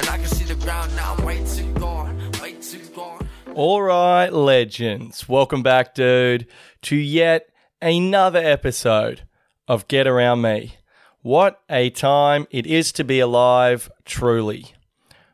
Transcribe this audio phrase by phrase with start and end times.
[0.00, 3.28] And I can see the ground now, way too gone, way too gone.
[3.54, 5.28] All right, legends.
[5.28, 6.46] Welcome back, dude,
[6.82, 7.50] to yet
[7.82, 9.24] another episode
[9.68, 10.76] of Get Around Me.
[11.20, 14.72] What a time it is to be alive, truly.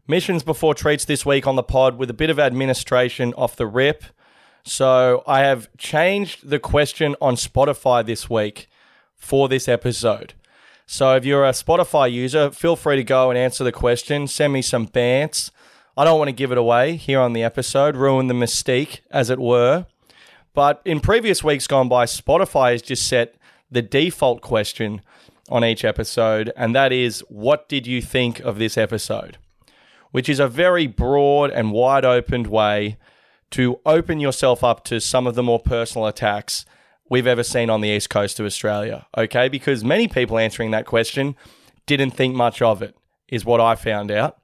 [0.09, 3.69] Missions before treats this week on the pod with a bit of administration off the
[3.69, 4.03] rip.
[4.65, 8.67] So I have changed the question on Spotify this week
[9.15, 10.35] for this episode.
[10.87, 14.29] So if you're a Spotify user, feel free to go and answer the question.
[14.29, 15.51] Send me some bants.
[15.97, 19.29] I don't want to give it away here on the episode, ruin the mystique, as
[19.29, 19.87] it were.
[20.55, 23.35] But in previous weeks gone by, Spotify has just set
[23.71, 25.03] the default question
[25.49, 29.39] on each episode, and that is, What did you think of this episode?
[30.13, 32.97] Which is a very broad and wide opened way
[33.51, 36.65] to open yourself up to some of the more personal attacks
[37.09, 39.07] we've ever seen on the east coast of Australia.
[39.17, 41.37] Okay, because many people answering that question
[41.87, 42.97] didn't think much of it,
[43.29, 44.39] is what I found out.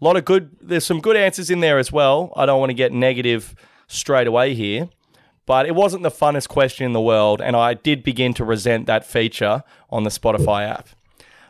[0.00, 2.32] A lot of good, there's some good answers in there as well.
[2.34, 3.54] I don't want to get negative
[3.86, 4.88] straight away here,
[5.46, 8.86] but it wasn't the funnest question in the world, and I did begin to resent
[8.86, 10.88] that feature on the Spotify app.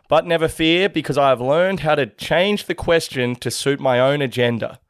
[0.09, 4.01] But never fear, because I have learned how to change the question to suit my
[4.01, 4.81] own agenda.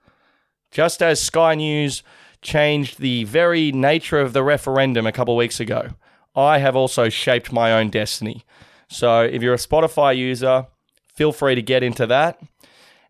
[0.70, 2.02] Just as Sky News
[2.42, 5.90] changed the very nature of the referendum a couple weeks ago,
[6.34, 8.44] I have also shaped my own destiny.
[8.88, 10.66] So if you're a Spotify user,
[11.14, 12.40] feel free to get into that.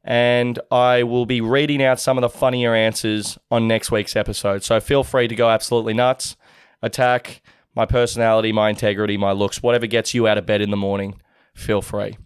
[0.03, 4.65] And I will be reading out some of the funnier answers on next week's episode.
[4.65, 6.37] So feel free to go absolutely nuts,
[6.83, 7.43] attack
[7.75, 11.21] my personality, my integrity, my looks, whatever gets you out of bed in the morning,
[11.55, 12.17] feel free.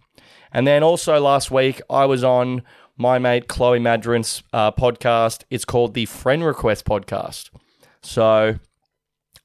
[0.51, 2.63] And then also last week, I was on
[2.97, 5.43] my mate Chloe Madron's uh, podcast.
[5.49, 7.49] It's called the Friend Request Podcast.
[8.01, 8.59] So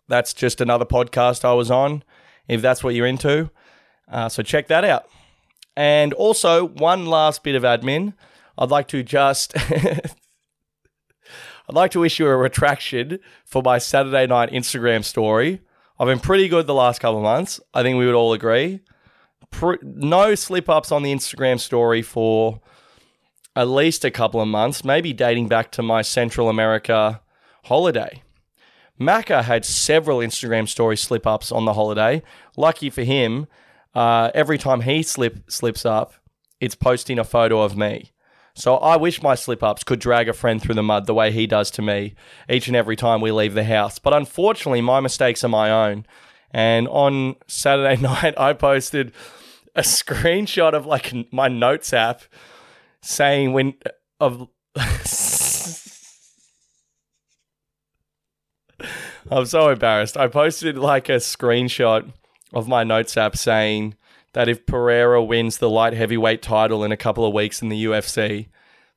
[0.09, 2.05] that's just another podcast I was on,
[2.49, 3.51] if that's what you're into.
[4.11, 5.07] Uh, so check that out.
[5.77, 8.15] And also, one last bit of admin.
[8.59, 9.55] I'd like to just.
[11.69, 15.61] I'd like to issue a retraction for my Saturday night Instagram story.
[16.01, 17.61] I've been pretty good the last couple of months.
[17.73, 18.81] I think we would all agree.
[19.51, 22.61] Pr- no slip ups on the Instagram story for
[23.61, 27.21] at least a couple of months, maybe dating back to my Central America
[27.65, 28.23] holiday.
[28.99, 32.23] Macca had several Instagram story slip ups on the holiday.
[32.57, 33.47] Lucky for him,
[33.95, 36.15] uh, every time he slip slips up,
[36.59, 38.13] it's posting a photo of me.
[38.55, 41.31] So I wish my slip ups could drag a friend through the mud the way
[41.31, 42.15] he does to me
[42.49, 43.99] each and every time we leave the house.
[43.99, 46.07] But unfortunately, my mistakes are my own.
[46.51, 49.13] And on Saturday night, I posted
[49.77, 52.23] a screenshot of like my notes app
[53.03, 53.91] saying when uh,
[54.21, 54.49] of
[59.31, 60.17] I'm so embarrassed.
[60.17, 62.13] I posted like a screenshot
[62.53, 63.95] of my notes app saying
[64.33, 67.85] that if Pereira wins the light heavyweight title in a couple of weeks in the
[67.85, 68.49] UFC,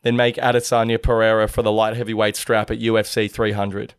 [0.03, 3.93] then make Adesanya Pereira for the light heavyweight strap at UFC 300.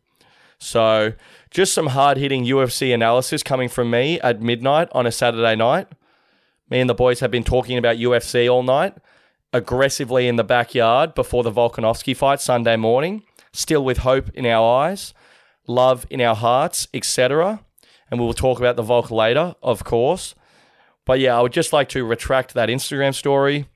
[0.58, 1.14] So,
[1.50, 5.88] just some hard hitting UFC analysis coming from me at midnight on a Saturday night.
[6.70, 8.96] Me and the boys have been talking about UFC all night,
[9.54, 13.22] aggressively in the backyard before the Volkanovski fight Sunday morning,
[13.52, 15.14] still with hope in our eyes,
[15.68, 17.60] love in our hearts, etc.
[18.10, 20.34] And we will talk about the Volk later, of course.
[21.06, 23.66] But yeah, I would just like to retract that Instagram story.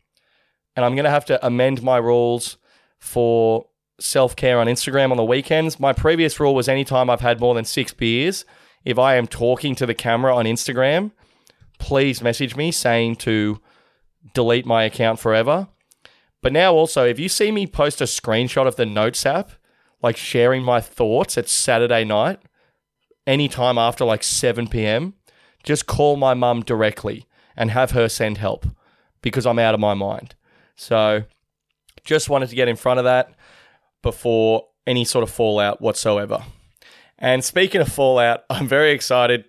[0.74, 2.56] And I'm going to have to amend my rules
[2.98, 3.66] for
[4.00, 5.78] self care on Instagram on the weekends.
[5.78, 8.44] My previous rule was anytime I've had more than six beers,
[8.84, 11.12] if I am talking to the camera on Instagram,
[11.78, 13.60] please message me saying to
[14.34, 15.68] delete my account forever.
[16.42, 19.52] But now also, if you see me post a screenshot of the Notes app,
[20.02, 22.40] like sharing my thoughts at Saturday night,
[23.26, 25.14] anytime after like 7 p.m.,
[25.62, 28.66] just call my mum directly and have her send help
[29.20, 30.34] because I'm out of my mind.
[30.76, 31.24] So
[32.04, 33.34] just wanted to get in front of that
[34.02, 36.44] before any sort of fallout whatsoever.
[37.18, 39.44] And speaking of fallout, I'm very excited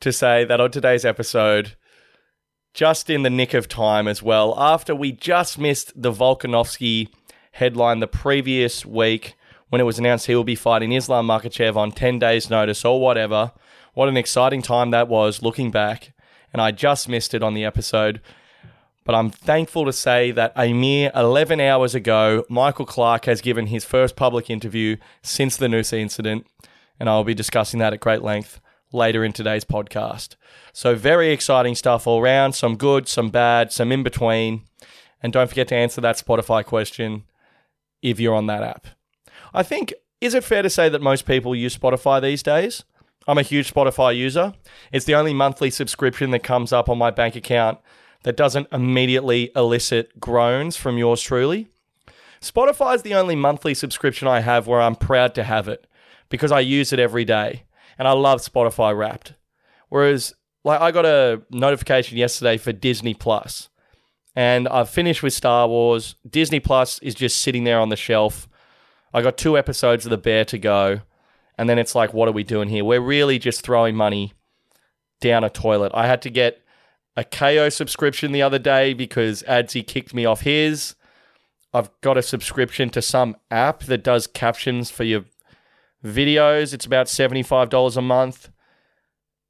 [0.00, 1.76] to say that on today's episode,
[2.72, 7.08] just in the nick of time as well, after we just missed the Volkanovski
[7.52, 9.34] headline the previous week
[9.68, 13.00] when it was announced he will be fighting Islam Makhachev on 10 days' notice or
[13.00, 13.52] whatever.
[13.94, 16.12] What an exciting time that was looking back.
[16.52, 18.20] And I just missed it on the episode.
[19.04, 23.68] But I'm thankful to say that a mere 11 hours ago, Michael Clarke has given
[23.68, 26.46] his first public interview since the Noosa incident.
[26.98, 28.60] And I'll be discussing that at great length
[28.92, 30.36] later in today's podcast.
[30.72, 32.52] So, very exciting stuff all around.
[32.52, 34.62] Some good, some bad, some in between.
[35.22, 37.24] And don't forget to answer that Spotify question
[38.02, 38.86] if you're on that app.
[39.52, 42.84] I think, is it fair to say that most people use Spotify these days?
[43.26, 44.54] I'm a huge Spotify user.
[44.92, 47.78] It's the only monthly subscription that comes up on my bank account
[48.22, 51.68] that doesn't immediately elicit groans from yours truly.
[52.40, 55.86] Spotify is the only monthly subscription I have where I'm proud to have it
[56.30, 57.64] because I use it every day
[58.00, 59.34] and I love Spotify Wrapped.
[59.90, 60.32] Whereas,
[60.64, 63.68] like, I got a notification yesterday for Disney Plus,
[64.34, 66.14] and I've finished with Star Wars.
[66.28, 68.48] Disney Plus is just sitting there on the shelf.
[69.12, 71.02] I got two episodes of The Bear to go,
[71.58, 72.86] and then it's like, what are we doing here?
[72.86, 74.32] We're really just throwing money
[75.20, 75.92] down a toilet.
[75.94, 76.62] I had to get
[77.18, 80.94] a Kayo subscription the other day because Adsy kicked me off his.
[81.74, 85.26] I've got a subscription to some app that does captions for your
[86.04, 86.72] videos.
[86.72, 88.50] It's about $75 a month.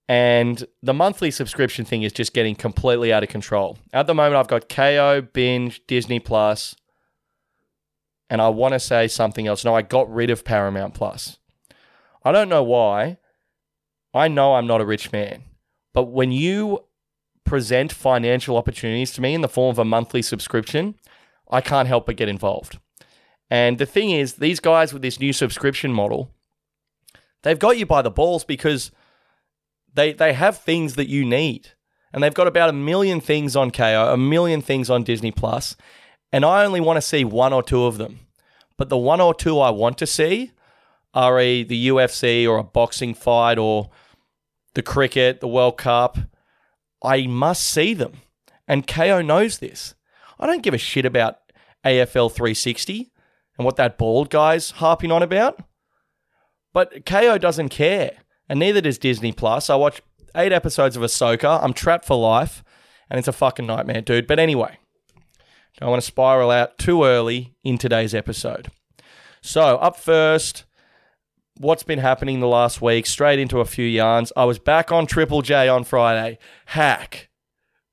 [0.08, 3.78] And the monthly subscription thing is just getting completely out of control.
[3.92, 6.74] At the moment, I've got Kayo, Binge, Disney Plus,
[8.28, 9.64] and I want to say something else.
[9.64, 11.38] No, I got rid of Paramount Plus.
[12.24, 13.18] I don't know why.
[14.12, 15.44] I know I'm not a rich man,
[15.94, 16.80] but when you
[17.44, 20.96] present financial opportunities to me in the form of a monthly subscription,
[21.48, 22.80] I can't help but get involved.
[23.48, 26.32] And the thing is, these guys with this new subscription model,
[27.42, 28.90] they've got you by the balls because
[29.92, 31.70] they they have things that you need.
[32.12, 35.76] And they've got about a million things on Kayo, a million things on Disney Plus,
[36.32, 38.20] and I only want to see one or two of them.
[38.76, 40.52] But the one or two I want to see
[41.14, 43.90] are a the UFC or a boxing fight or
[44.74, 46.18] the cricket, the World Cup.
[47.02, 48.20] I must see them.
[48.66, 49.94] And Kayo knows this.
[50.38, 51.38] I don't give a shit about
[51.84, 53.12] AFL 360
[53.58, 55.60] and what that bald guy's harping on about.
[56.72, 58.12] But Kayo doesn't care,
[58.48, 59.70] and neither does Disney Plus.
[59.70, 60.02] I watch
[60.36, 61.62] eight episodes of Ahsoka.
[61.62, 62.62] I'm trapped for life,
[63.08, 64.26] and it's a fucking nightmare, dude.
[64.26, 64.78] But anyway,
[65.78, 68.68] don't want to spiral out too early in today's episode.
[69.42, 70.64] So, up first,
[71.56, 74.32] what's been happening the last week, straight into a few yarns.
[74.36, 76.38] I was back on Triple J on Friday.
[76.66, 77.28] Hack.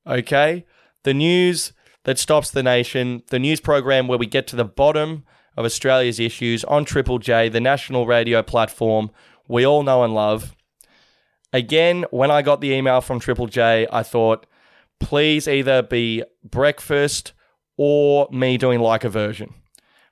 [0.06, 0.64] Okay?
[1.04, 1.72] The news
[2.04, 5.24] that stops the nation, the news program where we get to the bottom
[5.58, 9.10] of Australia's issues on Triple J, the national radio platform
[9.48, 10.54] we all know and love.
[11.52, 14.46] Again, when I got the email from Triple J, I thought,
[15.00, 17.32] please either be breakfast
[17.76, 19.52] or me doing like a version.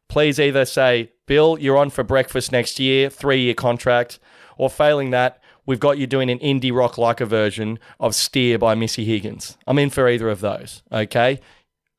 [0.09, 4.19] Please either say, Bill, you're on for breakfast next year, three year contract,
[4.57, 8.59] or failing that, we've got you doing an indie rock like a version of Steer
[8.59, 9.57] by Missy Higgins.
[9.67, 11.41] I'm in for either of those, okay?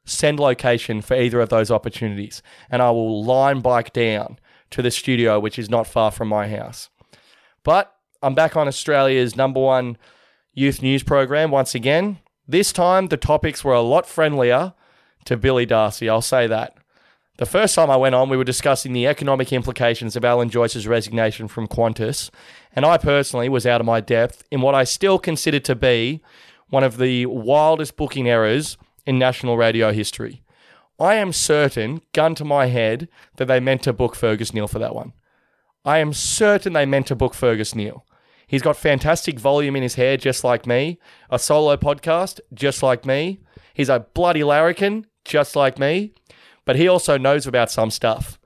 [0.07, 4.39] Send location for either of those opportunities, and I will line bike down
[4.71, 6.89] to the studio, which is not far from my house.
[7.63, 7.93] But
[8.23, 9.97] I'm back on Australia's number one
[10.53, 12.19] youth news program once again.
[12.47, 14.73] This time, the topics were a lot friendlier
[15.25, 16.77] to Billy Darcy, I'll say that.
[17.37, 20.87] The first time I went on, we were discussing the economic implications of Alan Joyce's
[20.87, 22.31] resignation from Qantas,
[22.73, 26.21] and I personally was out of my depth in what I still consider to be
[26.69, 28.77] one of the wildest booking errors
[29.07, 30.43] in national radio history.
[30.99, 33.07] I am certain, gun to my head,
[33.37, 35.13] that they meant to book Fergus Neal for that one.
[35.85, 38.05] I am certain they meant to book Fergus Neal.
[38.45, 40.99] He's got fantastic volume in his hair, just like me.
[41.29, 43.39] A solo podcast, just like me.
[43.73, 46.13] He's a bloody larrikin, just like me.
[46.65, 48.37] But he also knows about some stuff,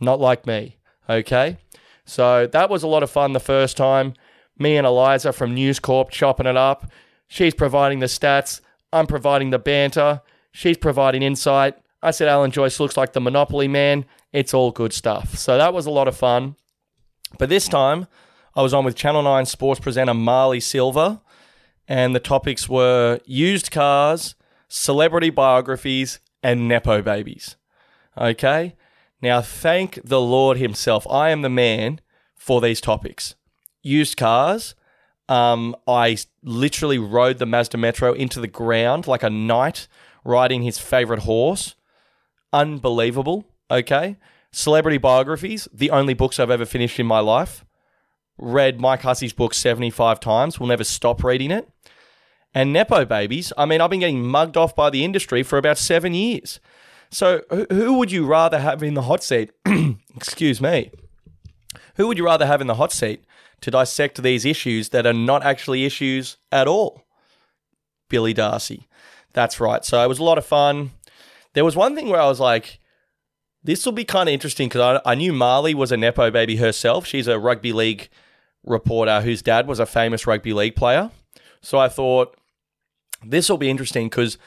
[0.00, 0.78] not like me.
[1.08, 1.58] Okay?
[2.04, 4.14] So that was a lot of fun the first time.
[4.58, 6.90] Me and Eliza from News Corp chopping it up.
[7.28, 8.60] She's providing the stats.
[8.92, 10.22] I'm providing the banter.
[10.52, 11.76] She's providing insight.
[12.02, 14.04] I said Alan Joyce looks like the Monopoly man.
[14.32, 15.36] It's all good stuff.
[15.36, 16.56] So that was a lot of fun.
[17.38, 18.06] But this time,
[18.54, 21.20] I was on with Channel 9 sports presenter Marley Silver,
[21.86, 24.34] and the topics were used cars,
[24.68, 27.56] celebrity biographies, and Nepo babies.
[28.16, 28.76] Okay?
[29.20, 31.06] Now, thank the Lord Himself.
[31.10, 32.00] I am the man
[32.36, 33.34] for these topics.
[33.82, 34.74] Used cars,
[35.28, 39.88] um, I literally rode the Mazda Metro into the ground like a knight
[40.24, 41.74] riding his favorite horse.
[42.52, 43.44] Unbelievable.
[43.70, 44.16] Okay.
[44.50, 47.64] Celebrity biographies, the only books I've ever finished in my life.
[48.38, 51.68] Read Mike Hussey's book 75 times, will never stop reading it.
[52.54, 55.76] And Nepo babies, I mean, I've been getting mugged off by the industry for about
[55.76, 56.60] seven years.
[57.10, 59.50] So, who would you rather have in the hot seat?
[60.16, 60.90] Excuse me.
[61.96, 63.24] Who would you rather have in the hot seat?
[63.60, 67.04] To dissect these issues that are not actually issues at all.
[68.08, 68.88] Billy Darcy.
[69.32, 69.84] That's right.
[69.84, 70.90] So it was a lot of fun.
[71.54, 72.80] There was one thing where I was like,
[73.62, 76.56] this will be kind of interesting because I, I knew Marley was a Nepo baby
[76.56, 77.06] herself.
[77.06, 78.08] She's a rugby league
[78.64, 81.10] reporter whose dad was a famous rugby league player.
[81.60, 82.36] So I thought
[83.24, 84.38] this will be interesting because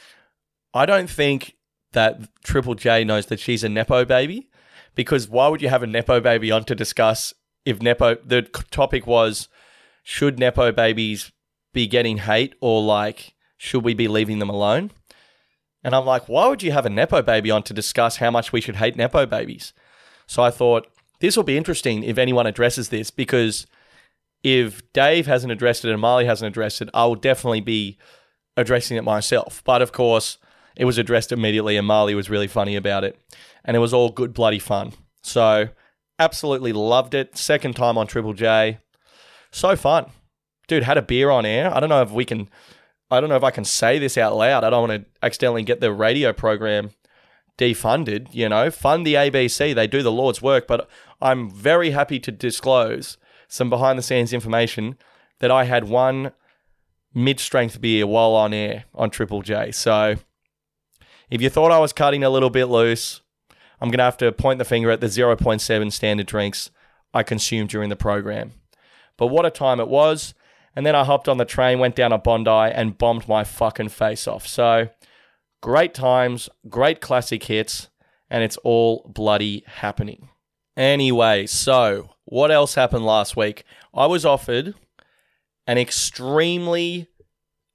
[0.74, 1.58] I don't think
[1.94, 4.50] that Triple J knows that she's a Nepo baby
[4.96, 7.34] because why would you have a Nepo baby on to discuss
[7.66, 9.48] if Nepo, the topic was,
[10.04, 11.32] should Nepo babies
[11.74, 14.92] be getting hate or like, should we be leaving them alone?
[15.84, 18.52] And I'm like, why would you have a Nepo baby on to discuss how much
[18.52, 19.74] we should hate Nepo babies?
[20.28, 20.88] So I thought,
[21.20, 23.68] this will be interesting if anyone addresses this because
[24.44, 27.98] if Dave hasn't addressed it and Marley hasn't addressed it, I will definitely be
[28.58, 29.62] addressing it myself.
[29.64, 30.38] But of course,
[30.76, 33.20] it was addressed immediately and Marley was really funny about it.
[33.64, 34.94] And it was all good bloody fun.
[35.22, 35.70] So
[36.22, 37.38] absolutely loved it.
[37.38, 38.80] Second time on Triple J.
[39.52, 40.06] So fun.
[40.68, 41.74] Dude, had a beer on air.
[41.76, 42.50] I don't know if we can
[43.10, 44.64] I don't know if I can say this out loud.
[44.64, 46.92] I don't want to accidentally get the radio program
[47.58, 48.72] defunded, you know.
[48.72, 49.76] Fund the ABC.
[49.76, 50.90] They do the Lord's work, but
[51.22, 53.18] I'm very happy to disclose
[53.50, 54.96] some behind the scenes information
[55.40, 56.32] that I had one
[57.14, 59.72] mid strength beer while on air on Triple J.
[59.72, 60.16] So
[61.30, 63.22] if you thought I was cutting a little bit loose,
[63.82, 66.70] I'm going to have to point the finger at the 0.7 standard drinks
[67.14, 68.52] I consumed during the program.
[69.18, 70.34] But what a time it was.
[70.76, 73.90] And then I hopped on the train, went down to Bondi, and bombed my fucking
[73.90, 74.48] face off.
[74.48, 74.90] So
[75.62, 77.90] great times, great classic hits,
[78.30, 80.30] and it's all bloody happening.
[80.78, 83.66] Anyway, so what else happened last week?
[83.94, 84.74] I was offered
[85.68, 87.08] an extremely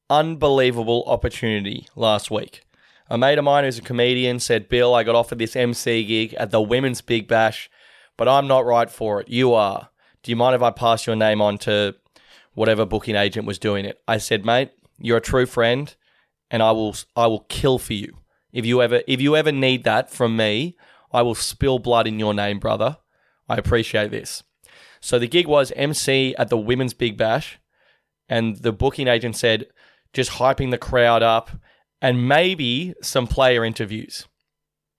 [0.08, 2.62] unbelievable opportunity last week.
[3.08, 6.34] A mate of mine who's a comedian said, Bill, I got offered this MC gig
[6.34, 7.70] at the Women's Big Bash,
[8.16, 9.28] but I'm not right for it.
[9.28, 9.90] You are.
[10.22, 11.94] Do you mind if I pass your name on to
[12.54, 14.00] whatever booking agent was doing it?
[14.08, 15.94] I said, mate, you're a true friend,
[16.50, 18.18] and I will I will kill for you.
[18.52, 20.76] If you ever if you ever need that from me,
[21.12, 22.98] I will spill blood in your name, brother.
[23.48, 24.42] I appreciate this.
[25.00, 27.60] So the gig was MC at the Women's Big Bash,
[28.28, 29.68] and the booking agent said,
[30.12, 31.50] just hyping the crowd up
[32.00, 34.26] and maybe some player interviews.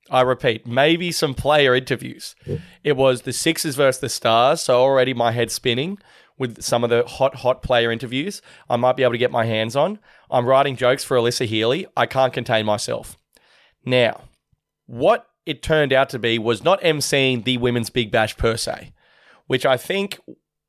[0.09, 2.35] I repeat, maybe some player interviews.
[2.83, 5.97] It was the Sixers versus the Stars, so already my head spinning
[6.37, 9.45] with some of the hot, hot player interviews I might be able to get my
[9.45, 9.99] hands on.
[10.29, 11.87] I'm writing jokes for Alyssa Healy.
[11.97, 13.17] I can't contain myself.
[13.85, 14.23] Now,
[14.85, 18.93] what it turned out to be was not emceeing the Women's Big Bash per se,
[19.47, 20.19] which I think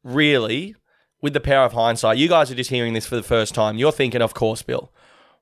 [0.02, 0.74] really,
[1.20, 3.76] with the power of hindsight, you guys are just hearing this for the first time.
[3.76, 4.92] You're thinking, of course, Bill.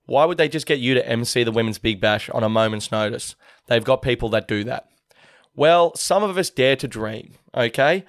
[0.06, 2.90] Why would they just get you to MC the Women's Big Bash on a moment's
[2.90, 3.34] notice?
[3.66, 4.88] They've got people that do that.
[5.54, 8.04] Well, some of us dare to dream, okay?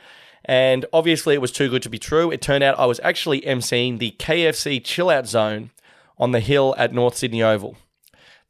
[0.46, 2.32] And obviously, it was too good to be true.
[2.32, 5.72] It turned out I was actually emceeing the KFC Chill Out Zone
[6.18, 7.77] on the hill at North Sydney Oval.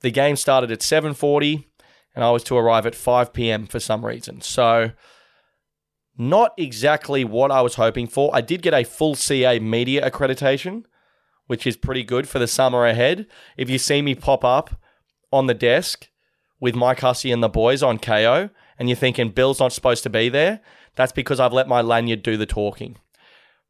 [0.01, 1.65] The game started at 7:40,
[2.15, 3.65] and I was to arrive at 5 p.m.
[3.65, 4.41] for some reason.
[4.41, 4.91] So,
[6.17, 8.29] not exactly what I was hoping for.
[8.33, 10.85] I did get a full CA media accreditation,
[11.47, 13.25] which is pretty good for the summer ahead.
[13.57, 14.79] If you see me pop up
[15.31, 16.09] on the desk
[16.59, 20.09] with Mike Hussey and the boys on Kayo, and you're thinking Bill's not supposed to
[20.09, 20.61] be there,
[20.95, 22.97] that's because I've let my lanyard do the talking.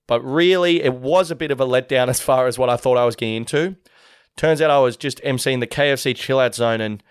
[0.08, 2.98] But really, it was a bit of a letdown as far as what I thought
[2.98, 3.76] I was getting into.
[4.38, 7.04] Turns out I was just emceeing the KFC chill out zone and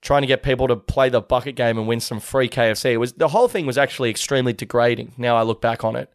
[0.00, 2.92] trying to get people to play the bucket game and win some free KFC.
[2.92, 5.12] It was the whole thing was actually extremely degrading.
[5.16, 6.12] Now I look back on it.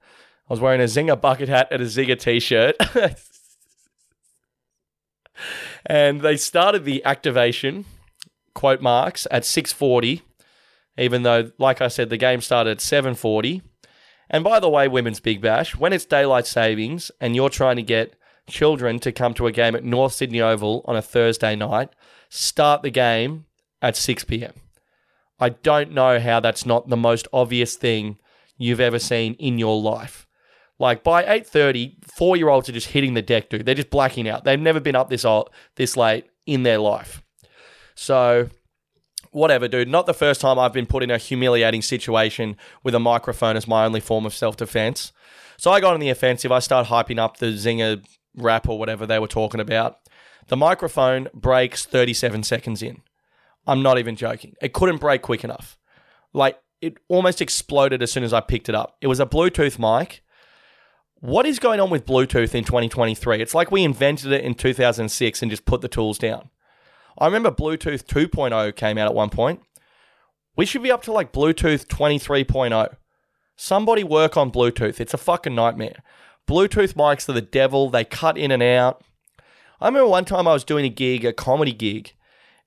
[0.50, 2.76] I was wearing a Zinger bucket hat and a Zinger t-shirt.
[5.86, 7.86] and they started the activation
[8.54, 10.22] quote marks at 6:40
[10.98, 13.62] even though like I said the game started at 7:40
[14.30, 17.84] and by the way women's big bash when it's daylight savings and you're trying to
[17.84, 18.16] get
[18.50, 21.90] children to come to a game at North Sydney Oval on a Thursday night
[22.30, 23.46] start the game
[23.82, 24.54] at 6 p.m.
[25.40, 28.18] I don't know how that's not the most obvious thing
[28.58, 30.28] you've ever seen in your life.
[30.80, 33.66] Like by 8:30, 4-year-olds are just hitting the deck, dude.
[33.66, 34.46] They're just blacking out.
[34.46, 37.22] They've never been up this old, this late in their life.
[37.96, 38.50] So,
[39.32, 39.90] whatever, dude.
[39.90, 43.68] Not the first time I've been put in a humiliating situation with a microphone as
[43.68, 45.12] my only form of self-defense.
[45.58, 46.52] So I got on the offensive.
[46.52, 48.02] I start hyping up the Zinger
[48.38, 49.98] rap or whatever they were talking about.
[50.48, 53.02] The microphone breaks 37 seconds in.
[53.68, 54.56] I'm not even joking.
[54.62, 55.78] It couldn't break quick enough.
[56.34, 58.96] Like it almost exploded as soon as I picked it up.
[59.02, 60.24] It was a Bluetooth mic.
[61.22, 63.42] What is going on with Bluetooth in 2023?
[63.42, 66.50] It's like we invented it in 2006 and just put the tools down.
[67.18, 69.60] I remember Bluetooth 2.0 came out at one point.
[70.56, 72.96] We should be up to like Bluetooth 23.0.
[73.58, 75.02] Somebody work on Bluetooth.
[75.02, 76.04] It's a fucking nightmare.
[76.48, 77.90] Bluetooth mics are the devil.
[77.90, 79.04] They cut in and out.
[79.82, 82.14] I remember one time I was doing a gig, a comedy gig,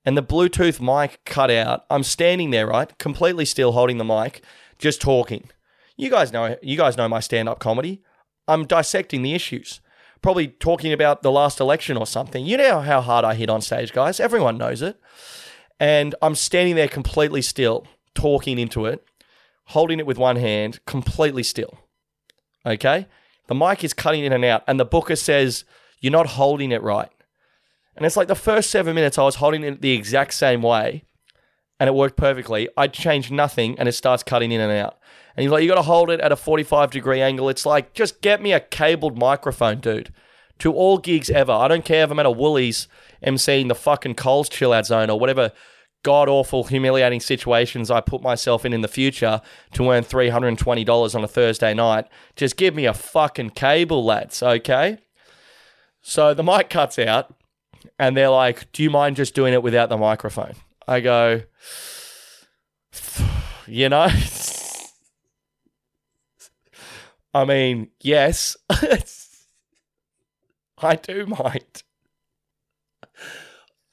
[0.05, 1.85] and the Bluetooth mic cut out.
[1.89, 4.43] I'm standing there, right, completely still holding the mic,
[4.77, 5.49] just talking.
[5.97, 8.03] You guys know, you guys know my stand-up comedy.
[8.47, 9.79] I'm dissecting the issues.
[10.21, 12.45] Probably talking about the last election or something.
[12.45, 14.19] You know how hard I hit on stage, guys.
[14.19, 14.99] Everyone knows it.
[15.79, 17.85] And I'm standing there completely still,
[18.15, 19.05] talking into it,
[19.65, 21.79] holding it with one hand, completely still.
[22.65, 23.07] Okay?
[23.47, 25.65] The mic is cutting in and out, and the booker says,
[25.99, 27.09] You're not holding it right.
[27.95, 31.03] And it's like the first seven minutes I was holding it the exact same way
[31.79, 32.69] and it worked perfectly.
[32.77, 34.97] I changed nothing and it starts cutting in and out.
[35.35, 37.49] And he's like, you got to hold it at a 45 degree angle.
[37.49, 40.13] It's like, just get me a cabled microphone, dude.
[40.59, 41.51] To all gigs ever.
[41.51, 42.87] I don't care if I'm at a Woolies
[43.25, 45.51] emceeing the fucking Coles chill out zone or whatever
[46.03, 49.41] god awful, humiliating situations I put myself in in the future
[49.73, 52.05] to earn $320 on a Thursday night.
[52.35, 54.99] Just give me a fucking cable, lads, okay?
[56.01, 57.33] So the mic cuts out
[57.97, 60.55] and they're like, do you mind just doing it without the microphone?
[60.87, 61.43] I go,
[63.67, 64.07] you know?
[67.33, 68.55] I mean, yes,
[70.77, 71.83] I do mind.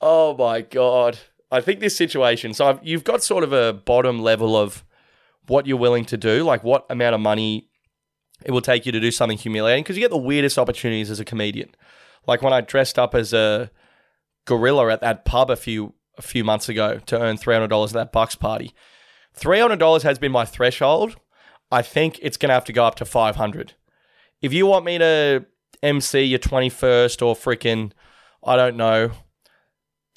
[0.01, 1.19] Oh my God.
[1.51, 4.85] I think this situation, so I've, you've got sort of a bottom level of
[5.47, 7.69] what you're willing to do, like what amount of money
[8.45, 11.19] it will take you to do something humiliating, because you get the weirdest opportunities as
[11.19, 11.71] a comedian.
[12.27, 13.71] Like when I dressed up as a
[14.45, 17.93] gorilla at that pub a few a few months ago to earn three hundred dollars
[17.93, 18.75] at that Bucks party.
[19.33, 21.17] Three hundred dollars has been my threshold.
[21.73, 23.73] I think it's gonna have to go up to five hundred.
[24.43, 25.47] If you want me to
[25.83, 27.93] MC your twenty first or freaking,
[28.45, 29.13] I don't know.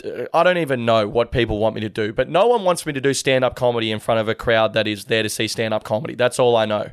[0.04, 2.86] Uh, I don't even know what people want me to do, but no one wants
[2.86, 5.30] me to do stand up comedy in front of a crowd that is there to
[5.30, 6.16] see stand up comedy.
[6.16, 6.92] That's all I know.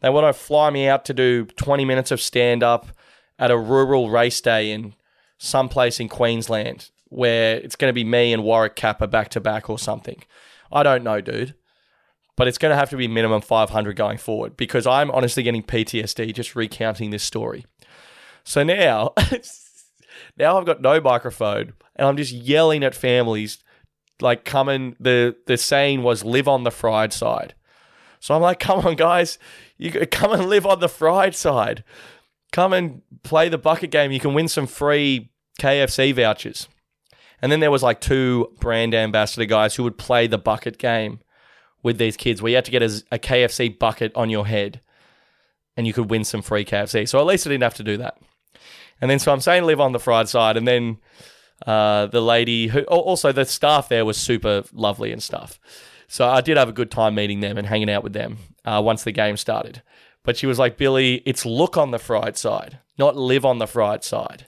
[0.00, 2.88] They want to fly me out to do 20 minutes of stand up
[3.38, 4.94] at a rural race day in
[5.38, 9.40] some place in Queensland where it's going to be me and Warwick Capper back to
[9.40, 10.22] back or something.
[10.70, 11.54] I don't know, dude.
[12.36, 15.62] But it's going to have to be minimum 500 going forward because I'm honestly getting
[15.62, 17.66] PTSD just recounting this story.
[18.42, 19.12] So now,
[20.38, 23.58] now I've got no microphone and I'm just yelling at families
[24.20, 27.54] like coming the the saying was live on the fried side.
[28.20, 29.38] So I'm like, come on guys,
[29.76, 31.84] you come and live on the fried side.
[32.52, 34.12] Come and play the bucket game.
[34.12, 36.68] You can win some free KFC vouchers.
[37.42, 41.18] And then there was like two brand ambassador guys who would play the bucket game
[41.82, 44.80] with these kids where you had to get a, a KFC bucket on your head
[45.76, 47.08] and you could win some free KFC.
[47.08, 48.18] So at least I didn't have to do that.
[49.00, 50.56] And then so I'm saying live on the fried side.
[50.56, 50.98] And then
[51.66, 55.58] uh, the lady who also the staff there was super lovely and stuff.
[56.06, 58.80] So I did have a good time meeting them and hanging out with them uh,
[58.84, 59.82] once the game started.
[60.24, 63.66] But she was like, Billy, it's look on the fried side, not live on the
[63.66, 64.46] fried side.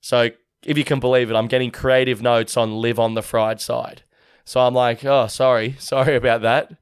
[0.00, 0.30] So
[0.64, 4.02] if you can believe it, I'm getting creative notes on live on the fried side.
[4.44, 6.72] So I'm like, oh, sorry, sorry about that.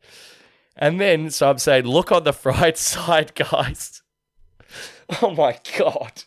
[0.76, 4.02] And then, so I'm saying, look on the fried side, guys.
[5.20, 6.22] Oh my God.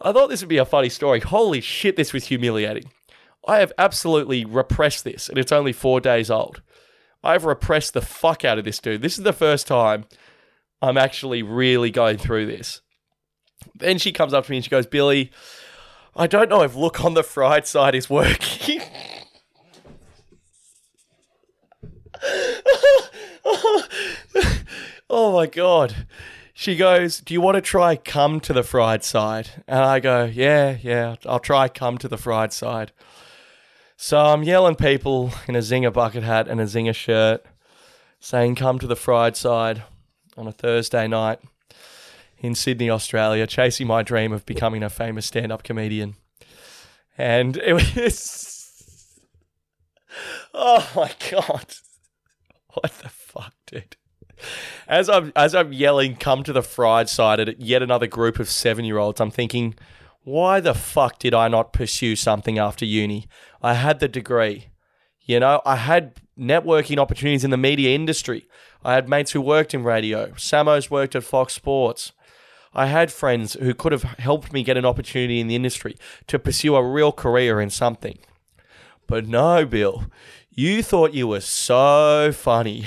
[0.00, 1.20] I thought this would be a funny story.
[1.20, 2.90] Holy shit, this was humiliating.
[3.46, 6.60] I have absolutely repressed this, and it's only four days old.
[7.22, 9.00] I've repressed the fuck out of this dude.
[9.00, 10.06] This is the first time
[10.80, 12.80] I'm actually really going through this.
[13.76, 15.30] Then she comes up to me and she goes, Billy,
[16.14, 18.82] I don't know if look on the fried side is working.
[25.08, 26.06] oh my god.
[26.52, 29.50] She goes, Do you want to try come to the fried side?
[29.66, 32.92] And I go, Yeah, yeah, I'll try come to the fried side.
[33.96, 37.44] So I'm yelling people in a Zinger bucket hat and a Zinger shirt
[38.20, 39.84] saying, Come to the fried side
[40.36, 41.40] on a Thursday night
[42.42, 46.16] in Sydney, Australia, chasing my dream of becoming a famous stand up comedian.
[47.16, 48.48] And it was.
[50.54, 51.66] Oh my God.
[52.74, 53.96] What the fuck, dude?
[54.88, 58.48] As I'm as I'm yelling, come to the fried side at yet another group of
[58.48, 59.74] seven year olds, I'm thinking,
[60.24, 63.26] why the fuck did I not pursue something after uni?
[63.62, 64.68] I had the degree.
[65.20, 68.46] You know, I had networking opportunities in the media industry.
[68.84, 70.32] I had mates who worked in radio.
[70.36, 72.12] Samo's worked at Fox Sports.
[72.74, 76.38] I had friends who could have helped me get an opportunity in the industry to
[76.38, 78.18] pursue a real career in something.
[79.06, 80.04] But no, Bill,
[80.50, 82.86] you thought you were so funny.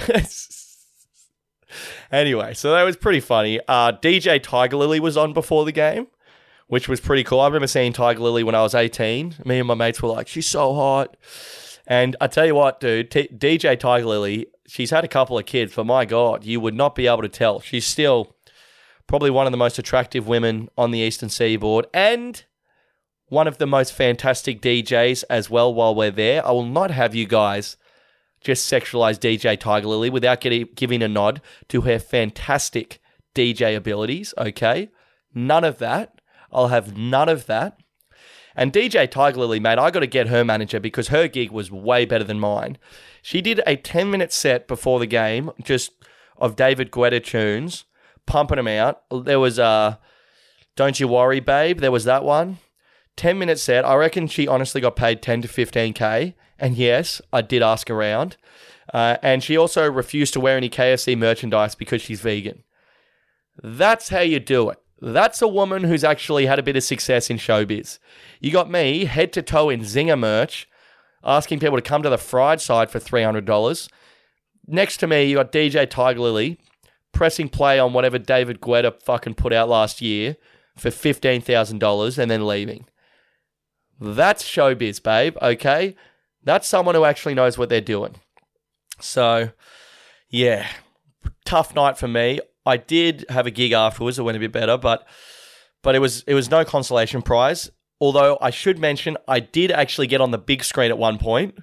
[2.11, 3.59] anyway, so that was pretty funny.
[3.67, 6.07] Uh, DJ Tiger Lily was on before the game,
[6.67, 7.41] which was pretty cool.
[7.41, 9.35] I remember seeing Tiger Lily when I was 18.
[9.45, 11.15] Me and my mates were like, she's so hot.
[11.87, 15.45] And I tell you what, dude, T- DJ Tiger Lily, she's had a couple of
[15.45, 17.59] kids, but my God, you would not be able to tell.
[17.59, 18.34] She's still
[19.07, 22.43] probably one of the most attractive women on the Eastern Seaboard, and
[23.27, 26.45] one of the most fantastic DJs as well while we're there.
[26.45, 27.77] I will not have you guys
[28.41, 32.99] just sexualize DJ Tiger Lily without getting, giving a nod to her fantastic
[33.33, 34.89] DJ abilities, okay?
[35.33, 36.21] None of that.
[36.51, 37.79] I'll have none of that.
[38.55, 41.71] And DJ Tiger Lily, mate, I got to get her manager because her gig was
[41.71, 42.77] way better than mine.
[43.21, 45.91] She did a 10 minute set before the game, just
[46.37, 47.85] of David Guetta tunes
[48.25, 49.03] pumping them out.
[49.09, 49.95] There was uh,
[50.75, 51.79] Don't You Worry, Babe.
[51.79, 52.59] There was that one.
[53.15, 53.85] 10 minute set.
[53.85, 56.33] I reckon she honestly got paid 10 to 15K.
[56.59, 58.37] And yes, I did ask around.
[58.93, 62.63] Uh, and she also refused to wear any KFC merchandise because she's vegan.
[63.61, 64.77] That's how you do it.
[65.01, 67.99] That's a woman who's actually had a bit of success in showbiz.
[68.39, 70.67] You got me head to toe in Zinger merch,
[71.23, 73.89] asking people to come to the fried side for $300.
[74.67, 76.59] Next to me, you got DJ Tiger Lily
[77.15, 80.35] pressing play on whatever David Guetta fucking put out last year
[80.77, 82.85] for $15,000 and then leaving.
[83.99, 85.95] That's showbiz, babe, okay?
[86.43, 88.15] That's someone who actually knows what they're doing.
[88.99, 89.51] So,
[90.29, 90.67] yeah,
[91.45, 92.41] tough night for me.
[92.65, 94.19] I did have a gig afterwards.
[94.19, 95.07] It went a bit better, but
[95.81, 97.69] but it was it was no consolation prize.
[98.01, 101.55] Although I should mention, I did actually get on the big screen at one point.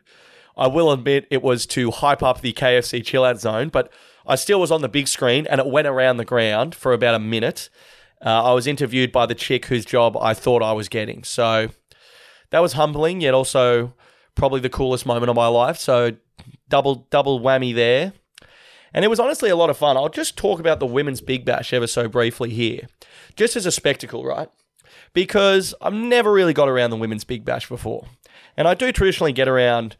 [0.56, 3.92] I will admit it was to hype up the KFC chill out zone, but
[4.26, 7.14] I still was on the big screen and it went around the ground for about
[7.14, 7.68] a minute.
[8.24, 11.24] Uh, I was interviewed by the chick whose job I thought I was getting.
[11.24, 11.68] So
[12.50, 13.94] that was humbling, yet also
[14.34, 15.78] probably the coolest moment of my life.
[15.78, 16.12] So
[16.68, 18.12] double double whammy there.
[18.94, 19.96] And it was honestly a lot of fun.
[19.96, 22.86] I'll just talk about the women's Big Bash ever so briefly here,
[23.36, 24.48] just as a spectacle, right?
[25.14, 28.06] Because I've never really got around the women's Big Bash before.
[28.56, 29.96] And I do traditionally get around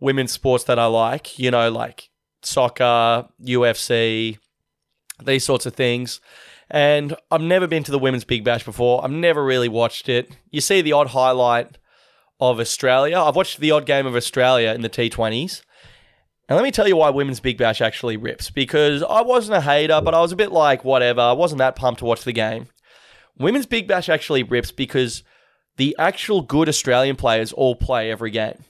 [0.00, 2.09] women's sports that I like, you know, like
[2.42, 4.38] soccer, UFC,
[5.24, 6.20] these sorts of things.
[6.70, 9.04] And I've never been to the women's Big Bash before.
[9.04, 10.36] I've never really watched it.
[10.50, 11.78] You see the odd highlight
[12.38, 13.18] of Australia.
[13.18, 15.62] I've watched the odd game of Australia in the T20s.
[16.48, 18.50] And let me tell you why Women's Big Bash actually rips.
[18.50, 21.20] Because I wasn't a hater, but I was a bit like, whatever.
[21.20, 22.68] I wasn't that pumped to watch the game.
[23.38, 25.22] Women's Big Bash actually rips because
[25.76, 28.64] the actual good Australian players all play every game.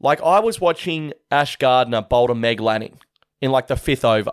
[0.00, 2.98] Like, I was watching Ash Gardner bowl to Meg Lanning
[3.40, 4.32] in like the fifth over.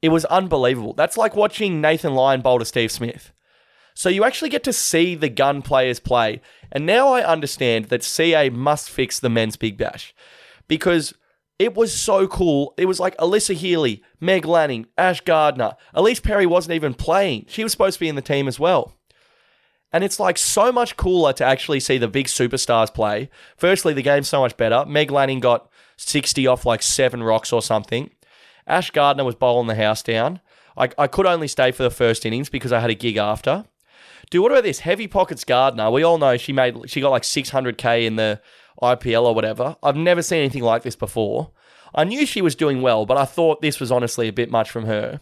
[0.00, 0.94] It was unbelievable.
[0.94, 3.32] That's like watching Nathan Lyon bowl to Steve Smith.
[3.94, 6.40] So you actually get to see the gun players play.
[6.72, 10.14] And now I understand that CA must fix the men's Big Bash
[10.66, 11.14] because
[11.58, 12.74] it was so cool.
[12.76, 15.74] It was like Alyssa Healy, Meg Lanning, Ash Gardner.
[15.94, 17.44] Ellyse Perry wasn't even playing.
[17.48, 18.96] She was supposed to be in the team as well.
[19.92, 23.28] And it's like so much cooler to actually see the big superstars play.
[23.56, 24.84] Firstly, the game's so much better.
[24.86, 28.10] Meg Lanning got 60 off like seven rocks or something.
[28.66, 30.40] Ash Gardner was bowling the house down.
[30.76, 33.66] I, I could only stay for the first innings because I had a gig after.
[34.30, 34.78] Dude, what about this?
[34.80, 35.90] Heavy Pockets Gardner.
[35.90, 38.40] We all know she made she got like 600k in the
[38.80, 39.76] IPL or whatever.
[39.82, 41.50] I've never seen anything like this before.
[41.94, 44.70] I knew she was doing well, but I thought this was honestly a bit much
[44.70, 45.20] from her.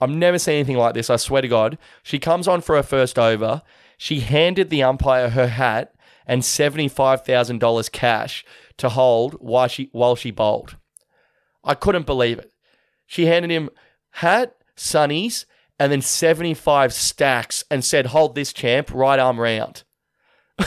[0.00, 1.78] I've never seen anything like this, I swear to God.
[2.02, 3.62] She comes on for her first over.
[3.96, 5.94] She handed the umpire her hat
[6.26, 8.44] and $75,000 cash
[8.78, 10.76] to hold while she, while she bowled.
[11.64, 12.52] I couldn't believe it.
[13.06, 13.70] She handed him
[14.10, 15.46] hat, sunnies,
[15.78, 19.84] and then 75 stacks and said, Hold this champ, right arm round.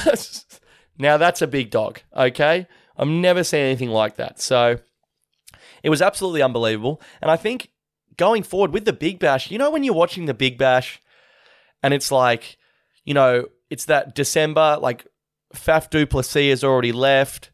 [1.00, 2.68] Now that's a big dog, okay?
[2.98, 4.42] I've never seen anything like that.
[4.42, 4.80] So
[5.82, 7.02] it was absolutely unbelievable.
[7.22, 7.72] And I think
[8.18, 11.02] going forward with the Big Bash, you know, when you're watching the Big Bash
[11.82, 12.58] and it's like,
[13.06, 15.06] you know, it's that December, like
[15.56, 17.52] Faf du Plessis has already left.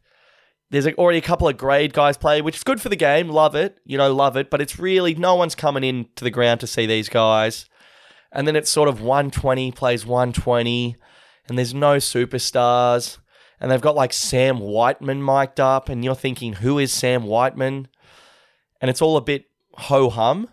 [0.70, 3.28] There's already a couple of grade guys play, which is good for the game.
[3.28, 3.78] Love it.
[3.84, 4.50] You know, love it.
[4.50, 7.66] But it's really, no one's coming into the ground to see these guys.
[8.32, 10.96] And then it's sort of 120 plays 120,
[11.48, 13.18] and there's no superstars
[13.60, 17.88] and they've got like Sam Whiteman mic'd up, and you're thinking, who is Sam Whiteman?
[18.80, 20.48] And it's all a bit ho hum.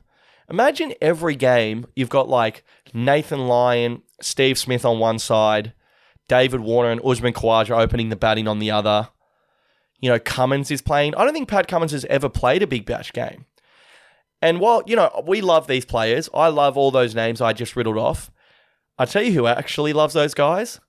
[0.49, 5.73] Imagine every game you've got like Nathan Lyon, Steve Smith on one side,
[6.27, 9.09] David Warner and Usman Khawaja opening the batting on the other.
[9.99, 11.15] You know, Cummins is playing.
[11.15, 13.45] I don't think Pat Cummins has ever played a big bash game.
[14.41, 17.75] And while, you know, we love these players, I love all those names I just
[17.75, 18.29] riddled off.
[18.97, 20.79] I tell you who actually loves those guys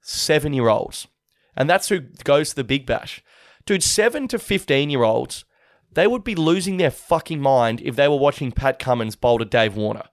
[0.00, 1.08] seven year olds.
[1.56, 3.22] And that's who goes to the Big Bash.
[3.66, 5.44] Dude, 7 to 15 year olds,
[5.92, 9.44] they would be losing their fucking mind if they were watching Pat Cummins bowl to
[9.44, 10.04] Dave Warner.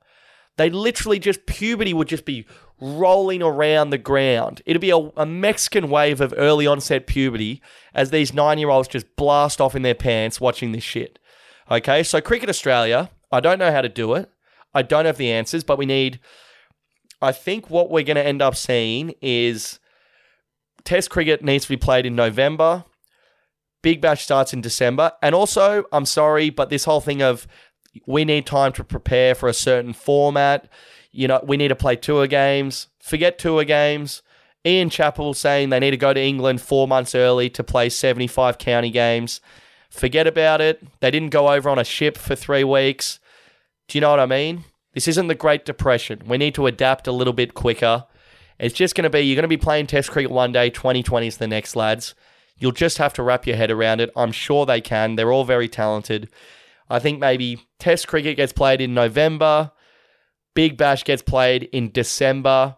[0.58, 2.46] They literally just, puberty would just be
[2.80, 4.62] rolling around the ground.
[4.66, 7.62] It'd be a, a Mexican wave of early onset puberty
[7.94, 11.20] as these nine year olds just blast off in their pants watching this shit.
[11.70, 14.30] Okay, so Cricket Australia, I don't know how to do it.
[14.74, 16.20] I don't have the answers, but we need.
[17.22, 19.80] I think what we're going to end up seeing is
[20.88, 22.86] Test cricket needs to be played in November.
[23.82, 25.12] Big Bash starts in December.
[25.22, 27.46] And also, I'm sorry, but this whole thing of
[28.06, 30.70] we need time to prepare for a certain format.
[31.18, 32.90] You know, we need to play tour games.
[33.00, 34.22] Forget tour games.
[34.64, 38.60] Ian Chappell saying they need to go to England four months early to play 75
[38.60, 39.42] county games.
[39.90, 40.86] Forget about it.
[41.00, 43.20] They didn't go over on a ship for three weeks.
[43.88, 44.66] Do you know what I mean?
[44.94, 46.22] This isn't the Great Depression.
[46.28, 48.06] We need to adapt a little bit quicker.
[48.60, 51.26] It's just going to be, you're going to be playing Test cricket one day, 2020
[51.26, 52.14] is the next, lads.
[52.60, 54.12] You'll just have to wrap your head around it.
[54.16, 55.16] I'm sure they can.
[55.16, 56.30] They're all very talented.
[56.92, 59.72] I think maybe Test cricket gets played in November,
[60.58, 62.78] Big Bash gets played in December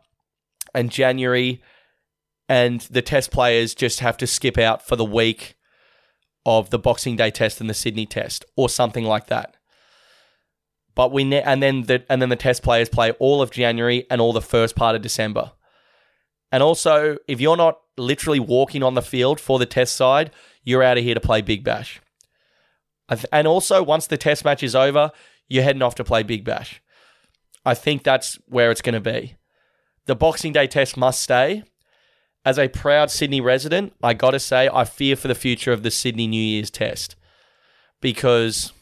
[0.73, 1.63] and January,
[2.49, 5.55] and the Test players just have to skip out for the week
[6.45, 9.55] of the Boxing Day Test and the Sydney Test, or something like that.
[10.93, 14.05] But we ne- and then the and then the Test players play all of January
[14.11, 15.53] and all the first part of December.
[16.51, 20.31] And also, if you're not literally walking on the field for the Test side,
[20.65, 22.01] you're out of here to play Big Bash.
[23.31, 25.11] And also, once the Test match is over,
[25.47, 26.81] you're heading off to play Big Bash.
[27.69, 29.35] I think that's where it's going to be.
[30.07, 31.61] The Boxing Day Test must stay.
[32.43, 35.83] As a proud Sydney resident, I got to say, I fear for the future of
[35.83, 37.15] the Sydney New Year's Test
[38.01, 38.73] because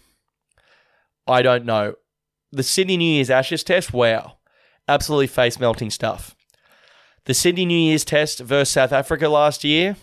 [1.28, 1.95] I don't know.
[2.54, 4.38] The Sydney New Year's Ashes Test, wow,
[4.88, 6.34] absolutely face melting stuff.
[7.26, 9.97] The Sydney New Year's Test versus South Africa last year,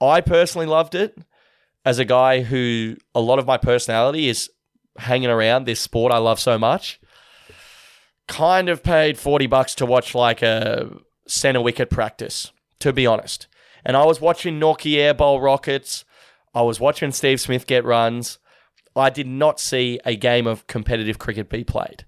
[0.00, 1.18] I personally loved it.
[1.84, 4.48] As a guy who a lot of my personality is
[4.98, 7.00] hanging around this sport I love so much,
[8.28, 10.90] kind of paid 40 bucks to watch like a
[11.26, 13.46] center wicket practice, to be honest.
[13.84, 16.04] And I was watching Nortje air bowl rockets.
[16.54, 18.38] I was watching Steve Smith get runs.
[18.96, 22.04] I did not see a game of competitive cricket be played.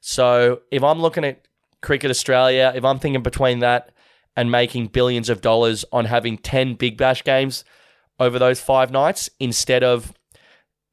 [0.00, 1.46] So if I'm looking at
[1.82, 3.90] Cricket Australia, if I'm thinking between that
[4.36, 7.64] and making billions of dollars on having 10 Big Bash games
[8.18, 10.12] over those five nights instead of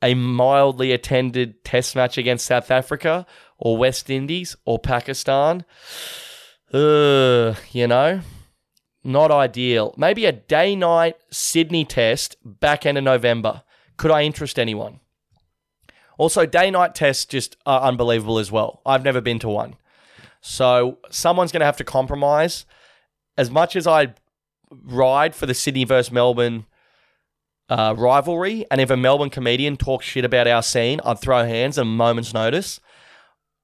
[0.02, 3.26] a mildly attended test match against South Africa
[3.58, 5.66] or West Indies or Pakistan,
[6.72, 8.22] you know,
[9.04, 9.94] not ideal.
[9.98, 13.64] Maybe a day night Sydney test back end of November.
[13.96, 15.00] Could I interest anyone?
[16.18, 18.82] Also, day night tests just are unbelievable as well.
[18.86, 19.76] I've never been to one.
[20.42, 22.66] So someone's going to have to compromise.
[23.38, 24.14] As much as I
[24.72, 26.66] ride for the Sydney versus Melbourne
[27.70, 31.78] uh, rivalry, and if a Melbourne comedian talks shit about our scene, I'd throw hands
[31.78, 32.80] at a moment's notice.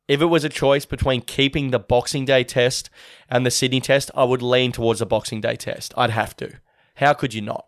[0.07, 2.89] If it was a choice between keeping the Boxing Day test
[3.29, 5.93] and the Sydney test, I would lean towards the Boxing Day test.
[5.95, 6.59] I'd have to.
[6.95, 7.65] How could you not?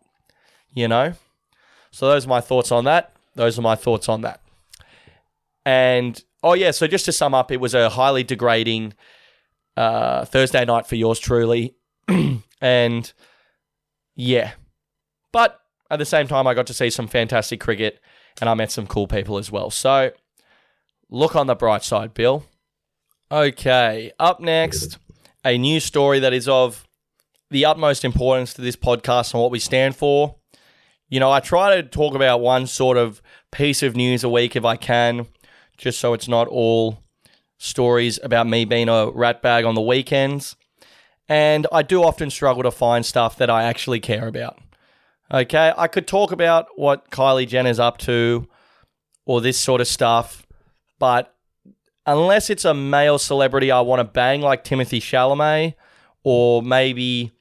[0.73, 1.13] You know?
[1.91, 3.13] So those are my thoughts on that.
[3.35, 4.41] Those are my thoughts on that.
[5.65, 8.93] And oh yeah, so just to sum up, it was a highly degrading
[9.77, 11.75] uh, Thursday night for yours truly,
[12.61, 13.13] and
[14.15, 14.51] yeah,
[15.31, 17.99] but at the same time, I got to see some fantastic cricket,
[18.39, 19.69] and I met some cool people as well.
[19.69, 20.11] So
[21.09, 22.45] look on the bright side, Bill.
[23.31, 24.97] Okay, up next,
[25.43, 26.87] a new story that is of
[27.49, 30.35] the utmost importance to this podcast and what we stand for.
[31.09, 34.55] You know, I try to talk about one sort of piece of news a week
[34.55, 35.27] if I can
[35.77, 36.99] just so it's not all
[37.57, 40.55] stories about me being a ratbag on the weekends.
[41.27, 44.59] And I do often struggle to find stuff that I actually care about.
[45.33, 48.47] Okay, I could talk about what Kylie Jenner's up to
[49.25, 50.44] or this sort of stuff,
[50.99, 51.35] but
[52.05, 55.75] unless it's a male celebrity I want to bang like Timothy Chalamet
[56.23, 57.31] or maybe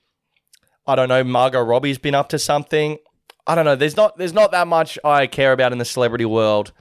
[0.86, 2.98] I don't know Margot Robbie's been up to something.
[3.46, 3.76] I don't know.
[3.76, 6.72] There's not there's not that much I care about in the celebrity world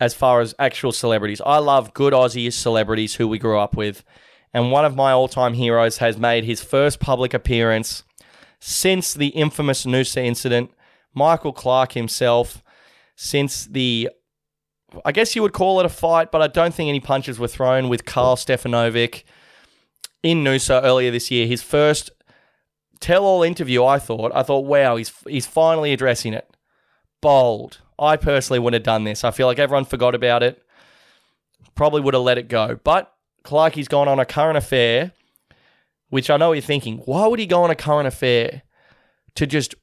[0.00, 1.40] as far as actual celebrities.
[1.44, 4.04] I love good Aussie celebrities who we grew up with.
[4.52, 8.04] And one of my all time heroes has made his first public appearance
[8.60, 10.70] since the infamous Noosa incident.
[11.12, 12.62] Michael Clarke himself,
[13.16, 14.10] since the,
[15.04, 17.48] I guess you would call it a fight, but I don't think any punches were
[17.48, 19.24] thrown with Karl Stefanovic
[20.22, 21.46] in Noosa earlier this year.
[21.46, 22.10] His first
[23.00, 24.32] tell all interview, I thought.
[24.34, 26.48] I thought, wow, he's, he's finally addressing it.
[27.20, 29.24] Bold, I personally wouldn't have done this.
[29.24, 30.62] I feel like everyone forgot about it.
[31.74, 32.78] Probably would have let it go.
[32.82, 33.12] But
[33.44, 35.12] Clarkie's gone on a current affair,
[36.08, 38.62] which I know you're thinking, why would he go on a current affair
[39.34, 39.74] to just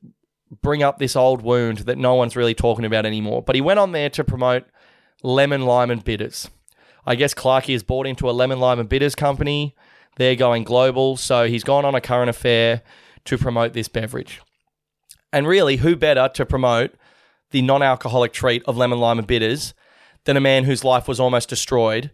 [0.62, 3.42] bring up this old wound that no one's really talking about anymore?
[3.42, 4.66] But he went on there to promote
[5.24, 6.50] lemon, lime, and bitters.
[7.06, 9.76] I guess Clarkie has bought into a lemon, lime, and bitters company.
[10.18, 11.18] They're going global.
[11.18, 12.82] So he's gone on a current affair
[13.26, 14.42] to promote this beverage.
[15.34, 16.94] And really, who better to promote
[17.52, 19.74] the non alcoholic treat of lemon, lime, and bitters
[20.26, 22.12] than a man whose life was almost destroyed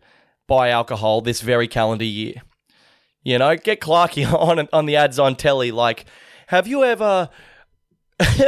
[0.47, 2.35] by alcohol this very calendar year.
[3.23, 5.71] You know, get Clarky on on the ads on telly.
[5.71, 6.05] Like,
[6.47, 7.29] have you ever?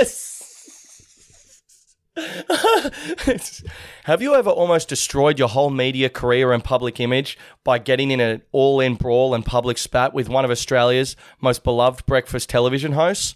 [4.04, 8.20] have you ever almost destroyed your whole media career and public image by getting in
[8.20, 13.36] an all-in brawl and public spat with one of Australia's most beloved breakfast television hosts?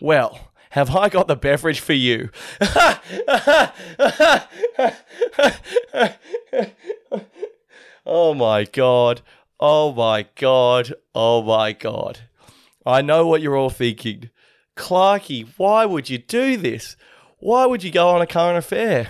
[0.00, 2.30] Well, have I got the beverage for you?
[8.06, 9.20] oh my God.
[9.60, 10.94] Oh my God.
[11.14, 12.20] Oh my God.
[12.86, 14.30] I know what you're all thinking.
[14.76, 16.96] Clarky, why would you do this?
[17.42, 19.08] Why would you go on a current affair?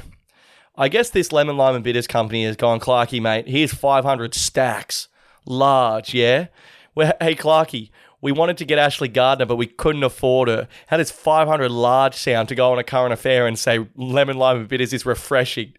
[0.74, 5.08] I guess this Lemon Lime and Bitters company has gone, Clarky, mate, here's 500 stacks.
[5.44, 6.46] Large, yeah?
[6.94, 7.90] Well, hey, Clarky,
[8.22, 10.66] we wanted to get Ashleigh Gardner, but we couldn't afford her.
[10.86, 14.60] How does 500 large sound to go on a current affair and say Lemon Lime
[14.60, 15.74] and Bitters is refreshing?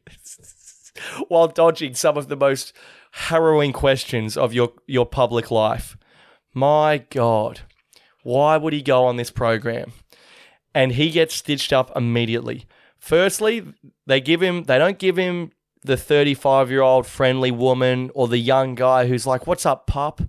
[1.29, 2.71] While dodging some of the most
[3.13, 5.97] harrowing questions of your, your public life.
[6.53, 7.61] My God,
[8.21, 9.91] why would he go on this program?
[10.73, 12.65] And he gets stitched up immediately.
[12.97, 13.63] Firstly,
[14.07, 18.37] they give him they don't give him the 35 year old friendly woman or the
[18.37, 20.21] young guy who's like, What's up, pup?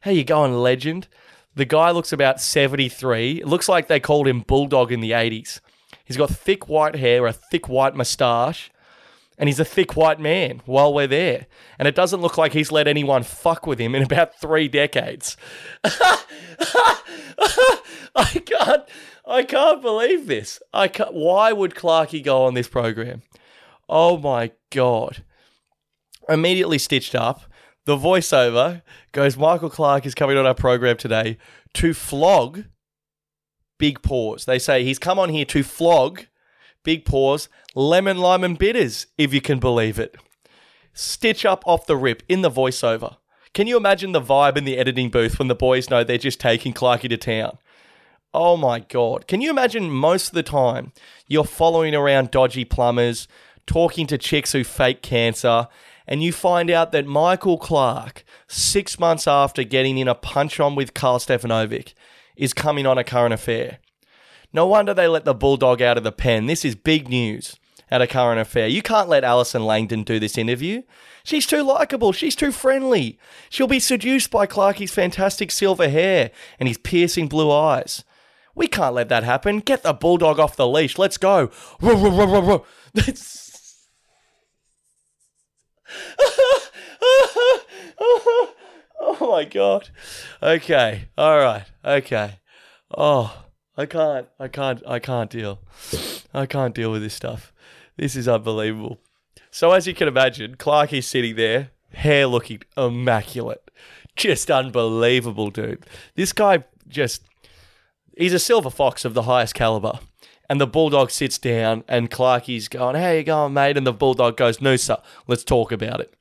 [0.00, 1.08] How you going, legend?
[1.54, 3.40] The guy looks about 73.
[3.40, 5.60] It looks like they called him Bulldog in the 80s.
[6.04, 8.70] He's got thick white hair, a thick white moustache,
[9.38, 11.46] and he's a thick white man while we're there.
[11.78, 15.36] And it doesn't look like he's let anyone fuck with him in about three decades.
[15.84, 16.98] I
[18.44, 18.84] can't
[19.26, 20.60] I can't believe this.
[20.72, 23.22] I can't, why would Clarky go on this program?
[23.88, 25.24] Oh my god.
[26.28, 27.42] Immediately stitched up.
[27.84, 28.82] The voiceover
[29.12, 31.36] goes Michael Clarke is coming on our program today
[31.74, 32.64] to flog
[33.78, 34.44] Big Paws.
[34.44, 36.26] They say he's come on here to flog
[36.84, 40.16] Big Paws lemon lime and bitters if you can believe it.
[40.94, 43.16] Stitch up off the rip in the voiceover.
[43.54, 46.40] Can you imagine the vibe in the editing booth when the boys know they're just
[46.40, 47.58] taking Clarky to town?
[48.34, 49.26] Oh my God.
[49.26, 50.92] Can you imagine most of the time
[51.26, 53.28] you're following around dodgy plumbers,
[53.66, 55.68] talking to chicks who fake cancer,
[56.06, 60.74] and you find out that Michael Clarke, six months after getting in a punch on
[60.74, 61.92] with Karl Stefanovic,
[62.34, 63.78] is coming on a current affair?
[64.52, 66.46] No wonder they let the bulldog out of the pen.
[66.46, 67.56] This is big news
[67.90, 68.66] at a current affair.
[68.66, 70.82] You can't let Alison Langdon do this interview.
[71.24, 72.12] She's too likable.
[72.12, 73.18] She's too friendly.
[73.50, 78.04] She'll be seduced by Clarky's fantastic silver hair and his piercing blue eyes.
[78.54, 79.60] We can't let that happen.
[79.60, 80.98] Get the bulldog off the leash.
[80.98, 81.50] Let's go.
[81.82, 82.64] oh
[89.20, 89.88] my god.
[90.42, 91.08] Okay.
[91.16, 91.64] All right.
[91.84, 92.38] Okay.
[92.96, 93.44] Oh,
[93.76, 94.28] I can't.
[94.38, 94.82] I can't.
[94.86, 95.60] I can't deal.
[96.34, 97.52] I can't deal with this stuff.
[97.96, 98.98] This is unbelievable.
[99.50, 103.70] So as you can imagine, Clarke is sitting there, hair looking immaculate.
[104.16, 105.86] Just unbelievable, dude.
[106.14, 107.22] This guy just
[108.16, 110.00] he's a silver fox of the highest caliber.
[110.48, 114.36] And the bulldog sits down, and Clarky's going, "How you going, mate?" And the bulldog
[114.36, 114.98] goes, "No, sir.
[115.26, 116.14] Let's talk about it."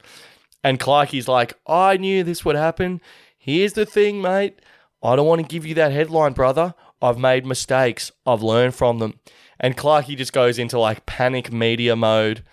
[0.63, 3.01] And Clarky's like, "I knew this would happen.
[3.37, 4.59] Here's the thing, mate.
[5.03, 6.75] I don't want to give you that headline, brother.
[7.01, 8.11] I've made mistakes.
[8.25, 9.19] I've learned from them."
[9.59, 12.43] And Clarky just goes into like panic media mode.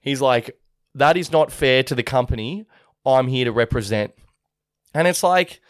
[0.00, 0.58] He's like,
[0.94, 2.64] "That is not fair to the company.
[3.06, 4.14] I'm here to represent."
[4.94, 5.60] And it's like,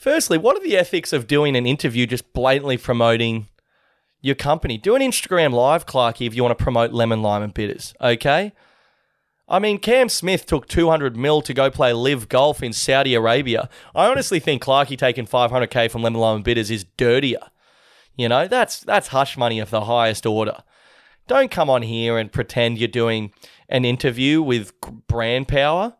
[0.00, 3.48] Firstly, what are the ethics of doing an interview just blatantly promoting
[4.22, 4.78] your company?
[4.78, 7.92] Do an Instagram live, Clarky, if you want to promote lemon, lime, and bitters.
[8.00, 8.52] Okay.
[9.46, 13.68] I mean, Cam Smith took 200 mil to go play LIV Golf in Saudi Arabia.
[13.94, 17.50] I honestly think Clarky taking 500k from Lemon Lime and Bitters is dirtier.
[18.16, 20.62] You know, that's that's hush money of the highest order.
[21.26, 23.34] Don't come on here and pretend you're doing
[23.68, 24.72] an interview with
[25.08, 25.94] brand power.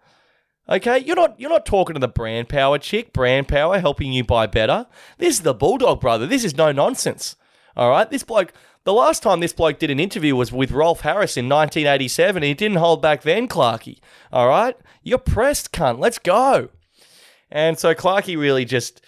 [0.70, 4.22] Okay, you're not you're not talking to the brand power chick, brand power helping you
[4.22, 4.86] buy better.
[5.18, 6.26] This is the bulldog brother.
[6.26, 7.34] This is no nonsense.
[7.76, 8.52] All right, this bloke.
[8.84, 12.54] The last time this bloke did an interview was with Rolf Harris in 1987, he
[12.54, 13.98] didn't hold back then, Clarky.
[14.32, 15.98] All right, you're pressed, cunt.
[15.98, 16.70] Let's go.
[17.50, 19.04] And so Clarky really just,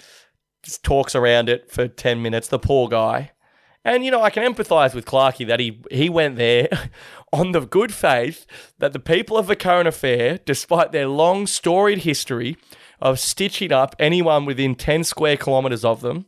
[0.62, 2.48] just talks around it for 10 minutes.
[2.48, 3.30] The poor guy.
[3.84, 6.68] And you know, I can empathise with Clarky that he he went there
[7.32, 8.46] on the good faith
[8.78, 12.56] that the people of the current affair, despite their long storied history
[13.00, 16.26] of stitching up anyone within 10 square kilometres of them,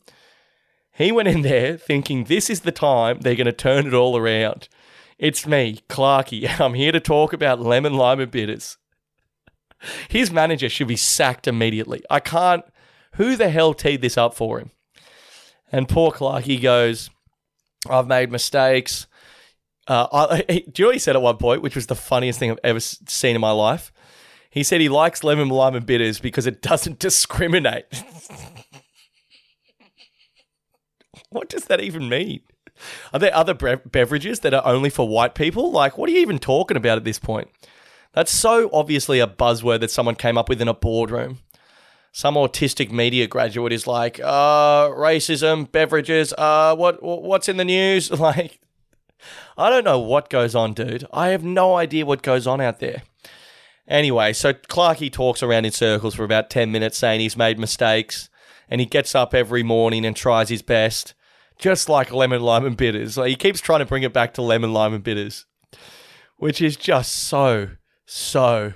[0.92, 4.16] he went in there thinking this is the time they're going to turn it all
[4.16, 4.68] around.
[5.18, 8.76] It's me, Clarky, and I'm here to talk about lemon, lime, and bitters.
[10.08, 12.02] His manager should be sacked immediately.
[12.10, 12.64] I can't.
[13.14, 14.70] Who the hell teed this up for him?
[15.70, 17.10] And poor Clarky goes,
[17.88, 19.06] I've made mistakes.
[19.86, 22.50] Uh, I, do you know he said at one point, which was the funniest thing
[22.50, 23.92] I've ever seen in my life?
[24.50, 27.86] He said he likes lemon, lime, and bitters because it doesn't discriminate.
[31.30, 32.40] what does that even mean?
[33.12, 35.70] Are there other bre- beverages that are only for white people?
[35.70, 37.48] Like, what are you even talking about at this point?
[38.12, 41.40] That's so obviously a buzzword that someone came up with in a boardroom.
[42.16, 48.08] Some autistic media graduate is like, uh, racism, beverages, uh, what what's in the news?
[48.20, 48.60] Like,
[49.58, 51.04] I don't know what goes on, dude.
[51.12, 53.02] I have no idea what goes on out there.
[53.88, 58.30] Anyway, so Clarkey talks around in circles for about 10 minutes saying he's made mistakes
[58.70, 61.14] and he gets up every morning and tries his best,
[61.58, 63.16] just like lemon, lime, and bitters.
[63.16, 65.46] Like he keeps trying to bring it back to lemon, lime, and bitters,
[66.36, 67.70] which is just so,
[68.06, 68.74] so,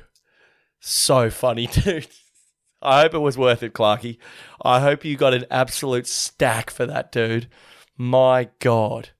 [0.80, 2.08] so funny, dude.
[2.80, 4.18] I hope it was worth it, Clarky.
[4.62, 7.48] I hope you got an absolute stack for that, dude.
[7.96, 9.10] My God.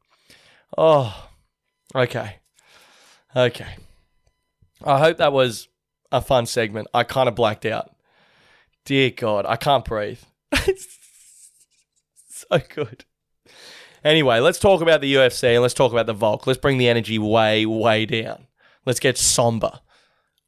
[0.77, 1.29] Oh,
[1.95, 2.37] okay.
[3.35, 3.77] Okay.
[4.85, 5.69] I hope that was
[6.13, 6.89] a fun segment.
[6.95, 7.95] I kind of blacked out.
[8.85, 10.21] Dear God, I can't breathe.
[10.53, 10.87] It's
[12.29, 13.05] so good.
[14.05, 16.47] Anyway, let's talk about the UFC and let's talk about the Volk.
[16.47, 18.47] Let's bring the energy way, way down.
[18.87, 19.81] Let's get somber.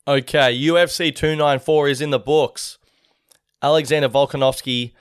[0.07, 2.79] Okay, UFC 294 is in the books.
[3.63, 4.93] Alexander Volkanovski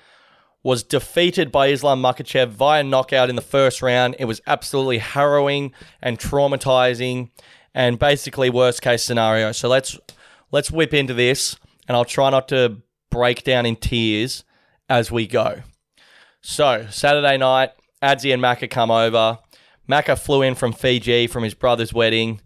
[0.63, 4.15] was defeated by Islam Makhachev via knockout in the first round.
[4.19, 7.29] It was absolutely harrowing and traumatizing
[7.73, 9.51] and basically worst case scenario.
[9.51, 9.97] So let's
[10.51, 11.55] let's whip into this
[11.87, 14.43] and I'll try not to break down in tears
[14.89, 15.61] as we go.
[16.41, 19.39] So, Saturday night, Adzi and Maka come over.
[19.87, 22.41] Maka flew in from Fiji from his brother's wedding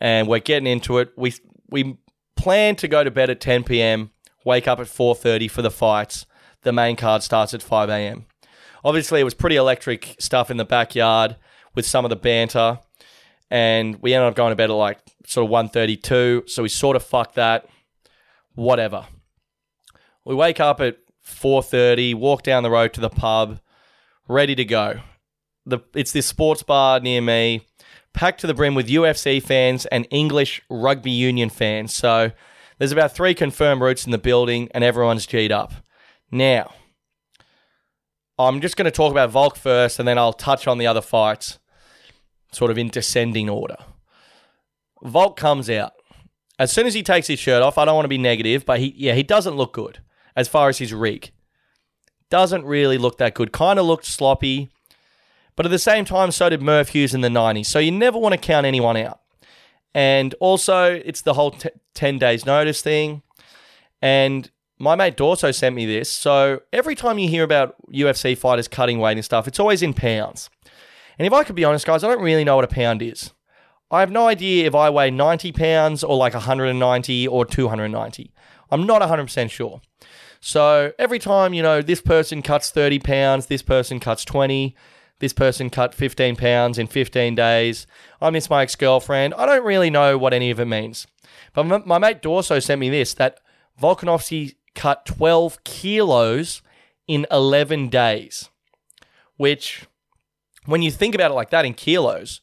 [0.00, 1.12] and we're getting into it.
[1.16, 1.34] We
[1.68, 1.98] we
[2.36, 4.10] plan to go to bed at 10 p.m.,
[4.44, 6.26] wake up at 4:30 for the fights.
[6.62, 8.26] The main card starts at 5 a.m.
[8.84, 11.36] Obviously, it was pretty electric stuff in the backyard
[11.74, 12.78] with some of the banter
[13.50, 16.96] and we ended up going to bed at like sort of 1.32 so we sort
[16.96, 17.66] of fucked that
[18.54, 19.06] whatever
[20.24, 23.60] we wake up at 4.30 walk down the road to the pub
[24.28, 25.00] ready to go
[25.66, 27.66] the, it's this sports bar near me
[28.12, 32.30] packed to the brim with ufc fans and english rugby union fans so
[32.80, 35.72] there's about three confirmed routes in the building and everyone's g'd up
[36.32, 36.72] now
[38.40, 41.00] i'm just going to talk about volk first and then i'll touch on the other
[41.00, 41.60] fights
[42.52, 43.76] sort of in descending order.
[45.02, 45.92] Volk comes out.
[46.58, 48.80] As soon as he takes his shirt off, I don't want to be negative, but
[48.80, 50.00] he yeah, he doesn't look good
[50.36, 51.30] as far as his rig.
[52.28, 53.52] Doesn't really look that good.
[53.52, 54.70] Kind of looked sloppy.
[55.56, 57.66] But at the same time, so did Merv Hughes in the 90s.
[57.66, 59.19] So you never want to count anyone out.
[59.94, 63.22] And also, it's the whole t- 10 days notice thing.
[64.00, 66.10] And my mate Dorso sent me this.
[66.10, 69.92] So every time you hear about UFC fighters cutting weight and stuff, it's always in
[69.92, 70.48] pounds.
[71.18, 73.32] And if I could be honest, guys, I don't really know what a pound is.
[73.90, 78.32] I have no idea if I weigh 90 pounds or like 190 or 290.
[78.70, 79.80] I'm not 100% sure.
[80.40, 84.74] So every time, you know, this person cuts 30 pounds, this person cuts 20,
[85.20, 87.86] this person cut 15 pounds in 15 days,
[88.20, 89.34] I miss my ex girlfriend.
[89.34, 91.06] I don't really know what any of it means.
[91.54, 93.38] But my, mate Dorso sent me this that
[93.80, 96.62] Volkanovski cut 12 kilos
[97.06, 98.48] in 11 days,
[99.36, 99.86] which
[100.64, 102.40] when you think about it like that in kilos,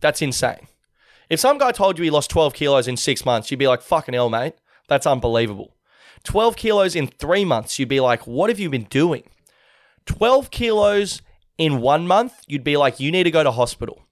[0.00, 0.68] that's insane.
[1.28, 3.80] If some guy told you he lost 12 kilos in six months, you'd be like,
[3.80, 4.54] fucking hell, mate.
[4.88, 5.76] That's unbelievable.
[6.24, 9.22] 12 kilos in three months, you'd be like, what have you been doing?
[10.06, 11.22] 12 kilos
[11.62, 14.02] in one month, you'd be like, you need to go to hospital.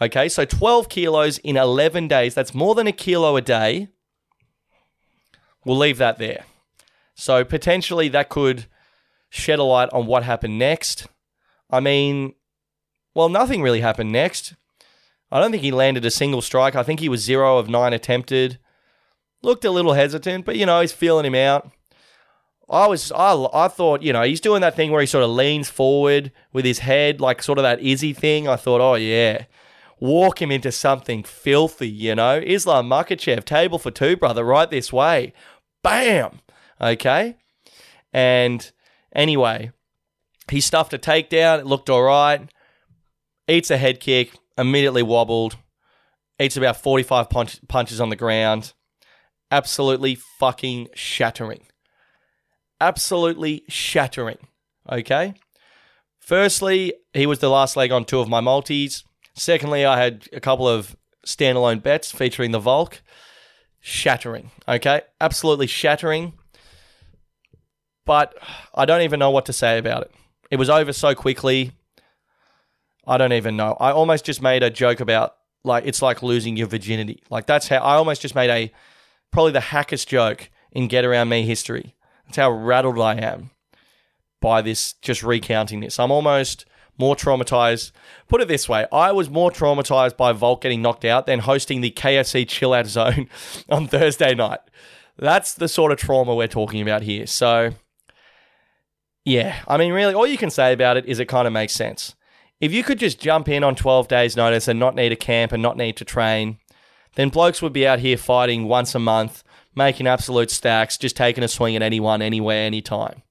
[0.00, 3.88] Okay, so 12 kilos in 11 days, that's more than a kilo a day.
[5.64, 6.44] We'll leave that there.
[7.14, 8.66] So potentially that could
[9.28, 11.08] shed a light on what happened next.
[11.68, 12.34] I mean,
[13.12, 14.54] well, nothing really happened next.
[15.32, 16.76] I don't think he landed a single strike.
[16.76, 18.58] I think he was zero of nine attempted.
[19.42, 21.72] Looked a little hesitant, but you know, he's feeling him out.
[22.70, 25.30] I was, I, I thought, you know, he's doing that thing where he sort of
[25.30, 28.46] leans forward with his head, like sort of that Izzy thing.
[28.46, 29.44] I thought, oh yeah,
[30.00, 32.42] walk him into something filthy, you know.
[32.44, 35.32] Islam Makhachev, table for two, brother, right this way.
[35.82, 36.40] Bam!
[36.80, 37.36] Okay.
[38.12, 38.70] And
[39.14, 39.72] anyway,
[40.50, 41.60] he stuffed a takedown.
[41.60, 42.48] It looked all right
[43.48, 45.56] eats a head kick, immediately wobbled,
[46.38, 48.74] eats about 45 punch- punches on the ground.
[49.50, 51.62] Absolutely fucking shattering.
[52.80, 54.38] Absolutely shattering.
[54.90, 55.34] Okay?
[56.18, 59.04] Firstly, he was the last leg on two of my multis.
[59.34, 63.02] Secondly, I had a couple of standalone bets featuring the Volk.
[63.80, 64.50] Shattering.
[64.66, 65.02] Okay?
[65.20, 66.34] Absolutely shattering.
[68.04, 68.34] But
[68.74, 70.12] I don't even know what to say about it.
[70.50, 71.72] It was over so quickly.
[73.06, 73.76] I don't even know.
[73.78, 77.22] I almost just made a joke about like it's like losing your virginity.
[77.30, 78.72] Like that's how I almost just made a
[79.30, 81.94] probably the hackest joke in Get Around Me history.
[82.28, 83.50] That's how rattled I am
[84.40, 85.98] by this just recounting this.
[85.98, 86.66] I'm almost
[86.98, 87.92] more traumatized.
[88.28, 91.80] Put it this way, I was more traumatized by Volk getting knocked out than hosting
[91.80, 93.28] the KFC chill out zone
[93.70, 94.60] on Thursday night.
[95.16, 97.26] That's the sort of trauma we're talking about here.
[97.26, 97.72] So
[99.24, 101.72] yeah, I mean really all you can say about it is it kind of makes
[101.72, 102.14] sense.
[102.60, 105.52] If you could just jump in on 12 days' notice and not need a camp
[105.52, 106.58] and not need to train,
[107.14, 109.44] then blokes would be out here fighting once a month,
[109.74, 113.22] making absolute stacks, just taking a swing at anyone, anywhere, anytime.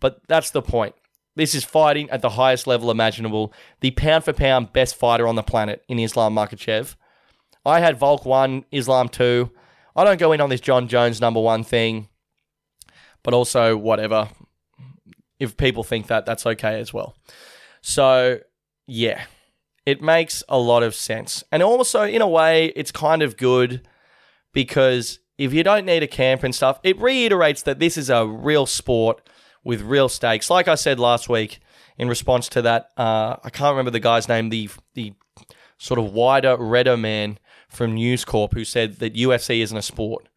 [0.00, 0.94] But that's the point.
[1.36, 3.52] This is fighting at the highest level imaginable.
[3.80, 6.94] The pound for pound best fighter on the planet in Islam Makhachev.
[7.66, 9.50] I had Volk 1, Islam 2.
[9.96, 12.08] I don't go in on this Jon Jones number one thing,
[13.22, 14.28] but also whatever.
[15.40, 17.16] If people think that, that's okay as well.
[17.80, 18.38] So,
[18.86, 19.24] yeah,
[19.86, 21.42] it makes a lot of sense.
[21.50, 23.86] And also, in a way, it's kind of good
[24.52, 28.26] because if you don't need a camp and stuff, it reiterates that this is a
[28.26, 29.28] real sport
[29.64, 30.50] with real stakes.
[30.50, 31.60] Like I said last week
[31.98, 35.14] in response to that, uh, I can't remember the guy's name, the the
[35.78, 40.28] sort of wider, redder man from News Corp who said that UFC isn't a sport.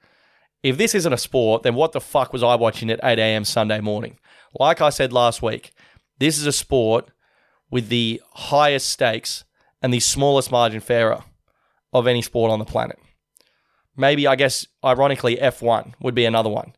[0.63, 3.45] If this isn't a sport, then what the fuck was I watching at 8 a.m.
[3.45, 4.17] Sunday morning?
[4.59, 5.71] Like I said last week,
[6.17, 7.11] this is a sport
[7.69, 9.43] with the highest stakes
[9.81, 11.23] and the smallest margin fairer
[11.93, 12.99] of any sport on the planet.
[13.97, 16.73] Maybe, I guess, ironically, F1 would be another one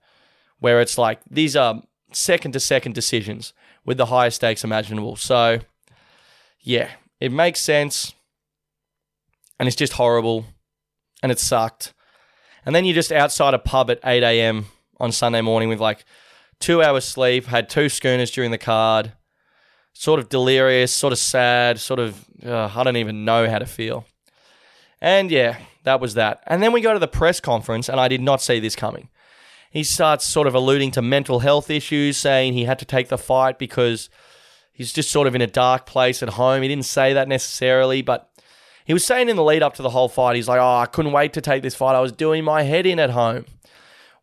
[0.59, 3.53] where it's like these are second to second decisions
[3.85, 5.15] with the highest stakes imaginable.
[5.15, 5.59] So,
[6.61, 6.89] yeah,
[7.19, 8.13] it makes sense.
[9.59, 10.45] And it's just horrible.
[11.21, 11.93] And it sucked.
[12.65, 14.67] And then you're just outside a pub at 8 a.m.
[14.99, 16.05] on Sunday morning with like
[16.59, 19.13] two hours sleep, had two schooners during the card,
[19.93, 23.65] sort of delirious, sort of sad, sort of, uh, I don't even know how to
[23.65, 24.05] feel.
[25.01, 26.43] And yeah, that was that.
[26.47, 29.09] And then we go to the press conference, and I did not see this coming
[29.69, 33.17] he starts sort of alluding to mental health issues, saying he had to take the
[33.17, 34.09] fight because
[34.71, 36.63] he's just sort of in a dark place at home.
[36.63, 38.31] He didn't say that necessarily, but
[38.85, 40.87] he was saying in the lead up to the whole fight, he's like, oh, I
[40.87, 41.95] couldn't wait to take this fight.
[41.95, 43.45] I was doing my head in at home.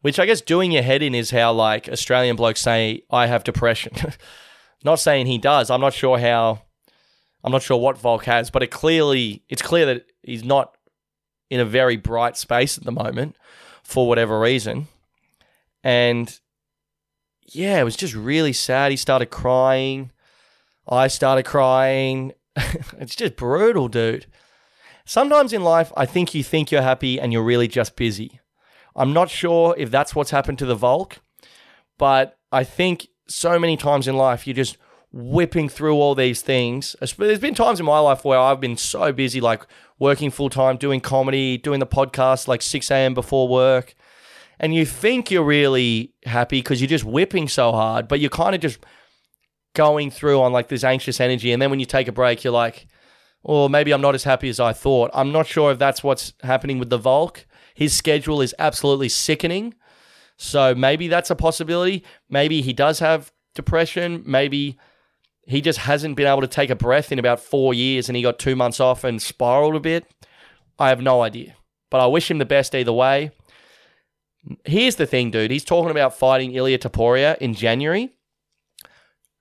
[0.02, 3.42] Which I guess doing your head in is how like Australian blokes say I have
[3.42, 3.92] depression.
[4.84, 5.68] not saying he does.
[5.68, 6.62] I'm not sure how
[7.42, 10.75] I'm not sure what Volk has, but it clearly it's clear that he's not
[11.50, 13.36] in a very bright space at the moment
[13.82, 14.88] for whatever reason.
[15.84, 16.38] And
[17.52, 18.90] yeah, it was just really sad.
[18.90, 20.10] He started crying.
[20.88, 22.32] I started crying.
[22.56, 24.26] it's just brutal, dude.
[25.04, 28.40] Sometimes in life, I think you think you're happy and you're really just busy.
[28.96, 31.18] I'm not sure if that's what's happened to the Volk,
[31.98, 34.78] but I think so many times in life, you're just
[35.12, 36.94] whipping through all these things.
[37.00, 39.66] There's been times in my life where I've been so busy, like
[39.98, 43.14] working full time, doing comedy, doing the podcast, like 6 a.m.
[43.14, 43.94] before work
[44.58, 48.54] and you think you're really happy because you're just whipping so hard, but you're kind
[48.54, 48.78] of just
[49.74, 51.52] going through on like this anxious energy.
[51.52, 52.86] And then when you take a break, you're like,
[53.42, 55.10] or maybe I'm not as happy as I thought.
[55.12, 57.46] I'm not sure if that's what's happening with the Volk.
[57.74, 59.74] His schedule is absolutely sickening.
[60.38, 62.02] So maybe that's a possibility.
[62.30, 64.22] Maybe he does have depression.
[64.26, 64.78] Maybe
[65.46, 68.22] he just hasn't been able to take a breath in about four years and he
[68.22, 70.04] got two months off and spiraled a bit.
[70.78, 71.54] I have no idea.
[71.90, 73.30] But I wish him the best either way.
[74.64, 75.50] Here's the thing, dude.
[75.50, 78.10] He's talking about fighting Ilia Topuria in January.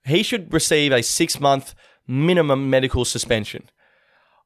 [0.04, 1.74] He should receive a six month
[2.06, 3.68] minimum medical suspension.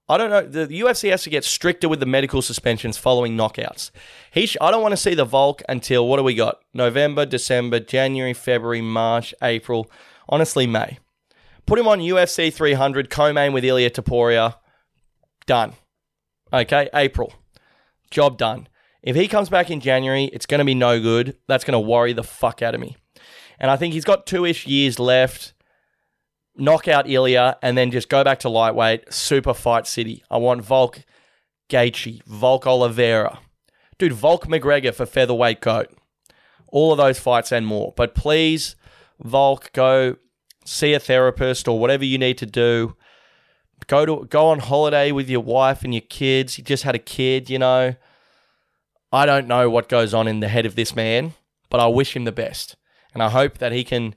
[0.09, 0.65] I don't know.
[0.67, 3.93] The UFC has to get stricter with the medical suspensions following knockouts.
[4.33, 6.59] He sh- I don't want to see the Volk until what do we got?
[6.75, 9.89] November, December, January, February, March, April.
[10.29, 10.99] Honestly, May.
[11.71, 14.57] Put him on UFC 300, co-main with Ilia Topuria.
[15.47, 15.75] Done.
[16.53, 17.33] Okay, April.
[18.11, 18.67] Job done.
[19.05, 21.37] If he comes back in January, it's going to be no good.
[21.47, 22.97] That's going to worry the fuck out of me.
[23.61, 25.53] And I think he's got two ish years left.
[26.57, 29.13] Knock out Ilia and then just go back to lightweight.
[29.13, 30.25] Super fight city.
[30.29, 31.05] I want Volk
[31.69, 33.39] Gaethje, Volk Oliveira.
[33.97, 35.97] Dude, Volk McGregor for featherweight goat.
[36.67, 37.95] All of those fights and more.
[37.97, 38.75] But please,
[39.21, 40.17] Volk, go
[40.71, 42.97] see a therapist or whatever you need to do.
[43.87, 46.59] Go to go on holiday with your wife and your kids.
[46.59, 47.95] You just had a kid, you know.
[49.13, 51.35] I don't know what goes on in the head of this man,
[51.69, 52.77] but I wish him the best.
[53.13, 54.15] And I hope that he can,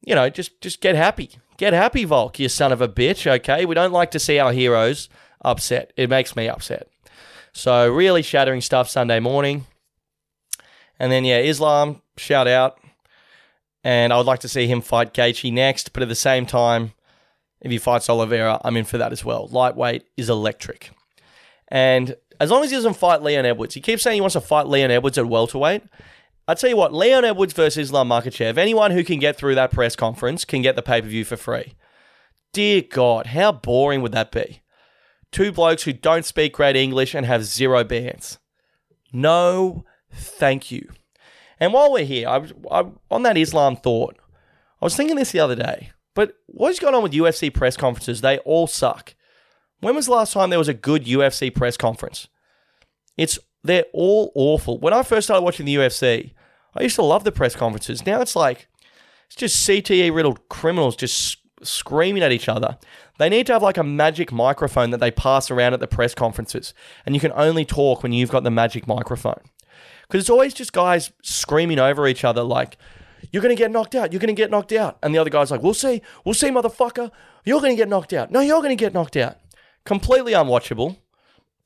[0.00, 1.30] you know, just just get happy.
[1.58, 3.64] Get happy, Volk, you son of a bitch, okay?
[3.64, 5.08] We don't like to see our heroes
[5.42, 5.92] upset.
[5.96, 6.88] It makes me upset.
[7.52, 9.66] So really shattering stuff Sunday morning.
[10.98, 12.78] And then yeah, Islam, shout out.
[13.86, 16.92] And I would like to see him fight Gaethje next, but at the same time,
[17.60, 19.46] if he fights Oliveira, I'm in for that as well.
[19.46, 20.90] Lightweight is electric.
[21.68, 24.40] And as long as he doesn't fight Leon Edwards, he keeps saying he wants to
[24.40, 25.84] fight Leon Edwards at welterweight.
[26.48, 28.58] I tell you what, Leon Edwards versus Islam Makhachev.
[28.58, 31.36] Anyone who can get through that press conference can get the pay per view for
[31.36, 31.74] free.
[32.52, 34.62] Dear God, how boring would that be?
[35.30, 38.40] Two blokes who don't speak great English and have zero bands.
[39.12, 40.90] No, thank you.
[41.58, 44.16] And while we're here, I, I, on that Islam thought,
[44.80, 45.90] I was thinking this the other day.
[46.14, 48.20] But what's going on with UFC press conferences?
[48.20, 49.14] They all suck.
[49.80, 52.28] When was the last time there was a good UFC press conference?
[53.16, 54.78] It's they're all awful.
[54.78, 56.32] When I first started watching the UFC,
[56.74, 58.06] I used to love the press conferences.
[58.06, 58.68] Now it's like
[59.26, 62.78] it's just CTE riddled criminals just screaming at each other.
[63.18, 66.14] They need to have like a magic microphone that they pass around at the press
[66.14, 69.40] conferences, and you can only talk when you've got the magic microphone.
[70.06, 72.76] Because it's always just guys screaming over each other, like,
[73.32, 74.12] you're going to get knocked out.
[74.12, 74.98] You're going to get knocked out.
[75.02, 76.02] And the other guy's like, we'll see.
[76.24, 77.10] We'll see, motherfucker.
[77.44, 78.30] You're going to get knocked out.
[78.30, 79.38] No, you're going to get knocked out.
[79.84, 80.98] Completely unwatchable.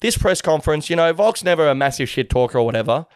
[0.01, 3.07] This press conference, you know, Volk's never a massive shit talker or whatever.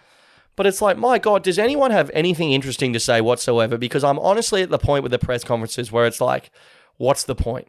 [0.56, 3.78] But it's like, my God, does anyone have anything interesting to say whatsoever?
[3.78, 6.50] Because I'm honestly at the point with the press conferences where it's like,
[6.96, 7.68] what's the point?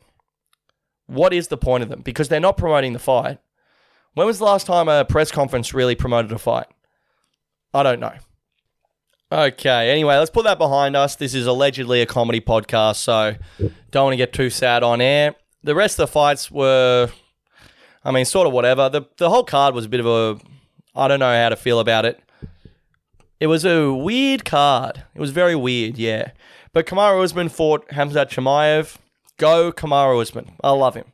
[1.07, 2.01] What is the point of them?
[2.01, 3.39] Because they're not promoting the fight.
[4.13, 6.67] When was the last time a press conference really promoted a fight?
[7.75, 8.13] I don't know.
[9.29, 11.17] Okay, anyway, let's put that behind us.
[11.17, 13.35] This is allegedly a comedy podcast, so
[13.91, 15.35] don't want to get too sad on air.
[15.61, 17.09] The rest of the fights were,
[18.05, 18.87] I mean, sort of whatever.
[18.87, 20.39] The, the whole card was a bit of a,
[20.95, 22.21] I don't know how to feel about it.
[23.41, 25.03] It was a weird card.
[25.13, 26.31] It was very weird, yeah.
[26.71, 28.95] But Kamaru Usman fought Hamzat Chimaev.
[29.35, 30.53] Go Kamaru Usman.
[30.63, 31.11] I love him.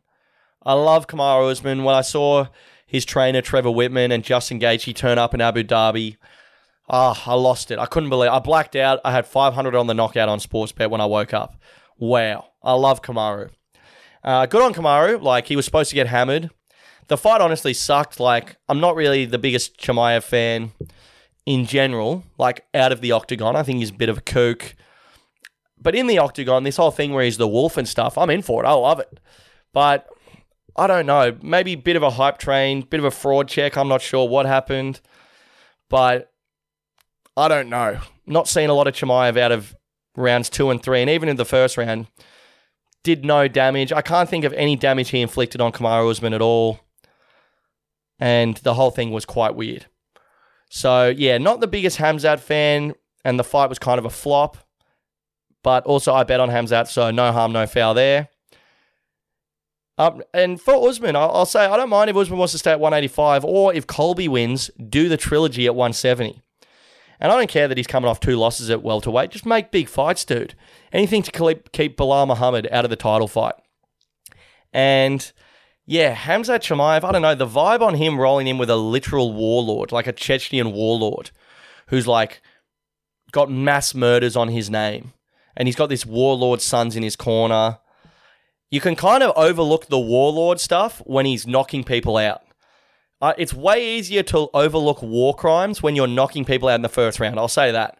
[0.63, 1.83] I love Kamaru Usman.
[1.83, 2.47] When I saw
[2.85, 6.17] his trainer Trevor Wittman and Justin Gaethje turn up in Abu Dhabi,
[6.91, 7.79] ah, I lost it.
[7.79, 8.29] I couldn't believe.
[8.29, 8.99] I blacked out.
[9.03, 11.55] I had 500 on the knockout on Sportsbet when I woke up.
[11.97, 13.49] Wow, I love Kamaru.
[14.23, 15.21] Uh, good on Kamaru.
[15.21, 16.51] Like he was supposed to get hammered.
[17.07, 18.19] The fight honestly sucked.
[18.19, 20.73] Like I'm not really the biggest Chimaev fan
[21.45, 22.23] in general.
[22.37, 24.75] Like out of the octagon, I think he's a bit of a kook.
[25.79, 28.43] But in the octagon, this whole thing where he's the wolf and stuff, I'm in
[28.43, 28.67] for it.
[28.67, 29.19] I love it.
[29.73, 30.07] But
[30.75, 31.35] I don't know.
[31.41, 33.77] Maybe a bit of a hype train, bit of a fraud check.
[33.77, 35.01] I'm not sure what happened.
[35.89, 36.30] But
[37.37, 37.99] I don't know.
[38.25, 39.75] Not seeing a lot of Chimaev out of
[40.15, 41.01] rounds two and three.
[41.01, 42.07] And even in the first round,
[43.03, 43.91] did no damage.
[43.91, 46.79] I can't think of any damage he inflicted on Kamaru Usman at all.
[48.19, 49.87] And the whole thing was quite weird.
[50.69, 52.93] So, yeah, not the biggest Hamzat fan.
[53.23, 54.57] And the fight was kind of a flop.
[55.63, 58.29] But also, I bet on Hamzat, so no harm, no foul there.
[59.97, 62.71] Um, and for Usman, I'll, I'll say I don't mind if Usman wants to stay
[62.71, 66.41] at 185 or if Colby wins, do the trilogy at 170.
[67.21, 69.29] And I don't care that he's coming off two losses at welterweight.
[69.29, 70.55] Just make big fights, dude.
[70.91, 71.31] Anything to
[71.71, 73.53] keep, Belal Muhammad out of the title fight.
[74.73, 75.31] And
[75.85, 79.33] yeah, Hamzat Chimaev, I don't know, the vibe on him rolling in with a literal
[79.33, 81.29] warlord, like a Chechnyan warlord,
[81.87, 82.41] who's like
[83.31, 85.13] got mass murders on his name
[85.55, 87.79] and he's got this warlord sons in his corner.
[88.69, 92.41] You can kind of overlook the warlord stuff when he's knocking people out.
[93.21, 96.89] Uh, it's way easier to overlook war crimes when you're knocking people out in the
[96.89, 97.37] first round.
[97.37, 97.99] I'll say that.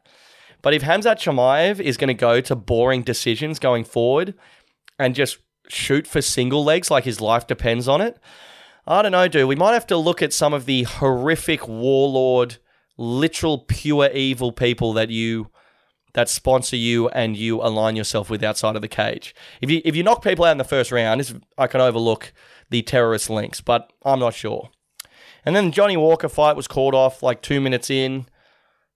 [0.61, 4.33] But if Hamzat Chimaev is going to go to boring decisions going forward
[4.97, 8.17] and just shoot for single legs like his life depends on it,
[8.87, 9.47] I don't know, dude.
[9.47, 12.57] We might have to look at some of the horrific warlord,
[12.97, 15.49] literal pure evil people that you
[16.13, 19.33] that sponsor you and you align yourself with outside of the cage.
[19.61, 22.33] If you if you knock people out in the first round, I can overlook
[22.69, 24.69] the terrorist links, but I'm not sure.
[25.45, 28.27] And then the Johnny Walker fight was called off like two minutes in.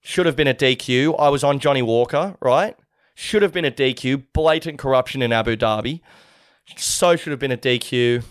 [0.02, 1.16] Should have been a DQ.
[1.20, 2.76] I was on Johnny Walker, right?
[3.16, 4.26] Should have been a DQ.
[4.34, 6.02] Blatant corruption in Abu Dhabi.
[6.78, 8.24] So should have been a DQ.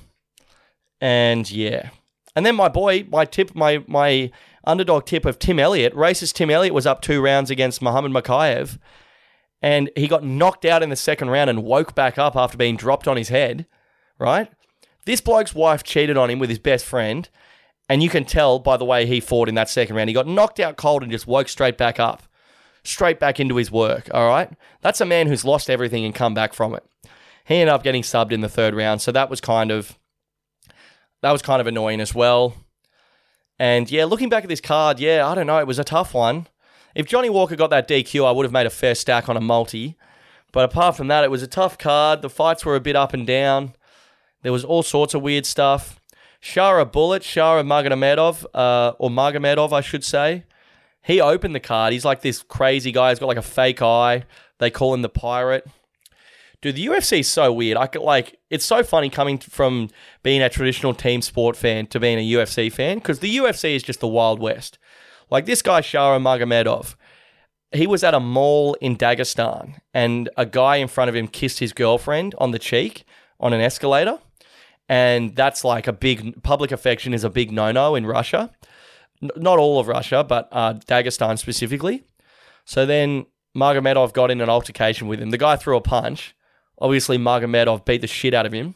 [1.01, 1.91] And yeah.
[2.37, 4.31] And then my boy, my tip, my my
[4.67, 5.95] underdog tip of Tim Elliott.
[5.95, 8.79] Racist Tim Elliott was up two rounds against Muhammad Mokaev,
[9.63, 12.77] and he got knocked out in the second round and woke back up after being
[12.77, 13.67] dropped on his head,
[14.19, 14.51] right?
[15.05, 17.29] This bloke's wife cheated on him with his best friend,
[17.89, 20.09] and you can tell by the way he fought in that second round.
[20.09, 22.23] He got knocked out cold and just woke straight back up,
[22.83, 24.51] straight back into his work, all right?
[24.81, 26.85] That's a man who's lost everything and come back from it.
[27.45, 29.99] He ended up getting subbed in the third round, so that was kind of
[31.23, 32.55] that was kind of annoying as well.
[33.59, 36.15] And yeah, looking back at this card, yeah, I don't know, it was a tough
[36.15, 36.49] one.
[36.95, 39.41] If Johnny Walker got that DQ, I would have made a fair stack on a
[39.41, 39.97] multi.
[40.53, 42.23] But apart from that, it was a tough card.
[42.23, 43.75] The fights were a bit up and down.
[44.43, 46.01] There was all sorts of weird stuff.
[46.45, 50.45] Shara Bullet, Shara Magomedov, uh, or Magomedov, I should say.
[51.03, 51.95] He opened the card.
[51.95, 53.09] He's like this crazy guy.
[53.09, 54.25] He's got like a fake eye.
[54.59, 55.67] They call him the Pirate.
[56.61, 57.79] Dude, the UFC is so weird.
[57.79, 59.89] I could like it's so funny coming from
[60.23, 63.83] being a traditional team sport fan to being a UFC fan because the UFC is
[63.83, 64.79] just the Wild West.
[65.31, 66.95] Like this guy Shara Magomedov,
[67.73, 71.59] he was at a mall in Dagestan and a guy in front of him kissed
[71.59, 73.05] his girlfriend on the cheek
[73.41, 74.19] on an escalator.
[74.89, 78.51] And that's like a big public affection is a big no no in Russia.
[79.23, 82.05] N- not all of Russia, but uh, Dagestan specifically.
[82.65, 83.27] So then
[83.57, 85.31] Magomedov got in an altercation with him.
[85.31, 86.35] The guy threw a punch
[86.79, 88.75] Obviously, Magomedov beat the shit out of him.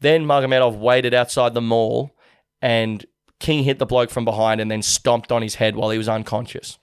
[0.00, 2.14] Then Magomedov waited outside the mall
[2.60, 3.04] and
[3.40, 6.08] King hit the bloke from behind and then stomped on his head while he was
[6.08, 6.78] unconscious.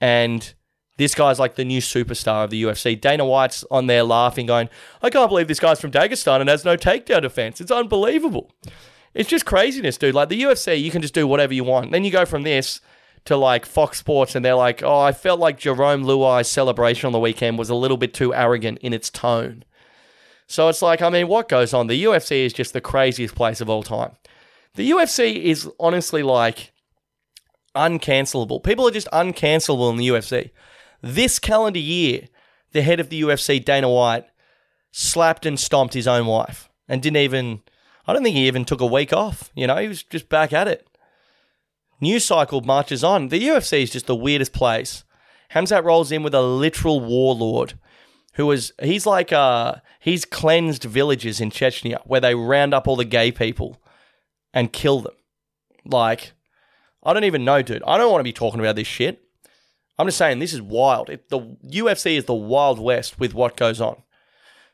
[0.00, 0.54] And
[0.98, 3.00] this guy's like the new superstar of the UFC.
[3.00, 4.68] Dana White's on there laughing, going,
[5.00, 7.60] I can't believe this guy's from Dagestan and has no takedown defense.
[7.60, 8.50] It's unbelievable.
[9.14, 10.14] It's just craziness, dude.
[10.14, 11.92] Like the UFC, you can just do whatever you want.
[11.92, 12.80] Then you go from this
[13.24, 17.12] to like Fox Sports and they're like, oh, I felt like Jarome Luai's celebration on
[17.12, 19.64] the weekend was a little bit too arrogant in its tone.
[20.48, 21.86] So it's like, I mean, what goes on?
[21.86, 24.12] The UFC is just the craziest place of all time.
[24.74, 26.72] The UFC is honestly like
[27.76, 28.64] uncancelable.
[28.64, 30.50] People are just uncancelable in the UFC.
[31.00, 32.28] This calendar year,
[32.72, 34.26] the head of the UFC, Dana White,
[34.90, 37.62] slapped and stomped his own wife and didn't even,
[38.06, 39.50] I don't think he even took a week off.
[39.54, 40.86] You know, he was just back at it.
[42.00, 43.28] News cycle marches on.
[43.28, 45.04] The UFC is just the weirdest place.
[45.52, 47.74] Hamzat rolls in with a literal warlord
[48.34, 52.96] who was, he's like, uh, he's cleansed villages in Chechnya where they round up all
[52.96, 53.80] the gay people
[54.52, 55.14] and kill them.
[55.84, 56.32] Like,
[57.02, 57.82] I don't even know, dude.
[57.86, 59.24] I don't want to be talking about this shit.
[59.98, 61.10] I'm just saying this is wild.
[61.10, 64.02] It, the UFC is the wild west with what goes on.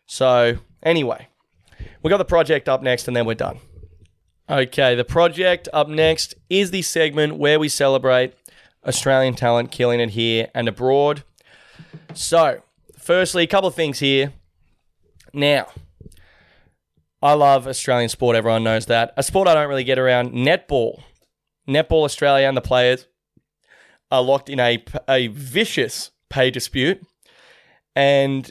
[0.07, 1.29] So, anyway,
[2.03, 3.59] we got the project up next and then we're done.
[4.51, 8.35] Okay, the project up next is the segment where we celebrate
[8.87, 11.25] Australian talent killing it here and abroad.
[12.13, 12.63] So,
[12.99, 14.35] firstly, a couple of things here.
[15.33, 15.69] Now,
[17.23, 19.15] I love Australian sport, everyone knows that.
[19.17, 21.03] A sport I don't really get around netball.
[21.67, 23.07] Netball Australia and the players
[24.15, 27.05] are locked in a, a vicious pay dispute.
[27.97, 28.51] And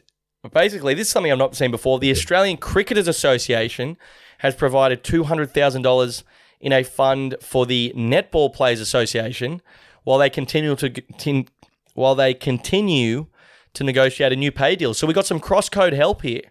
[0.52, 2.00] basically, this is something I've not seen before.
[2.00, 3.98] The Australian Cricketers Association
[4.40, 6.24] has provided $200,000
[6.60, 9.62] in a fund for the Netball Players Association
[10.04, 11.46] while they continue to
[11.94, 13.28] while they continue
[13.74, 14.94] to negotiate a new pay deal.
[14.94, 16.42] So we got some cross code help here.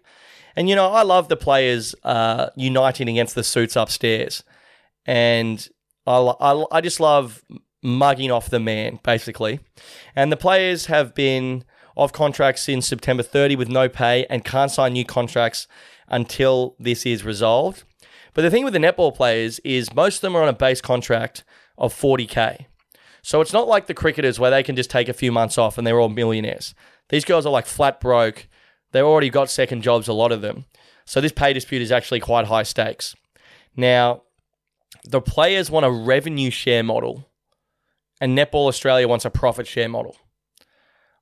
[0.55, 4.43] And you know, I love the players uh, uniting against the suits upstairs.
[5.05, 5.67] And
[6.07, 7.43] I, I, I just love
[7.83, 9.59] mugging off the man, basically.
[10.15, 11.63] And the players have been
[11.95, 15.67] off contracts since September 30 with no pay and can't sign new contracts
[16.07, 17.83] until this is resolved.
[18.33, 20.81] But the thing with the netball players is most of them are on a base
[20.81, 21.43] contract
[21.77, 22.65] of 40k.
[23.21, 25.77] So it's not like the cricketers where they can just take a few months off
[25.77, 26.73] and they're all millionaires.
[27.09, 28.47] These girls are like flat broke.
[28.91, 30.65] They've already got second jobs, a lot of them.
[31.05, 33.15] So this pay dispute is actually quite high stakes.
[33.75, 34.23] Now,
[35.03, 37.27] the players want a revenue share model
[38.23, 40.15] and Netball Australia wants a profit share model.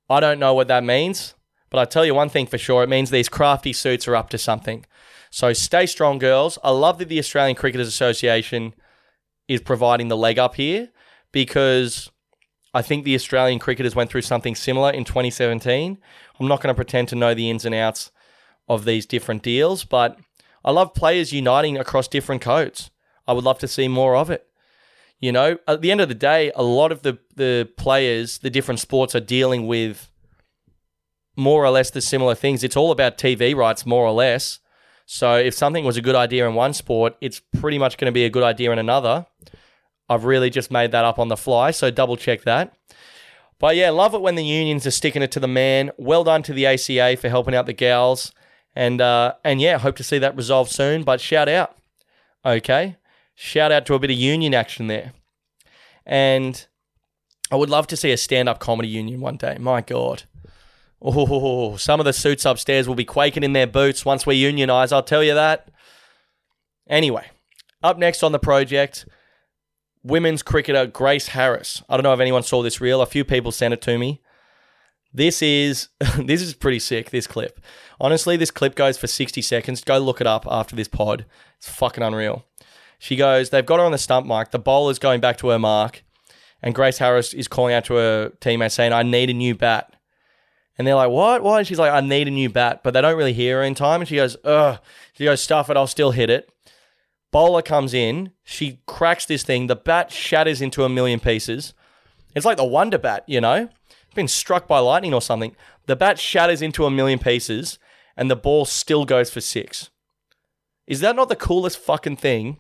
[0.08, 1.34] I don't know what that means,
[1.72, 4.30] but I tell you one thing for sure it means these crafty suits are up
[4.30, 4.86] to something.
[5.32, 6.60] So stay strong, girls.
[6.64, 8.76] I love that the Australian Cricketers Association
[9.48, 10.90] is providing the leg up here
[11.32, 12.12] because
[12.72, 15.98] I think the Australian cricketers went through something similar in 2017.
[16.40, 18.12] I'm not going to pretend to know the ins and outs
[18.70, 20.20] of these different deals, but
[20.64, 22.92] I love players uniting across different codes.
[23.28, 24.51] I would love to see more of it.
[25.22, 28.50] You know, at the end of the day, a lot of the, the players, the
[28.50, 30.12] different sports are dealing with
[31.36, 32.64] more or less the similar things.
[32.64, 34.60] It's all about TV rights, more or less.
[35.06, 38.12] So if something was a good idea in one sport, it's pretty much going to
[38.12, 39.28] be a good idea in another.
[40.10, 42.74] I've really just made that up on the fly, so double check that.
[43.60, 45.92] But yeah, love it when the unions are sticking it to the man.
[45.98, 48.34] Well done to the ACA for helping out the gals.
[48.76, 51.04] And uh, and yeah, hope to see that resolved soon.
[51.04, 51.78] But shout out.
[52.44, 52.98] Okay.
[53.36, 55.14] Shout out to a bit of union action there.
[56.06, 56.66] And
[57.52, 59.58] I would love to see a stand up comedy union one day.
[59.60, 60.24] My God.
[61.02, 64.92] Oh, some of the suits upstairs will be quaking in their boots once we unionize,
[64.92, 65.70] I'll tell you that.
[66.88, 67.26] Anyway,
[67.82, 69.08] up next on the project,
[70.04, 71.82] women's cricketer Grace Harris.
[71.90, 73.02] I don't know if anyone saw this reel.
[73.02, 74.22] A few people sent it to me.
[75.14, 77.10] This is this is pretty sick.
[77.10, 77.60] This clip,
[78.00, 79.84] honestly, this clip goes for sixty seconds.
[79.84, 81.26] Go look it up after this pod.
[81.58, 82.46] It's fucking unreal.
[83.02, 84.52] She goes, they've got her on the stump mic.
[84.52, 86.04] The bowler's going back to her mark.
[86.62, 89.96] And Grace Harris is calling out to her teammate saying, I need a new bat.
[90.78, 91.42] And they're like, what?
[91.42, 91.58] Why?
[91.58, 92.82] And she's like, I need a new bat.
[92.84, 94.02] But they don't really hear her in time.
[94.02, 94.78] And she goes, ugh.
[95.14, 95.78] She goes, stuff it.
[95.78, 96.52] I'll still hit it.
[97.32, 98.34] Bowler comes in.
[98.44, 99.66] She cracks this thing.
[99.66, 101.74] The bat shatters into a million pieces.
[102.36, 103.70] It's like the Wonder Bat, you know?
[104.14, 105.56] Been struck by lightning or something.
[105.88, 107.80] The bat shatters into a million pieces
[108.16, 109.90] and the ball still goes for six.
[110.86, 112.58] Is that not the coolest fucking thing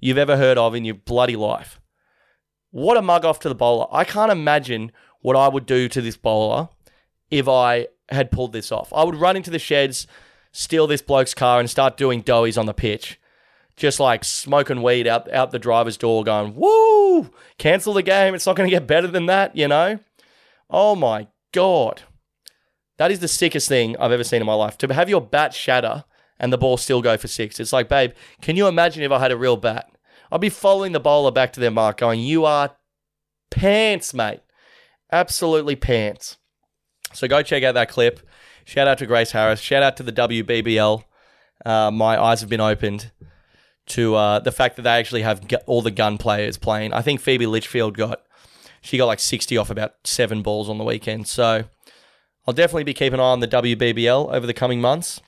[0.00, 1.80] you've ever heard of in your bloody life.
[2.70, 3.86] What a mug off to the bowler.
[3.90, 6.68] I can't imagine what I would do to this bowler
[7.30, 8.92] if I had pulled this off.
[8.92, 10.06] I would run into the sheds,
[10.52, 13.20] steal this bloke's car, and start doing doughies on the pitch.
[13.76, 18.34] Just like smoking weed out, out the driver's door, going, woo, cancel the game.
[18.34, 20.00] It's not going to get better than that, you know?
[20.68, 22.02] Oh my God.
[22.96, 24.76] That is the sickest thing I've ever seen in my life.
[24.78, 26.04] To have your bat shatter
[26.38, 27.58] and the ball still go for six.
[27.60, 29.90] It's like, babe, can you imagine if I had a real bat?
[30.30, 32.76] I'd be following the bowler back to their mark, going, "You are
[33.50, 34.40] pants, mate,
[35.10, 36.36] absolutely pants."
[37.12, 38.20] So go check out that clip.
[38.64, 39.60] Shout out to Grace Harris.
[39.60, 41.02] Shout out to the WBBL.
[41.64, 43.10] Uh, my eyes have been opened
[43.86, 46.92] to uh, the fact that they actually have all the gun players playing.
[46.92, 48.22] I think Phoebe Litchfield got
[48.82, 51.26] she got like sixty off about seven balls on the weekend.
[51.26, 51.64] So
[52.46, 55.20] I'll definitely be keeping an eye on the WBBL over the coming months.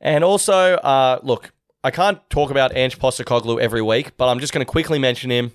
[0.00, 4.52] And also, uh, look, I can't talk about Ange Postecoglou every week, but I'm just
[4.52, 5.52] going to quickly mention him.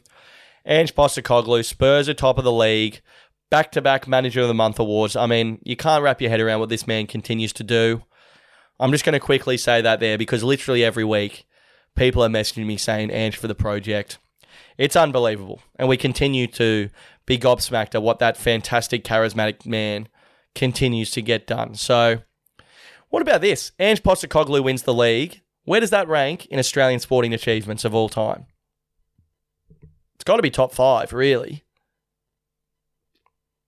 [0.65, 3.01] Ange Postecoglou, Spurs are top of the league,
[3.49, 5.15] back to back Manager of the Month awards.
[5.15, 8.03] I mean, you can't wrap your head around what this man continues to do.
[8.79, 11.45] I'm just going to quickly say that there because literally every week
[11.95, 14.17] people are messaging me saying Ange for the project.
[14.77, 15.61] It's unbelievable.
[15.75, 16.89] And we continue to
[17.25, 20.07] be gobsmacked at what that fantastic, charismatic man
[20.55, 21.75] continues to get done.
[21.75, 22.19] So,
[23.13, 23.73] what about this?
[23.77, 25.41] Ange Postecoglou wins the league.
[25.65, 28.47] Where does that rank in Australian sporting achievements of all time?
[30.15, 31.63] It's got to be top five, really.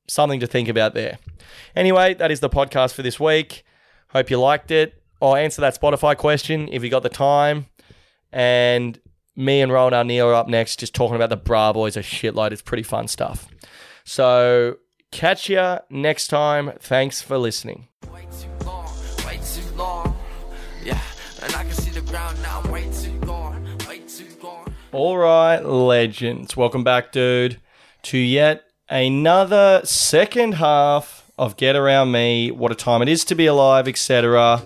[0.07, 1.19] Something to think about there.
[1.75, 3.63] Anyway, that is the podcast for this week.
[4.09, 5.03] Hope you liked it.
[5.21, 7.67] I'll answer that Spotify question if you got the time.
[8.31, 8.99] And
[9.35, 12.51] me and Rohan O'Neill are up next, just talking about the Bra Boys a shitload.
[12.51, 13.47] It's pretty fun stuff.
[14.05, 14.77] So
[15.11, 16.71] catch you next time.
[16.79, 17.89] Thanks for listening.
[22.15, 22.61] Ground now.
[22.71, 24.73] Way too gone, way too gone.
[24.93, 26.55] All right, legends.
[26.55, 27.59] Welcome back, dude,
[28.03, 32.51] to yet another second half of Get Around Me.
[32.51, 34.63] What a time it is to be alive, etc.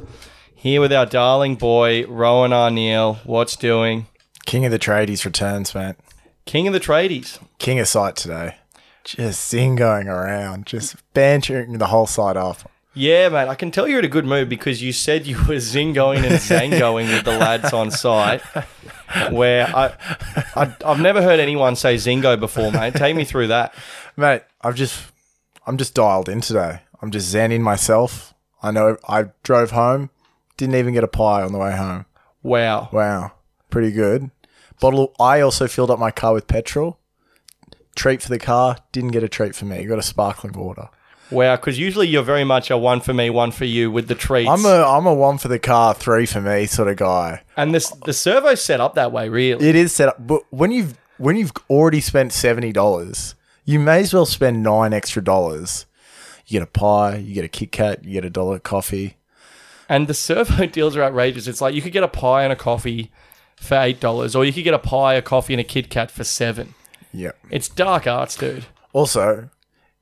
[0.53, 3.15] Here with our darling boy, Rohan O'Neill.
[3.23, 4.05] What's doing?
[4.45, 5.95] King of the tradies returns, mate.
[6.45, 7.39] King of the tradies.
[7.57, 8.57] King of site today.
[9.03, 12.67] Just sing going around, just bantering the whole side off.
[12.95, 15.55] Yeah, mate, I can tell you're in a good mood because you said you were
[15.55, 18.41] zingoing and zangoing with the lads on site.
[19.31, 19.93] Where I,
[20.55, 22.95] I, I've never heard anyone say zingo before, mate.
[22.95, 23.73] Take me through that.
[24.17, 25.03] Mate, I've just
[25.65, 26.81] I'm just dialed in today.
[27.01, 28.33] I'm just zenning myself.
[28.61, 30.09] I know I drove home,
[30.57, 32.05] didn't even get a pie on the way home.
[32.43, 32.89] Wow.
[32.91, 33.33] Wow.
[33.69, 34.31] Pretty good.
[34.79, 36.99] Bottle I also filled up my car with petrol.
[37.95, 39.85] Treat for the car, didn't get a treat for me.
[39.85, 40.89] Got a sparkling water.
[41.31, 44.15] Wow, because usually you're very much a one for me, one for you with the
[44.15, 44.49] treats.
[44.49, 47.41] I'm a I'm a one for the car, three for me sort of guy.
[47.55, 49.67] and this the servo's set up that way, really.
[49.67, 53.99] It is set up, but when you've when you've already spent seventy dollars, you may
[53.99, 55.85] as well spend nine extra dollars.
[56.47, 59.17] You get a pie, you get a Kit Kat, you get a dollar coffee.
[59.87, 61.47] And the servo deals are outrageous.
[61.47, 63.11] It's like you could get a pie and a coffee
[63.55, 66.09] for eight dollars, or you could get a pie, a coffee, and a Kit Kat
[66.09, 66.73] for seven.
[67.13, 67.31] Yeah.
[67.51, 68.65] It's dark arts, dude.
[68.93, 69.49] Also,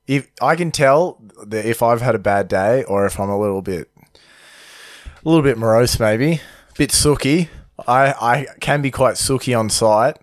[0.07, 3.39] if I can tell that if I've had a bad day or if I'm a
[3.39, 7.49] little bit, a little bit morose, maybe a bit sooky,
[7.87, 10.17] I I can be quite sooky on site.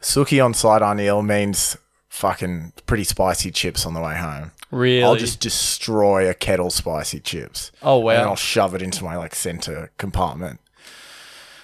[0.00, 1.76] Sooky on site, Arneal means
[2.08, 4.50] fucking pretty spicy chips on the way home.
[4.70, 5.02] Really?
[5.02, 7.70] I'll just destroy a kettle spicy chips.
[7.82, 8.12] Oh, wow.
[8.12, 10.60] And I'll shove it into my like center compartment.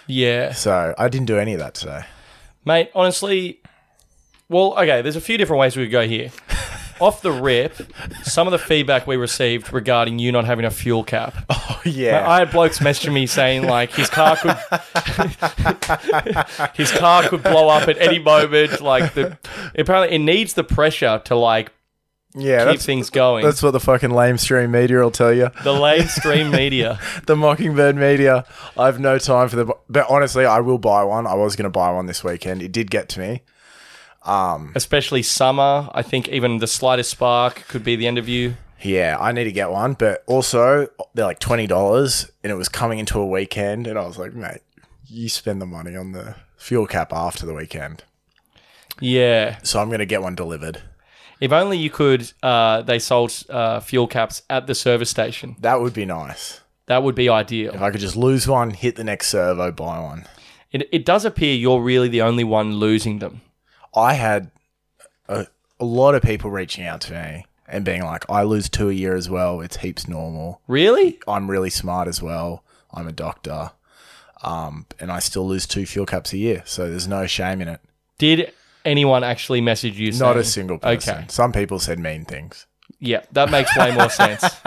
[0.07, 0.53] yeah.
[0.53, 2.03] So I didn't do any of that today.
[2.65, 3.61] Mate, honestly,
[4.49, 6.31] well, okay, there's a few different ways we could go here.
[7.01, 7.75] Off the rip,
[8.23, 11.35] some of the feedback we received regarding you not having a fuel cap.
[11.69, 12.29] Oh yeah.
[12.29, 14.57] I had blokes messaging me saying like his car could
[16.75, 18.81] his car could blow up at any moment.
[18.81, 19.39] Like the
[19.79, 21.73] apparently it needs the pressure to like
[22.35, 23.45] yeah, keep things going.
[23.45, 25.51] that's what the fucking lame stream media will tell you.
[25.65, 26.99] the mainstream media.
[27.27, 28.45] the Mockingbird media.
[28.77, 29.73] I have no time for the.
[29.89, 31.27] But honestly, I will buy one.
[31.27, 32.63] I was going to buy one this weekend.
[32.63, 33.43] It did get to me.
[34.27, 35.89] Especially summer.
[35.93, 38.57] I think even the slightest spark could be the end of you.
[38.83, 39.95] Yeah, I need to get one.
[39.95, 44.07] But also, they're like twenty dollars, and it was coming into a weekend, and I
[44.07, 44.61] was like, mate,
[45.07, 48.05] you spend the money on the fuel cap after the weekend.
[49.01, 49.59] Yeah.
[49.63, 50.83] So I'm going to get one delivered.
[51.41, 55.57] If only you could, uh, they sold uh, fuel caps at the service station.
[55.61, 56.61] That would be nice.
[56.87, 57.75] That would be ideal.
[57.75, 60.27] If I could just lose one, hit the next servo, buy one.
[60.73, 63.43] It, it does appear you're really the only one losing them.
[63.97, 64.51] I had
[65.29, 65.47] a,
[65.81, 68.93] a lot of people reaching out to me and being like, I lose two a
[68.93, 69.61] year as well.
[69.61, 70.61] It's heaps normal.
[70.69, 71.19] Really?
[71.27, 72.63] I'm really smart as well.
[72.93, 73.73] I'm a doctor.
[74.43, 76.63] Um, and I still lose two fuel caps a year.
[76.67, 77.81] So there's no shame in it.
[78.19, 78.53] Did
[78.85, 80.13] anyone actually message you?
[80.13, 81.15] Not saying- a single person.
[81.17, 81.25] Okay.
[81.29, 82.67] Some people said mean things.
[82.99, 84.43] Yeah, that makes way more sense.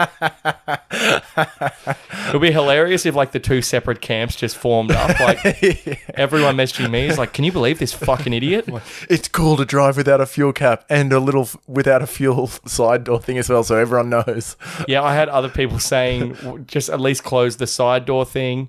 [0.90, 5.18] it would be hilarious if like the two separate camps just formed up.
[5.18, 5.44] Like
[6.14, 8.68] everyone messaging me is like, "Can you believe this fucking idiot?"
[9.10, 12.46] It's cool to drive without a fuel cap and a little f- without a fuel
[12.46, 14.56] side door thing as well, so everyone knows.
[14.86, 18.68] yeah, I had other people saying, "Just at least close the side door thing."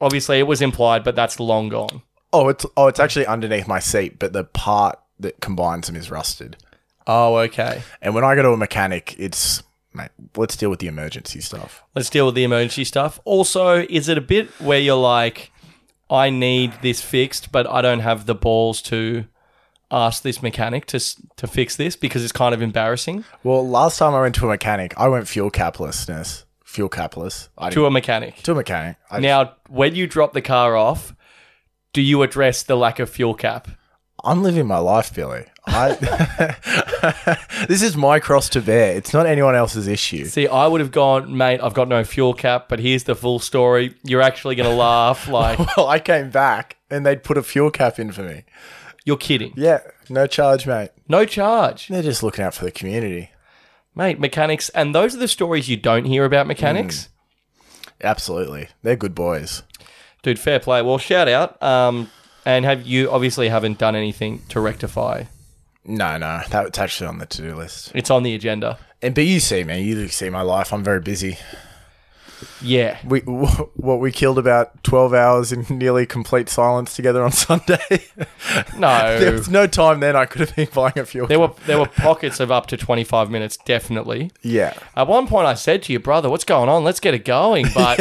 [0.00, 2.02] Obviously, it was implied, but that's long gone.
[2.32, 6.10] Oh, it's oh, it's actually underneath my seat, but the part that combines them is
[6.10, 6.56] rusted.
[7.06, 7.82] Oh, okay.
[8.02, 9.62] And when I go to a mechanic, it's
[9.94, 11.82] mate, let's deal with the emergency stuff.
[11.94, 13.20] Let's deal with the emergency stuff.
[13.24, 15.52] Also, is it a bit where you're like,
[16.10, 19.24] I need this fixed, but I don't have the balls to
[19.90, 20.98] ask this mechanic to
[21.36, 24.48] to fix this because it's kind of embarrassing Well, last time I went to a
[24.48, 27.48] mechanic, I went fuel caplessness, fuel capless.
[27.56, 28.42] I to a mechanic.
[28.42, 28.96] to a mechanic.
[29.10, 31.14] I, Now, when you drop the car off,
[31.92, 33.68] do you address the lack of fuel cap?
[34.26, 35.44] I'm living my life, Billy.
[35.68, 35.92] I
[37.68, 38.96] this is my cross to bear.
[38.96, 40.24] It's not anyone else's issue.
[40.26, 43.38] See, I would have gone, mate, I've got no fuel cap, but here's the full
[43.38, 43.94] story.
[44.02, 47.70] You're actually going to laugh like Well, I came back and they'd put a fuel
[47.70, 48.44] cap in for me.
[49.04, 49.52] you're kidding.
[49.56, 50.90] Yeah, no charge, mate.
[51.08, 51.88] No charge.
[51.88, 53.30] They're just looking out for the community.
[53.94, 57.08] Mate, mechanics, and those are the stories you don't hear about mechanics.
[58.02, 59.62] Absolutely, they're good boys.
[60.22, 60.82] Dude, fair play.
[60.82, 61.62] Well, shout out.
[61.62, 62.10] Um,
[62.46, 65.24] and have you obviously haven't done anything to rectify?
[65.84, 67.92] No, no, that's actually on the to-do list.
[67.94, 68.78] It's on the agenda.
[69.02, 70.72] And but you see me, you see my life.
[70.72, 71.36] I'm very busy.
[72.60, 72.98] Yeah.
[73.04, 78.04] We what we killed about twelve hours in nearly complete silence together on Sunday.
[78.76, 79.18] No.
[79.20, 80.16] there was no time then.
[80.16, 81.26] I could have been buying a fuel.
[81.26, 84.30] there were there were pockets of up to 25 minutes, definitely.
[84.42, 86.84] yeah, At one point, I said to your brother, "What's going on?
[86.84, 87.98] Let's get it going." But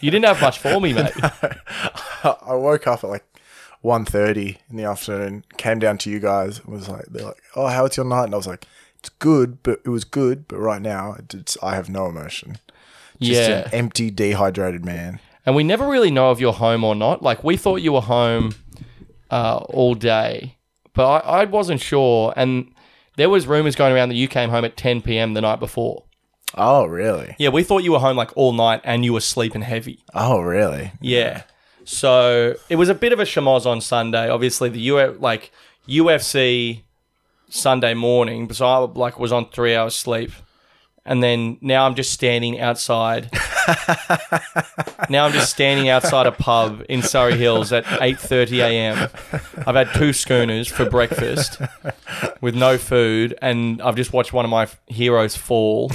[0.00, 1.12] you didn't have much for me, mate.
[2.24, 3.24] I woke up at like
[3.84, 5.44] 1.30 in the afternoon.
[5.56, 6.58] Came down to you guys.
[6.60, 8.68] and Was like, they're like, "Oh, how was your night?" And I was like, "It's
[9.08, 12.58] good, but it was good, but right now, it's, I have no emotion.
[13.20, 13.66] Just yeah.
[13.66, 17.22] an empty, dehydrated man." And we never really know if you're home or not.
[17.22, 18.54] Like we thought you were home
[19.30, 20.56] uh, all day,
[20.94, 22.32] but I, I wasn't sure.
[22.36, 22.72] And
[23.16, 25.34] there was rumors going around that you came home at 10 p.m.
[25.34, 26.04] the night before.
[26.56, 27.34] Oh, really?
[27.38, 30.04] Yeah, we thought you were home like all night and you were sleeping heavy.
[30.14, 30.92] Oh, really?
[31.00, 31.42] Yeah.
[31.84, 34.30] So it was a bit of a chamoz on Sunday.
[34.30, 35.52] Obviously, the U like
[35.88, 36.83] UFC
[37.54, 40.32] Sunday morning, so I like was on three hours sleep,
[41.06, 43.30] and then now I'm just standing outside.
[45.08, 49.08] now I'm just standing outside a pub in Surry Hills at 8:30 a.m.
[49.66, 51.60] I've had two schooners for breakfast
[52.40, 55.92] with no food, and I've just watched one of my heroes fall.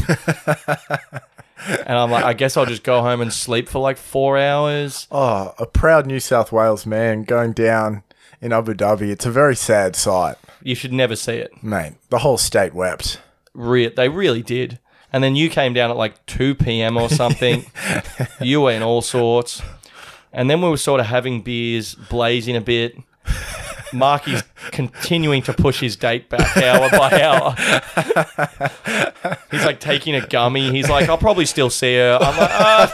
[1.68, 5.07] And I'm like, I guess I'll just go home and sleep for like four hours.
[5.12, 8.03] Oh, a proud New South Wales man going down
[8.42, 9.10] in Abu Dhabi.
[9.12, 11.52] It's a very sad sight, You should never see it.
[11.64, 11.94] mate.
[12.10, 13.20] The whole state wept.
[13.54, 14.80] Re- they really did.
[15.12, 16.96] And then you came down at like 2 p.m.
[16.98, 17.66] or something.
[18.42, 19.62] you were in all sorts.
[20.32, 22.96] And then we were sort of having beers, blazing a bit.
[23.94, 27.56] Marky's continuing to push his date back hour by hour.
[29.52, 30.72] He's like taking a gummy.
[30.72, 32.18] He's like, I'll probably still see her.
[32.22, 32.94] I'm like, ah.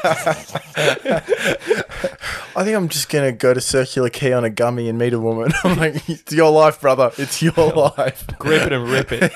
[2.58, 5.20] I think I'm just gonna go to Circular Quay on a gummy and meet a
[5.20, 5.52] woman.
[5.64, 7.12] I'm like, it's your life, brother.
[7.18, 7.54] It's your
[7.98, 8.26] life.
[8.40, 9.32] grip it and rip it.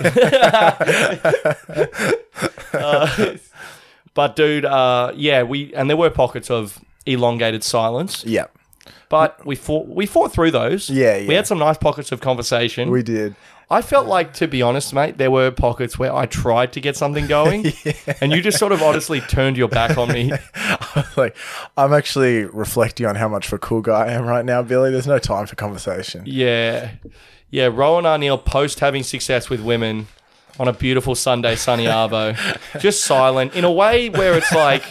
[2.74, 3.36] Uh,
[4.14, 8.45] but dude, uh, yeah, we and there were pockets of elongated silence, Yeah,
[9.10, 10.89] but we fought we fought through those.
[10.89, 12.91] Yeah, We had some nice pockets of conversation.
[12.91, 13.36] we did.
[13.72, 16.97] I felt like, to be honest, mate, there were pockets where I tried to get
[16.97, 17.72] something going,
[18.22, 20.32] and you just sort of honestly turned your back on me.
[21.18, 21.38] like,
[21.78, 24.89] I'm actually reflecting on how much of a cool guy I am right now, Billy.
[24.89, 26.24] There's no time for conversation.
[26.26, 26.93] Yeah,
[27.51, 27.68] yeah.
[27.68, 30.07] Rohan O'Neill post having success with women
[30.60, 32.36] on a beautiful Sunday, sunny arvo,
[32.80, 34.84] just silent in a way where it's like,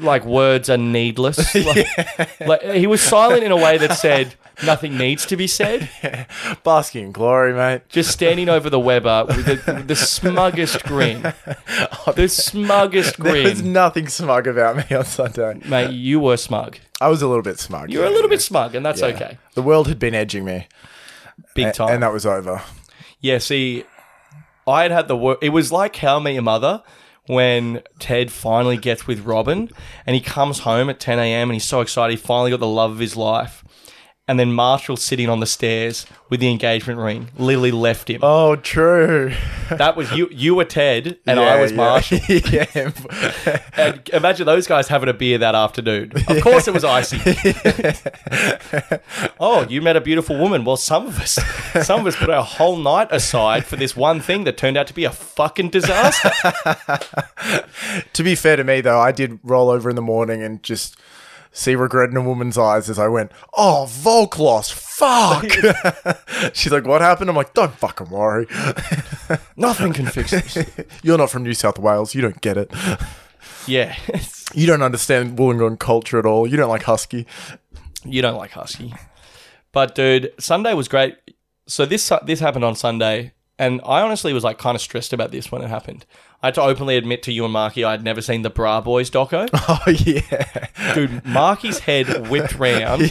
[0.00, 1.36] like words are needless.
[1.66, 4.34] Like, like, he was silent in a way that said
[4.64, 5.88] nothing needs to be said.
[6.64, 7.82] Basking in glory, mate.
[7.88, 11.34] Just standing over the Weber with the, the smuggest grin, the
[12.28, 15.60] smuggest There was nothing smug about me on Sunday.
[15.68, 16.78] Mate, you were smug.
[17.00, 17.90] I was a little bit smug.
[17.90, 19.38] You were a little bit smug, and that's okay.
[19.54, 20.68] The world had been edging me,
[21.54, 21.90] Big time.
[21.90, 22.62] and that was over.
[23.20, 23.84] Yeah, see,
[24.66, 25.38] I had had the work.
[25.42, 26.82] It was like How I Met Your Mother
[27.26, 29.70] when Ted finally gets with Robin
[30.06, 31.50] and he comes home at 10 a.m.
[31.50, 32.18] and he's so excited.
[32.18, 33.64] He finally got the love of his life.
[34.28, 37.28] And then Marshall sitting on the stairs with the engagement ring.
[37.38, 38.18] Lily left him.
[38.24, 39.32] Oh, true.
[39.70, 40.28] That was you.
[40.32, 41.76] You were Ted and Yeah, I was yeah.
[41.76, 42.18] Marshall.
[42.28, 42.90] yeah.
[43.76, 46.10] And imagine those guys having a beer that afternoon.
[46.26, 47.18] Of course, it was icy.
[49.40, 50.64] oh, you met a beautiful woman.
[50.64, 51.34] Well, some of us,
[51.86, 54.88] some of us put our whole night aside for this one thing that turned out
[54.88, 56.32] to be a fucking disaster.
[58.12, 60.96] to be fair to me, though, I did roll over in the morning and just
[61.56, 65.50] see regret in a woman's eyes as I went, "Oh, Volklos, fuck."
[66.54, 68.46] She's like, "What happened?" I'm like, "Don't fucking worry.
[69.56, 70.58] Nothing can fix this.
[71.02, 72.14] You're not from New South Wales.
[72.14, 72.70] You don't get it.
[73.66, 73.96] Yeah.
[74.54, 76.46] You don't understand Wollongong culture at all.
[76.46, 77.26] You don't like husky."
[78.04, 78.94] You don't like husky,
[79.72, 81.16] but dude, Sunday was great.
[81.66, 85.32] So this this happened on Sunday, and I honestly was like kind of stressed about
[85.32, 86.06] this when it happened.
[86.46, 88.80] I had to openly admit to you and Marky I had never seen the Bra
[88.80, 89.48] Boys doco.
[89.68, 90.94] Oh yeah.
[90.94, 93.02] Dude, Marky's head whipped round.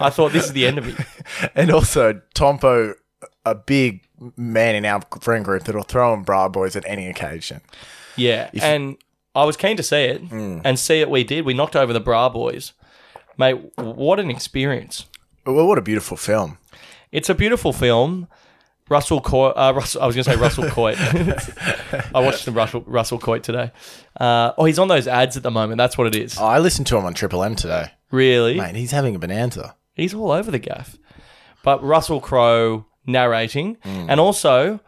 [0.00, 0.96] I thought this is the end of me.
[1.54, 2.94] And also Tompo,
[3.46, 4.02] a big
[4.36, 7.60] man in our friend group that'll throw in bra boys at any occasion.
[8.16, 8.96] Yeah, and
[9.36, 10.60] I was keen to see it, mm.
[10.64, 11.08] and see it.
[11.08, 11.44] We did.
[11.44, 12.72] We knocked over the Bra Boys,
[13.38, 13.72] mate.
[13.76, 15.06] What an experience!
[15.46, 16.58] Well, what a beautiful film.
[17.12, 18.26] It's a beautiful film.
[18.88, 19.54] Russell Coight.
[19.56, 20.96] Uh, Russell, I was going to say Russell Coight.
[22.14, 23.70] I watched the Russell Russell Coight today.
[24.18, 25.78] Uh, oh, he's on those ads at the moment.
[25.78, 26.36] That's what it is.
[26.38, 27.90] I listened to him on Triple M today.
[28.10, 29.74] Really, Mate, he's having a bonanza.
[29.94, 30.98] he's all over the gaff.
[31.64, 34.80] But Russell Crowe narrating, and also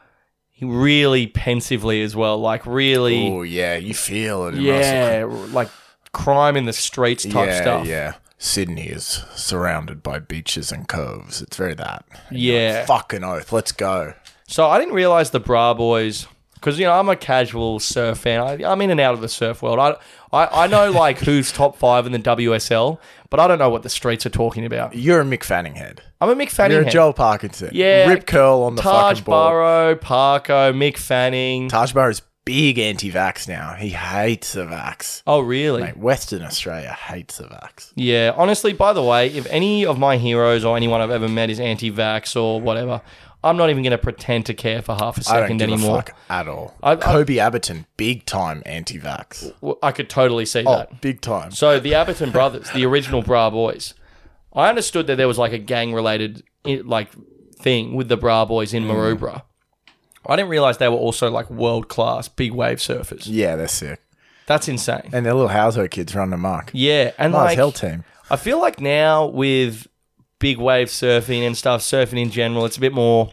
[0.50, 2.38] he really pensively as well.
[2.38, 4.56] Like really, Oh yeah, you feel it.
[4.56, 5.68] yeah, like
[6.12, 7.86] crime in the streets type yeah, stuff.
[7.86, 8.12] yeah.
[8.44, 11.40] Sydney is surrounded by beaches and coves.
[11.40, 12.04] It's very that.
[12.30, 12.84] Yeah.
[12.84, 13.52] Fucking oath.
[13.52, 14.12] Let's go.
[14.46, 18.40] So I didn't realize the Bra Boys because you know I'm a casual surf fan.
[18.40, 19.78] I, I'm in and out of the surf world.
[19.78, 19.96] I,
[20.30, 22.98] I I know like who's top five in the WSL,
[23.30, 24.94] but I don't know what the streets are talking about.
[24.94, 26.02] You're a Mick Fanning head.
[26.20, 26.76] I'm a Mick Fanning.
[26.76, 26.90] You're a.
[26.90, 27.70] Joel Parkinson.
[27.72, 29.50] Yeah, Rip curl on the Taj fucking ball.
[29.50, 31.70] Burrow, Parko, Mick Fanning.
[31.70, 33.74] Taj Burrow's big anti-vax now.
[33.74, 35.22] He hates the vax.
[35.26, 35.82] oh really?
[35.82, 37.92] Mate, Western Australia hates the vax.
[37.94, 38.32] Yeah.
[38.36, 41.60] Honestly, by the way, if any of my heroes or anyone I've ever met is
[41.60, 43.00] anti-vax or whatever,
[43.42, 45.68] I'm not even going to pretend to care for half a I don't second give
[45.70, 45.98] anymore.
[45.98, 46.74] a fuck at all.
[46.82, 49.52] I- I- Koby Abberton, big time anti-vax.
[49.60, 51.00] Well, I could totally see Oh, that.
[51.00, 51.50] big time.
[51.50, 53.94] So the Aberton brothers, the original Bra Boys,
[54.54, 57.10] I understood that there was like a gang related like
[57.56, 58.90] thing with the Bra Boys in mm.
[58.90, 59.42] Maroubra.
[60.26, 63.24] I didn't realize they were also like world class big wave surfers.
[63.26, 64.00] Yeah, they're sick.
[64.46, 65.10] That's insane.
[65.12, 66.70] And their little household kids running amok.
[66.74, 68.04] Yeah, and Nice like hell team.
[68.30, 69.86] I feel like now with
[70.38, 73.30] big wave surfing and stuff, surfing in general, it's a bit more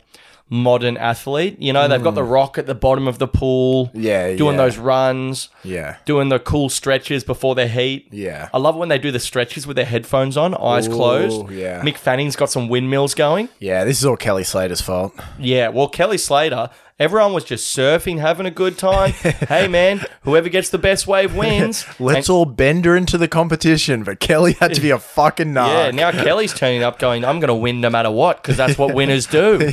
[0.52, 1.56] modern athlete.
[1.60, 2.30] You know, they've got the hmm.
[2.30, 3.90] rock at the bottom of the pool.
[3.94, 4.64] Yeah, doing yeah.
[4.64, 5.96] those runs, Yeah.
[6.06, 8.10] doing the cool stretches before their heat.
[8.12, 8.50] Yeah.
[8.54, 11.52] I love when they do the stretches with their headphones on, eyes Ooh, closed.
[11.52, 11.82] yeah.
[11.82, 13.48] Mick Fanning's got some windmills going.
[13.60, 15.14] Yeah, this is all Kelly Slater's fault.
[15.40, 16.70] Yeah, well, Kelly Slater,
[17.02, 19.12] everyone was just surfing, having a good time.
[19.50, 21.84] hey, man, whoever gets the best wave wins.
[22.00, 25.56] Let's And- all bend her into the competition, but Kelly had to be a fucking
[25.56, 28.78] Yeah, now Kelly's turning up going, I'm going to win no matter what, because that's
[28.78, 29.72] what winners do.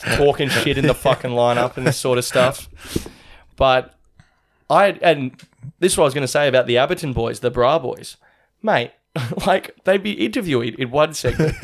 [0.00, 2.68] Talking shit in the fucking lineup and this sort of stuff.
[3.56, 3.94] But
[4.68, 5.32] I, and
[5.78, 8.18] this is what I was going to say about the Abberton boys, the Bra boys.
[8.62, 8.90] Mate,
[9.46, 11.56] like, they'd be interviewing in one segment.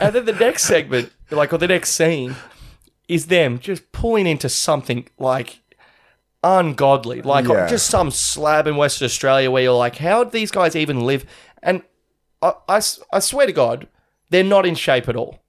[0.00, 2.36] and then the next segment, like, or the next scene,
[3.08, 5.60] is them just pulling into something like
[6.44, 7.66] ungodly, like Yeah.
[7.66, 11.24] just some slab in Western Australia where you're like, how do these guys even live?
[11.62, 11.82] And
[12.40, 13.88] I, I swear to God,
[14.30, 15.40] they're not in shape at all.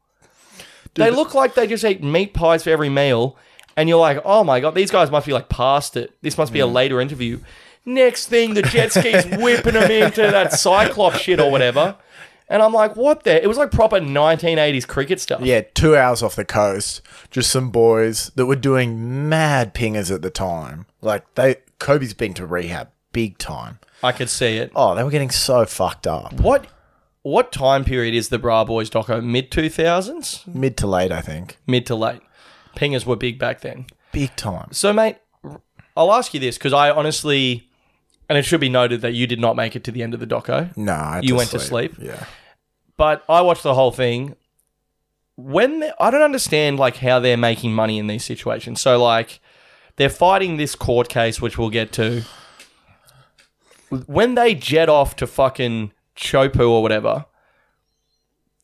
[0.95, 3.37] they look like they just eat meat pies for every meal,
[3.77, 6.13] and you're like, oh my God, these guys must be like past it.
[6.21, 6.73] This must be a mm.
[6.73, 7.39] later interview.
[7.85, 11.95] Next thing, the jet ski's whipping them into that Cyclops shit or whatever.
[12.49, 13.41] And I'm like, what the?
[13.41, 15.41] It was like proper 1980s cricket stuff.
[15.41, 20.23] Yeah, two hours off the coast, just some boys that were doing mad pingers at
[20.23, 20.87] the time.
[21.01, 23.79] Like they, Koby's been to rehab big time.
[24.01, 24.71] I could see it.
[24.75, 26.33] Oh, they were getting so fucked up.
[26.33, 26.67] What
[27.21, 29.23] what time period is the Bra Boys doco?
[29.23, 30.47] Mid 2000s?
[30.47, 31.57] Mid to late, I think.
[31.67, 32.21] Mid to late.
[32.75, 33.87] Pingers were big back then.
[34.11, 34.69] Big time.
[34.71, 35.17] So, mate,
[35.97, 37.69] I'll ask you this because I honestly,
[38.29, 40.19] and it should be noted that you did not make it to the end of
[40.19, 41.95] the doco, No, I had You went to sleep?
[41.99, 42.25] Yeah.
[42.99, 44.35] But I watched the whole thing.
[45.37, 48.81] When I don't understand like how they're making money in these situations.
[48.81, 49.39] So, like,
[49.95, 52.23] they're fighting this court case, which we'll get to.
[54.05, 57.25] When they jet off to fucking Chopu or whatever,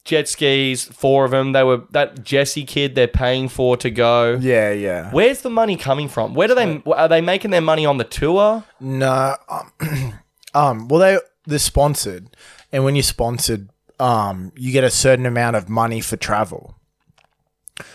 [0.04, 1.54] jet skis, four of them.
[1.54, 4.38] They were that Jesse kid they're paying for to go.
[4.42, 5.12] Yeah, yeah.
[5.12, 6.34] Where's the money coming from?
[6.34, 8.66] Where do they are they making their money on the tour?
[8.82, 9.72] No, um,
[10.54, 12.36] um, well they they're sponsored,
[12.74, 13.70] and when you're sponsored,
[14.00, 16.76] um, you get a certain amount of money for travel.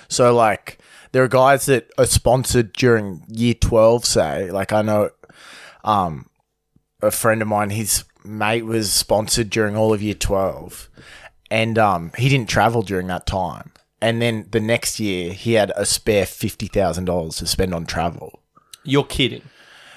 [0.08, 0.78] So like,
[1.12, 4.04] there are guys that are sponsored during year twelve.
[4.04, 5.10] Say, like I know,
[5.84, 6.26] um,
[7.02, 10.88] a friend of mine, his mate was sponsored during all of year twelve,
[11.50, 13.72] and um, he didn't travel during that time.
[14.02, 17.86] And then the next year, he had a spare fifty thousand dollars to spend on
[17.86, 18.40] travel.
[18.84, 19.42] You're kidding.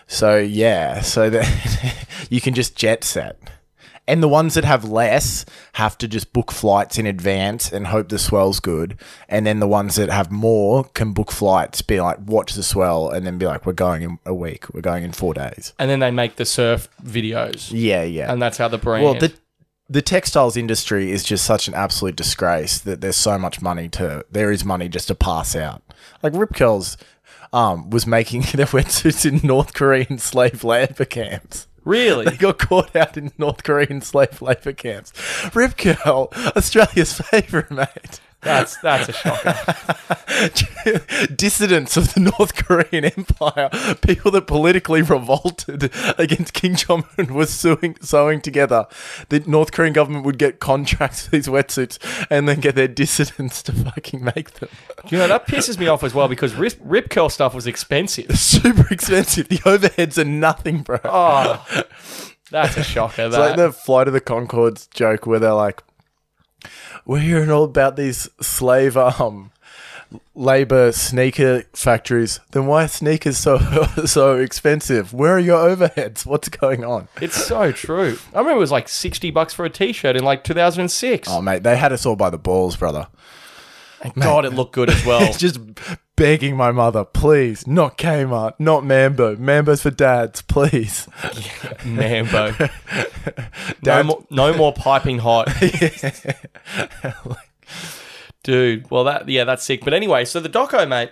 [0.07, 3.39] So yeah, so that you can just jet set.
[4.07, 8.09] And the ones that have less have to just book flights in advance and hope
[8.09, 8.99] the swell's good.
[9.29, 13.09] And then the ones that have more can book flights, be like, watch the swell,
[13.09, 15.73] and then be like, we're going in a week, we're going in four days.
[15.79, 17.69] And then they make the surf videos.
[17.71, 18.31] Yeah, yeah.
[18.31, 19.33] And that's how the brand well, the
[19.89, 24.25] the textiles industry is just such an absolute disgrace that there's so much money to
[24.31, 25.81] there is money just to pass out.
[26.21, 26.97] Like Rip Curls
[27.51, 31.67] um, was making their wetsuits in North Korean slave labor camps.
[31.85, 32.25] Really?
[32.25, 35.11] They got caught out in North Korean slave labor camps.
[35.53, 38.19] Rip Curl, Australia's favourite mate.
[38.43, 39.55] That's that's a shocker.
[41.35, 43.69] dissidents of the North Korean Empire,
[44.01, 48.87] people that politically revolted against Kim Jong Un, was suing, sewing together.
[49.29, 51.97] The North Korean government would get contracts for these wetsuits
[52.29, 54.69] and then get their dissidents to fucking make them.
[55.09, 58.37] You know that pisses me off as well because rip, rip curl stuff was expensive.
[58.37, 59.47] Super expensive.
[59.47, 60.99] The overheads are nothing, bro.
[61.03, 61.65] Oh,
[62.51, 63.23] that's a shocker.
[63.23, 65.83] It's like the Flight of the Conchords joke where they're like,
[67.05, 69.51] "We're hearing all about these slave um
[70.35, 72.39] labor sneaker factories.
[72.51, 73.57] Then why are sneakers so
[74.05, 75.13] so expensive?
[75.13, 76.25] Where are your overheads?
[76.25, 78.17] What's going on?" It's so true.
[78.33, 81.27] I remember it was like sixty bucks for a t-shirt in like 2006.
[81.29, 83.07] Oh mate, they had us all by the balls, brother.
[84.01, 85.23] Thank God, it looked good as well.
[85.29, 85.59] It's just
[86.15, 89.35] begging my mother, please, not Kmart, not Mambo.
[89.35, 91.07] Mambo's for dads, please.
[91.85, 92.53] Mambo.
[93.85, 95.49] No more, no more piping hot.
[98.43, 99.83] Dude, well that yeah, that's sick.
[99.83, 101.11] But anyway, so the doco, mate.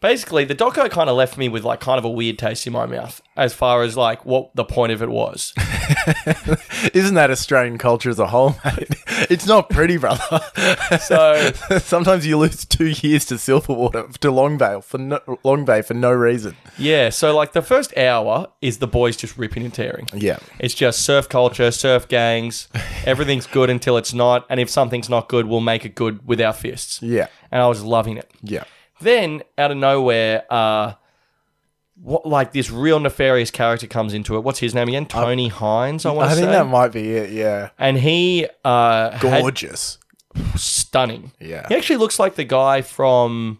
[0.00, 2.72] Basically, the doco kind of left me with like kind of a weird taste in
[2.72, 5.52] my mouth as far as like what the point of it was.
[6.94, 8.88] Isn't that Australian culture as a whole, mate?
[9.30, 10.40] It's not pretty, brother.
[11.00, 11.50] So
[11.80, 15.94] Sometimes you lose two years to Silverwater to Long Bay for no, Long Bay for
[15.94, 16.56] no reason.
[16.78, 20.06] yeah, so like the first hour is the boys just ripping and tearing.
[20.14, 22.68] Yeah, It's just surf culture, surf gangs.
[23.04, 26.40] Everything's good until it's not, and if something's not good, we'll make it good with
[26.40, 27.02] our fists.
[27.02, 28.30] yeah, And I was loving it.
[28.42, 28.64] yeah.
[29.00, 30.94] Then out of nowhere, uh,
[32.00, 34.40] what like this real nefarious character comes into it.
[34.40, 35.06] What's his name again?
[35.06, 36.06] Tony Hines.
[36.06, 36.42] I want I to say.
[36.42, 37.30] I think that might be it.
[37.30, 39.98] Yeah, and he uh, had gorgeous.
[40.56, 41.32] stunning.
[41.40, 41.66] Yeah.
[41.68, 43.58] He actually looks like the guy from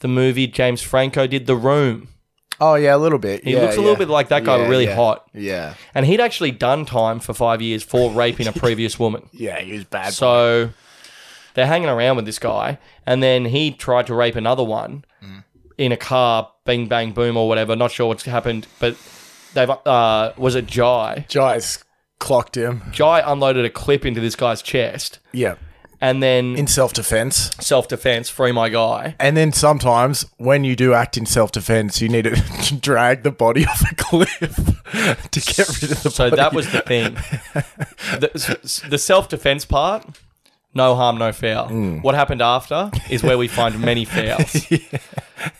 [0.00, 2.08] the movie James Franco did, The Room.
[2.60, 3.44] Oh yeah, a little bit.
[3.44, 3.82] He yeah, looks a yeah.
[3.82, 4.94] little bit like that guy, but Yeah, really yeah.
[4.96, 5.28] hot.
[5.32, 9.28] Yeah, And he'd actually done time for five years for raping a previous woman.
[9.32, 9.60] yeah.
[9.60, 10.12] He was bad.
[10.12, 10.70] So
[11.54, 15.04] they're hanging around with this guy, and then he tried to rape another one
[15.76, 17.76] in a car, bang bang boom or whatever.
[17.76, 18.96] Not sure what's happened, but
[19.54, 21.24] they've uh, was it Jai?
[21.28, 21.82] Jais
[22.18, 22.82] clocked him.
[22.90, 25.54] Jai unloaded a clip into this guy's chest, Yeah,
[26.00, 27.52] and then in self defense.
[27.60, 29.14] self defense, free my guy.
[29.20, 33.30] And then sometimes when you do act in self defense, you need to drag the
[33.30, 34.56] body off a cliff
[35.30, 36.36] to get rid of the So body.
[36.42, 37.14] that was the thing.
[38.18, 40.04] the the self defense part,
[40.74, 41.68] no harm, no foul.
[41.68, 41.98] Hmm.
[41.98, 44.66] What happened after is where we find many fouls.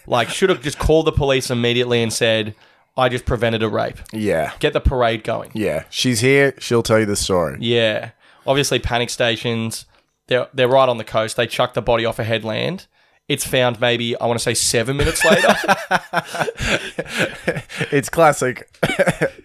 [0.06, 2.54] Like, should have just called the police immediately and said,
[2.96, 3.98] I just prevented a rape.
[4.12, 5.50] yeah, Get the parade going.
[5.54, 5.84] yeah.
[5.90, 6.54] She's here.
[6.58, 7.58] She'll tell you the story.
[7.60, 8.10] Yeah.
[8.46, 9.84] Obviously, panic stations,
[10.26, 11.36] they're, they're right on the coast.
[11.36, 12.86] They chuck the body off a headland.
[13.28, 15.54] It's found maybe, I want to say, seven minutes later.
[17.90, 18.68] It's classic.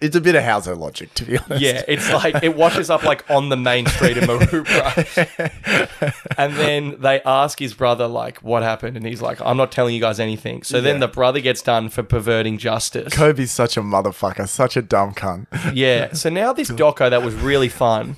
[0.00, 1.62] it's a bit of Hauser logic, to be honest.
[1.62, 6.12] Yeah, it's like it washes up like on the main street in Maroubra.
[6.38, 9.94] and then they ask his brother like what happened and he's like I'm not telling
[9.94, 10.62] you guys anything.
[10.62, 11.06] So then Yeah.
[11.06, 13.14] the brother gets done for perverting justice.
[13.14, 15.46] Koby's such a motherfucker, such a dumb cunt.
[15.72, 16.12] Yeah.
[16.12, 18.16] So now this doco that was really fun.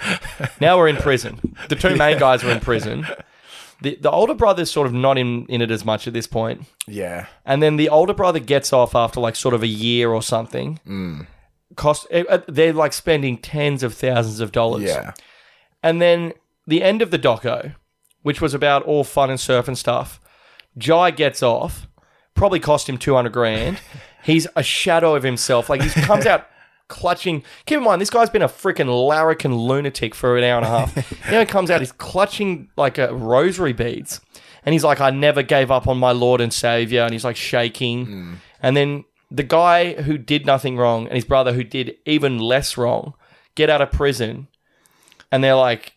[0.61, 1.55] Now we're in prison.
[1.69, 3.07] The two main guys are in prison.
[3.83, 6.67] The the older brother's sort of not in, in it as much at this point.
[6.87, 7.27] Yeah.
[7.45, 10.81] And then the older brother gets off after like sort of a year or something.
[10.87, 11.27] Mm.
[11.77, 14.85] Cost eh, eh, they're like spending tens of thousands of dollars.
[14.85, 15.13] Yeah.
[15.83, 16.33] And then
[16.67, 17.75] the end of the doco,
[18.23, 20.21] which was about all fun and surf and stuff,
[20.79, 21.87] Jai gets off,
[22.35, 23.81] probably cost him 200 grand.
[24.25, 25.69] He's a shadow of himself.
[25.71, 26.49] Like he comes out
[26.89, 27.43] clutching.
[27.67, 30.69] Keep in mind, this guy's been a freaking larrikin lunatic for an hour and a
[30.69, 31.31] half.
[31.31, 34.21] now he comes out, he's clutching like a rosary beads.
[34.65, 37.03] And he's like, I never gave up on my Lord and Savior.
[37.03, 38.07] And he's like shaking.
[38.07, 38.35] Hmm.
[38.61, 42.77] And then the guy who did nothing wrong and his brother who did even less
[42.77, 43.15] wrong
[43.55, 44.49] get out of prison
[45.33, 45.95] and they're like,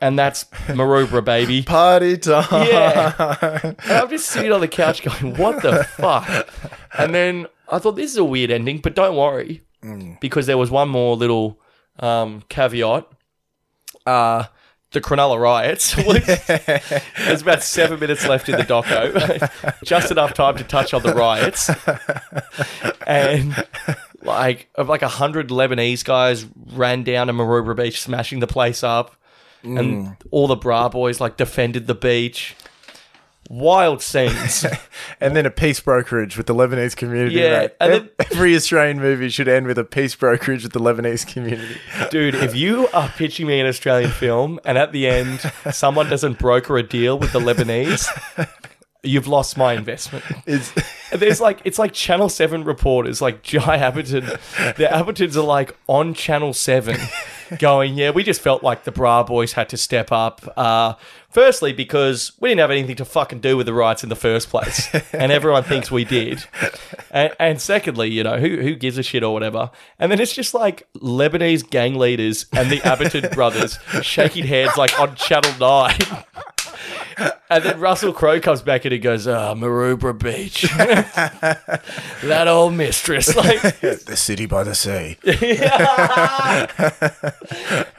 [0.00, 1.62] and that's Maroubra, baby.
[1.66, 2.46] Party time.
[2.50, 3.58] Yeah.
[3.62, 6.48] And I'm just sitting on the couch going, what the fuck?
[6.98, 9.62] And then I thought, this is a weird ending, but don't worry,
[10.20, 11.60] because there was one more little
[11.98, 13.06] um, caveat.
[14.04, 14.44] Uh,
[14.92, 15.94] the Cronulla riots.
[17.26, 21.12] There's about seven minutes left in the doco, just enough time to touch on the
[21.14, 21.70] riots,
[23.06, 23.66] and
[24.22, 28.82] like of like a hundred Lebanese guys ran down to Maroubra Beach, smashing the place
[28.82, 29.16] up,
[29.62, 32.54] and all the bra boys like defended the beach.
[33.48, 34.64] Wild scenes.
[35.20, 37.36] And then a peace brokerage with the Lebanese community.
[37.36, 37.70] Yeah, mate.
[37.80, 41.76] and Ev- every Australian movie should end with a peace brokerage with the Lebanese community.
[42.10, 45.40] Dude, if you are pitching me an Australian film and at the end
[45.72, 48.06] someone doesn't broker a deal with the Lebanese,
[49.02, 50.24] you've lost my investment.
[50.46, 50.72] It's,
[51.12, 54.26] There's like it's like Channel Seven reporters, like Jai Abberton.
[54.76, 56.98] The Abbertons are like on Channel Seven,
[57.58, 60.94] going, "Yeah, we just felt like the Bra Boys had to step up." Uh,
[61.36, 64.48] firstly, because we didn't have anything to fucking do with the riots in the first
[64.48, 66.42] place, and everyone thinks we did.
[67.10, 69.70] And, and secondly, you know, who who gives a shit or whatever.
[69.98, 74.98] And then it's just like Lebanese gang leaders and the Abberton brothers shaking hands like
[74.98, 75.98] on Channel Nine.
[77.50, 80.62] And then Russell Crowe comes back and he goes, "Ah, Maroubra Beach,
[82.22, 85.18] that old mistress." Like, the city by the sea.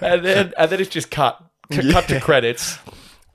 [0.01, 2.79] and then and then it's just cut, cut to credits,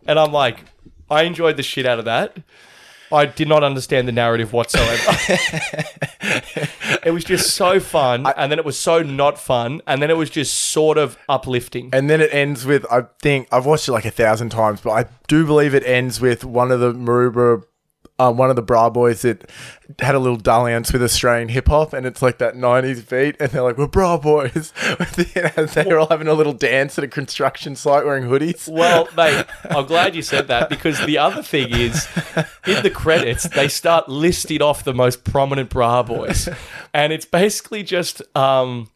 [0.07, 0.65] and I'm like,
[1.11, 2.37] I enjoyed the shit out of that.
[3.13, 5.03] I did not understand the narrative whatsoever.
[7.05, 10.17] it was just so fun, and then it was so not fun, and then it
[10.17, 11.91] was just sort of uplifting.
[11.93, 14.91] And then it ends with I think I've watched it like a thousand times, but
[14.93, 17.63] I do believe it ends with one of the Maroubra,
[18.19, 19.51] um, one of the Bra boys that
[19.99, 23.51] had a little dalliance with Australian hip hop, and it's like that '90s beat, and
[23.51, 27.75] they're like, "We're Bra boys," and they're all having a little dance at a construction
[27.75, 28.69] site wearing hoodies.
[28.69, 32.07] Well, mate, I'm glad you said that because the other thing is,
[32.67, 36.49] in the credits, they start listing off the most prominent bra boys,
[36.95, 38.89] and it's basically just, um,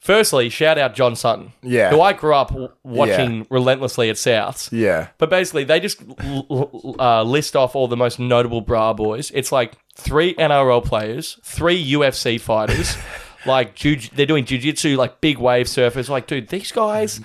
[0.00, 1.90] firstly, shout out John Sutton, Yeah.
[1.90, 4.68] who I grew up w- watching relentlessly at Souths.
[4.72, 8.92] Yeah, But basically, they just l- l- uh, list off all the most notable bra
[8.92, 9.30] boys.
[9.34, 12.96] It's like three NRL players, three UFC fighters,
[13.46, 16.08] like jiu- they're doing jujitsu, like big wave surfers.
[16.08, 17.20] Like, dude, these guys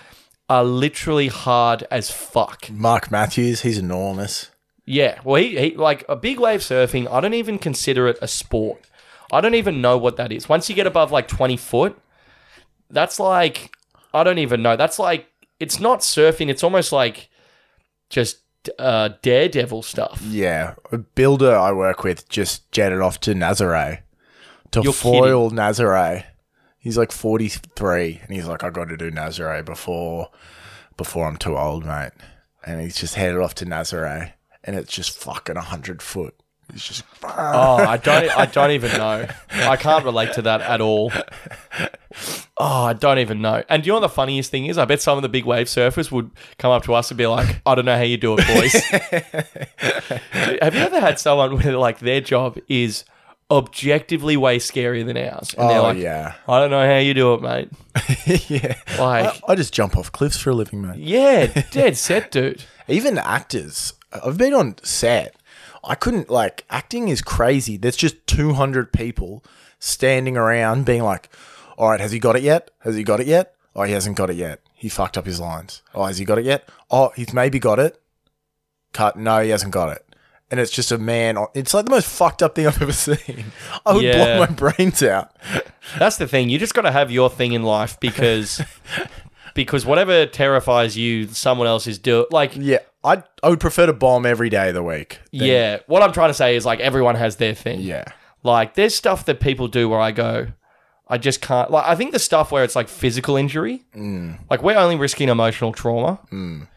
[0.50, 2.70] are literally hard as fuck.
[2.70, 4.52] Mark Mathews, he's enormous.
[4.86, 7.12] Yeah, well, he, he like a big wave surfing.
[7.12, 8.82] I don't even consider it a sport.
[9.32, 10.48] I don't even know what that is.
[10.48, 11.98] Once you get above like twenty foot,
[12.90, 13.72] that's like
[14.14, 14.76] I don't even know.
[14.76, 15.28] That's like
[15.60, 16.50] it's not surfing.
[16.50, 17.30] It's almost like
[18.10, 18.40] just
[18.80, 20.22] uh, daredevil stuff.
[20.24, 24.00] Yeah, a builder I work with just jetted off to Nazare
[24.72, 26.26] to You're foil Nazare.
[26.78, 30.30] He's like 43 and he's like I got to do Nazare before
[30.98, 32.12] before I'm too old, mate.
[32.66, 34.34] And he's just headed off to Nazare
[34.64, 36.36] and it's just fucking 100 foot.
[36.72, 38.38] He's just Oh, I don't.
[38.38, 39.28] I don't even know.
[39.52, 41.12] I can't relate to that at all.
[42.58, 43.64] Oh, I don't even know.
[43.70, 44.78] And do you know what the funniest thing is?
[44.78, 47.28] I bet some of the big wave surfers would come up to us and be
[47.28, 48.74] like, "I don't know how you do it, boys."
[50.62, 53.04] Have you ever had someone where like their job is
[53.52, 56.36] objectively way scarier than ours, and they're Oh, like, yeah.
[56.48, 57.70] I don't know how you do it, mate."
[58.50, 58.76] yeah.
[59.00, 60.98] Like, I, I just jump off cliffs for a living, mate.
[61.00, 62.64] yeah, dead set, dude.
[62.88, 63.94] Even actors.
[64.26, 65.36] I've been on set.
[65.88, 67.78] I couldn't like acting is crazy.
[67.78, 69.44] There's just 200 people
[69.80, 71.30] standing around being like,
[71.78, 72.72] "All right, has he got it yet?
[72.80, 73.54] Has he got it yet?
[73.76, 74.62] Oh, he hasn't got it yet.
[74.74, 75.82] He fucked up his lines.
[75.94, 76.68] Oh, has he got it yet?
[76.90, 78.00] Oh, he's maybe got it.
[78.94, 79.18] Cut.
[79.18, 80.02] No, he hasn't got it."
[80.52, 81.38] And it's just a man.
[81.38, 83.46] on- It's like the most fucked up thing I've ever seen.
[83.86, 84.14] I would Yeah.
[84.38, 85.36] blow my brains out.
[85.98, 86.50] That's the thing.
[86.50, 88.62] You just got to have your thing in life because
[89.56, 92.28] because whatever terrifies you, someone else is doing.
[92.30, 95.20] Like, Yeah, I I would prefer to bomb every day of the week.
[95.34, 95.78] than- yeah.
[95.88, 97.80] What I'm trying to say is like everyone has their thing.
[97.80, 98.04] yeah,
[98.44, 100.48] Like, there's stuff that people do where I go,
[101.08, 101.70] I just can't.
[101.72, 104.38] Like, I think the stuff where it's like physical injury, mm.
[104.50, 106.68] like we're only risking emotional trauma, mm.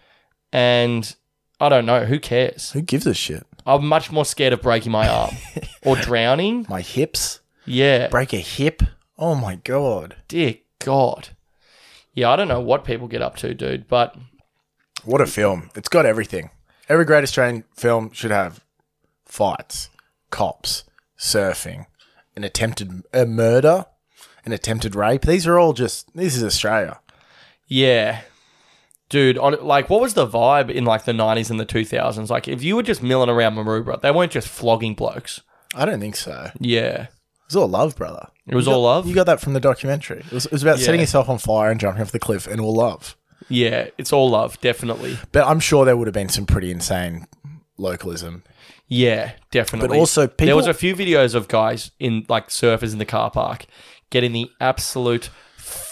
[0.53, 1.15] and
[1.61, 2.05] I don't know.
[2.05, 2.71] Who cares?
[2.73, 3.47] Who gives a shit?
[3.67, 5.35] I'm much more scared of breaking my arm
[5.85, 6.65] or drowning.
[6.69, 8.09] My hips Yeah.
[8.09, 8.83] break a hip.
[9.19, 10.17] Oh my god.
[10.29, 11.31] Dear God.
[12.15, 14.17] Yeah, I don't know what people get up to, dude, but
[15.05, 15.71] What a film.
[15.77, 16.51] It's got everything.
[16.89, 18.65] Every great Australian film should have
[19.27, 19.91] fights,
[20.31, 20.85] cops,
[21.19, 21.87] surfing,
[22.35, 23.87] an attempted a murder,
[24.45, 25.23] an attempted rape.
[25.23, 26.99] These are all just, this is Australia.
[27.67, 28.23] yeah.
[29.11, 32.29] Dude, on, like, what was the vibe in like the 90s and the 2000s?
[32.29, 35.41] Like, if you were just milling around Maroubra, they weren't just flogging blokes.
[35.75, 36.51] I don't think so.
[36.61, 37.07] Yeah.
[37.49, 38.29] It was all love, brother.
[38.47, 39.07] It was You got- all love?
[39.07, 40.19] You got that from the documentary.
[40.21, 42.61] It was, it was about setting yourself on fire and jumping off the cliff and
[42.61, 43.17] all love.
[43.49, 45.19] Yeah, it's all love, definitely.
[45.33, 47.27] But I'm sure there would have been some pretty insane
[47.79, 48.43] localism.
[48.87, 49.89] Yeah, definitely.
[49.89, 53.31] But also there was a few videos of guys in like surfers in the car
[53.31, 53.67] park
[54.11, 55.31] getting the absolute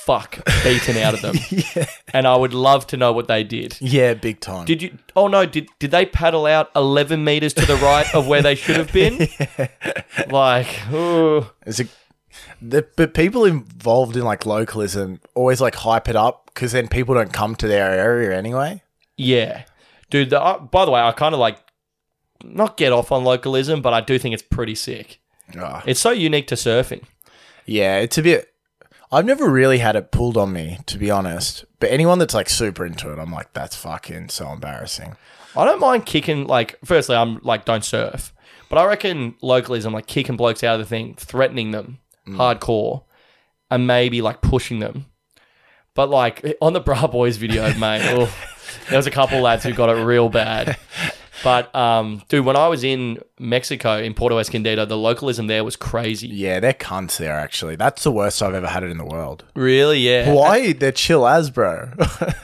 [0.06, 1.34] fuck beaten out of them.
[1.50, 1.86] yeah.
[2.14, 3.76] And I would love to know what they did.
[3.80, 4.64] Yeah, big time.
[4.64, 4.96] Did you?
[5.16, 5.44] Oh no!
[5.44, 8.92] Did did they paddle out eleven meters to the right of where they should have
[8.92, 9.28] been?
[10.30, 11.46] Like, ooh.
[11.66, 11.88] Is it,
[12.60, 17.14] the, but people involved in like localism always like hype it up because then people
[17.14, 18.82] don't come to their area anyway.
[19.16, 19.64] yeah,
[20.10, 20.30] dude.
[20.30, 21.58] The, uh, by the way, I kind of like
[22.44, 25.20] not get off on localism, but I do think it's pretty sick.
[25.58, 25.82] Ah.
[25.86, 27.02] It's so unique to surfing.
[27.66, 28.52] Yeah, it's a bit.
[29.12, 31.64] I've never really had it pulled on me, to be honest.
[31.78, 35.16] But anyone that's like super into it, I'm like, that's fucking so embarrassing.
[35.56, 38.34] I don't mind kicking like firstly I'm like don't surf.
[38.68, 42.36] But I reckon localism like kicking blokes out of the thing, threatening them mm.
[42.36, 43.04] hardcore
[43.70, 45.06] and maybe like pushing them.
[45.94, 48.32] But like on the Bra Boys video, mate, oh,
[48.88, 50.76] there was a couple lads who got it real bad.
[51.44, 55.76] But um, dude, when I was in Mexico in Puerto Escondido, the localism there was
[55.76, 56.28] crazy.
[56.28, 57.76] Yeah, they're cunts there, actually.
[57.76, 59.44] That's the worst I've ever had it in the world.
[59.54, 60.24] Really, yeah.
[60.26, 61.92] Hawaii, they're chill as, bro.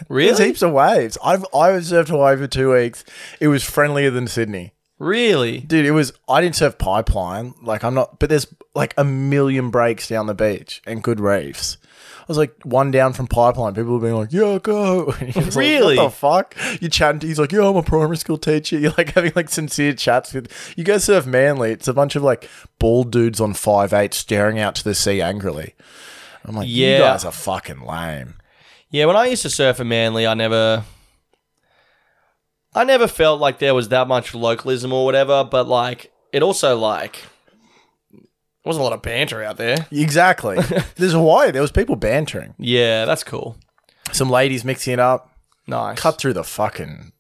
[0.09, 0.27] Really?
[0.27, 1.17] There's heaps of waves.
[1.25, 3.03] I've I surfed Hawaii for two weeks.
[3.41, 4.75] It was friendlier than Sydney.
[4.99, 5.61] Really?
[5.61, 6.13] Dude, it was.
[6.29, 7.55] I didn't surf pipeline.
[7.63, 11.79] Like I'm not, but there's like a million breaks down the beach and good reefs.
[12.23, 13.75] I was like one down from pipeline.
[13.75, 15.97] People were being like, "Yeah, go." And he was like, Really?
[15.97, 16.57] what the fuck?
[16.81, 17.21] You chatting?
[17.21, 20.51] He's like, "Yeah, I'm a primary school teacher." You're like having like sincere chats with.
[20.77, 21.73] You go surf Manly.
[21.73, 25.21] It's a bunch of like bald dudes on five eight staring out to the sea
[25.21, 25.75] angrily.
[26.45, 26.97] I'm like, Yeah.
[26.97, 28.35] you guys are fucking lame.
[28.91, 30.85] Yeah, when I used to surf in Manly, I never
[32.75, 36.77] I never felt like there was that much localism or whatever, but like it also
[36.79, 37.23] like
[38.65, 39.87] wasn't a lot of banter out there.
[39.91, 40.59] Exactly.
[40.97, 41.51] There's Hawaii.
[41.51, 42.55] There was people bantering.
[42.59, 43.57] Yeah, that's cool.
[44.13, 45.31] Some ladies mixing it up.
[45.67, 45.99] Nice.
[45.99, 47.13] Cut through the fucking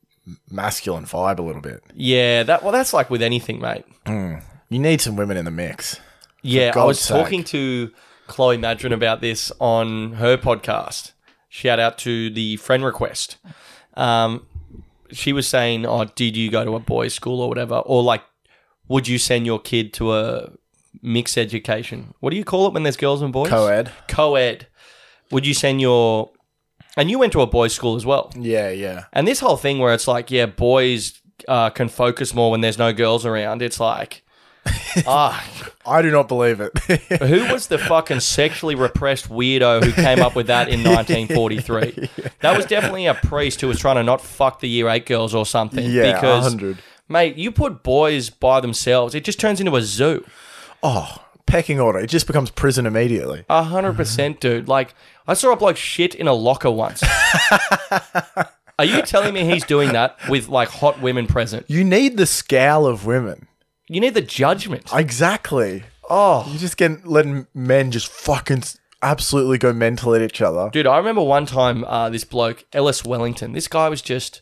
[0.51, 1.82] masculine vibe a little bit.
[1.94, 3.85] Yeah, that well that's like with anything, mate.
[4.06, 6.01] You need some women in the mix.
[6.43, 7.16] Yeah, I was sake.
[7.23, 7.90] talking to
[8.27, 11.12] Chloe Madron about this on her podcast.
[11.48, 13.36] Shout out to the friend request.
[13.94, 14.47] Um,
[15.12, 18.23] she was saying, "Oh, did you go to a boys' school or whatever, or like,
[18.89, 20.51] would you send your kid to a
[21.01, 22.14] mixed education?
[22.20, 23.48] What do you call it when there's girls and boys?
[23.48, 23.90] Co-ed.
[24.09, 24.66] Co-ed.
[25.31, 26.31] Would you send your
[26.97, 28.31] and you went to a boys' school as well?
[28.36, 29.05] Yeah, yeah.
[29.12, 32.78] And this whole thing where it's like, yeah, boys uh, can focus more when there's
[32.78, 33.62] no girls around.
[33.62, 34.23] It's like,
[35.06, 36.78] ah, I do not believe it.
[37.23, 42.10] who was the fucking sexually repressed weirdo who came up with that in 1943?
[42.40, 45.35] That was definitely a priest who was trying to not fuck the year eight girls
[45.35, 45.85] or something.
[45.90, 46.78] yeah, because, 100.
[47.09, 50.24] mate, you put boys by themselves, it just turns into a zoo.
[50.82, 51.98] Oh, pecking order.
[52.00, 53.44] It just becomes prison immediately.
[53.48, 54.68] A hundred percent, dude.
[54.68, 54.94] Like,
[55.26, 57.02] I saw a bloke shit in a locker once.
[58.78, 61.66] Are you telling me he's doing that with like hot women present?
[61.68, 63.46] You need the scowl of women.
[63.88, 64.88] You need the judgment.
[64.92, 65.84] Exactly.
[66.10, 70.68] Oh, You just get letting men just fucking s- absolutely go mental at each other.
[70.72, 74.40] Dude, I remember one time uh, this bloke, Ellis Wellington, this guy was just,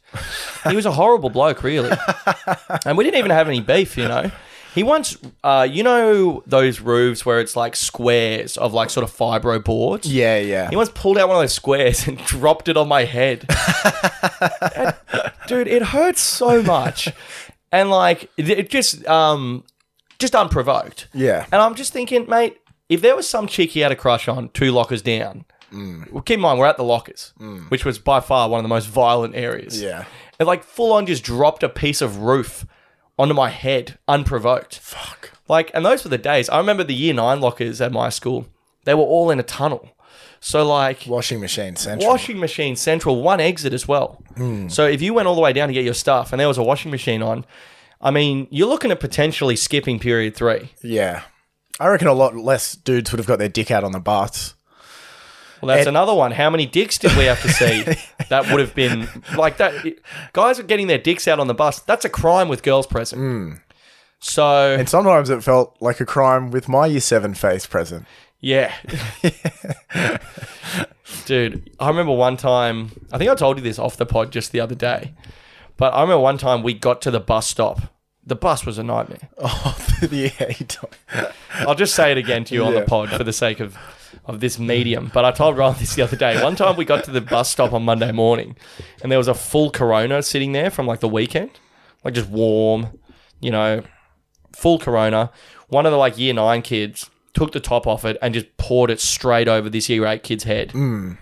[0.69, 1.91] he was a horrible bloke, really.
[2.87, 4.31] and we didn't even have any beef, you know.
[4.75, 9.15] He once, uh, you know, those roofs where it's like squares of like sort of
[9.15, 10.11] fibro boards?
[10.11, 10.71] Yeah, yeah.
[10.71, 13.47] He once pulled out one of those squares and dropped it on my head.
[14.77, 14.95] And,
[15.47, 17.09] dude, it hurts so much.
[17.73, 19.63] And like, it, it just, um,
[20.19, 21.07] just unprovoked.
[21.15, 21.47] Yeah.
[21.53, 22.57] And I'm just thinking, mate,
[22.89, 25.45] if there was some chick he had a crush on two lockers down,
[26.11, 27.33] well, keep in mind, we're at the lockers,
[27.69, 29.81] which was by far one of the most violent areas.
[29.81, 30.05] Yeah.
[30.41, 32.67] It like full on just dropped a piece of roof
[33.21, 34.79] onto my head unprovoked.
[34.79, 35.33] Fuck.
[35.49, 36.49] Like, and those were the days.
[36.49, 38.47] I remember the year nine lockers at my school,
[38.85, 39.89] they were all in a tunnel.
[40.41, 42.09] So, like, Washing machine central.
[42.11, 44.23] washing machine central, one exit as well.
[44.37, 44.69] Hmm.
[44.69, 46.57] So, if you went all the way down to get your stuff and there was
[46.57, 47.45] a washing machine on,
[48.01, 50.71] I mean, you're looking at potentially skipping period three.
[50.83, 51.23] yeah.
[51.79, 54.55] I reckon a lot less dudes would have got their dick out on the bus.
[55.61, 56.31] Well, that's And- another one.
[56.33, 57.83] How many dicks did we have to see?
[58.29, 59.75] that would have been like that.
[60.33, 61.81] Guys are getting their dicks out on the bus.
[61.81, 63.21] That's a crime with girls present.
[63.21, 63.53] Hmm.
[64.21, 68.07] So And sometimes it felt like a crime with my year seven face present.
[68.41, 68.73] yeah,
[71.27, 71.71] dude.
[71.79, 72.91] I remember one time.
[73.13, 75.15] I think I told you this off the pod just the other day.
[75.77, 77.81] But I remember one time we got to the bus stop.
[78.25, 79.29] The bus was a nightmare.
[79.43, 79.77] Oh,
[80.11, 80.31] yeah.
[80.59, 82.87] you don't- I'll just say it again to you on the Yeah.
[82.87, 83.77] pod for the sake of
[84.25, 85.11] of this medium.
[85.13, 86.43] But I told Ryan this the other day.
[86.43, 88.57] One time we got to the bus stop on Monday morning,
[89.03, 91.51] and there was a full Corona sitting there from like the weekend,
[92.05, 92.99] like just warm,
[93.41, 93.83] you know,
[94.55, 95.31] full Corona.
[95.69, 98.91] One of the like year nine kids took the top off it and just poured
[98.91, 100.73] it straight over this year eight kid's head.
[100.73, 101.13] Hmm.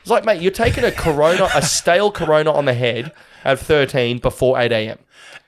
[0.00, 3.12] It's like, mate, you're taking a Corona, a stale Corona on the head
[3.44, 4.98] at 13 before 8 a.m.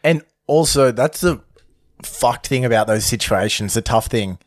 [0.04, 1.42] And also, that's the
[2.02, 4.38] fucked thing about those situations, the tough thing.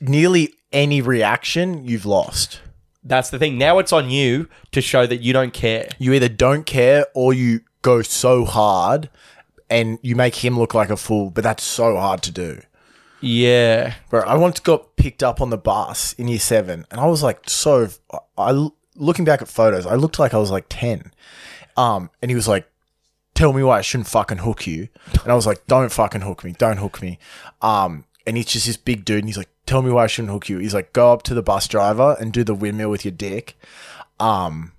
[0.00, 2.60] Nearly any reaction, you've lost.
[3.04, 3.58] That's the thing.
[3.58, 5.88] Now it's on you to show that you don't care.
[5.98, 9.10] You either don't care or you go so hard
[9.68, 12.60] and you make him look like a fool, but that's so hard to do.
[13.20, 13.94] Yeah.
[14.10, 17.22] Bro, I once got picked up on the bus in year seven, and I was
[17.22, 17.88] like, so.
[18.36, 21.12] I looking back at photos, I looked like I was like ten.
[21.76, 22.68] Um, and he was like,
[23.34, 24.88] tell me why I shouldn't fucking hook you.
[25.22, 26.52] And I was like, don't fucking hook me.
[26.52, 27.18] Don't hook me.
[27.62, 30.32] Um, and he's just this big dude and he's like, tell me why I shouldn't
[30.32, 30.58] hook you.
[30.58, 33.56] He's like, go up to the bus driver and do the windmill with your dick.
[34.20, 34.72] Um,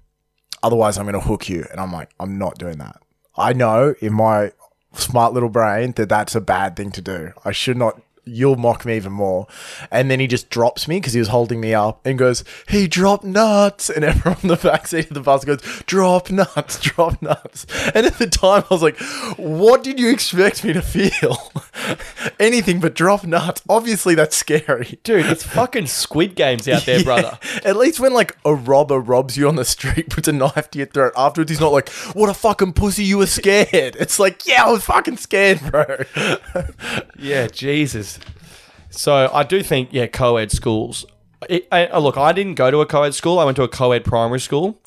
[0.61, 1.65] otherwise I'm going to hook you.
[1.72, 3.01] And I'm like, I'm not doing that.
[3.35, 4.51] I know in my
[4.93, 7.31] smart little brain that that's a bad thing to do.
[7.43, 8.01] I should not.
[8.26, 9.48] You'll mock me even more.
[9.91, 12.88] And then he just drops me because he was holding me up and goes, he
[12.88, 13.90] dropped nuts.
[13.90, 17.66] And everyone in the backseat of the bus goes, drop nuts, drop nuts.
[17.94, 19.00] And at the time, I was like,
[19.38, 21.52] what did you expect me to feel?
[22.40, 23.62] Anything but drop nuts.
[23.68, 25.00] Obviously, that's scary.
[25.04, 27.38] Dude, it's fucking Squid Games out there, brother.
[27.66, 30.80] At least when like a robber robs you on the street, puts a knife to
[30.80, 31.14] your throat.
[31.18, 34.72] Afterwards, he's not like, "What a fucking pussy, you were scared." It's like, "Yeah, I
[34.72, 36.04] was fucking scared, bro."
[37.18, 38.12] Yeah, Jesus.
[38.95, 41.06] So I do think, yeah, co-ed schools.
[41.49, 43.40] It, I, uh, look, I didn't go to a co-ed school.
[43.40, 44.80] I went to a co-ed primary school.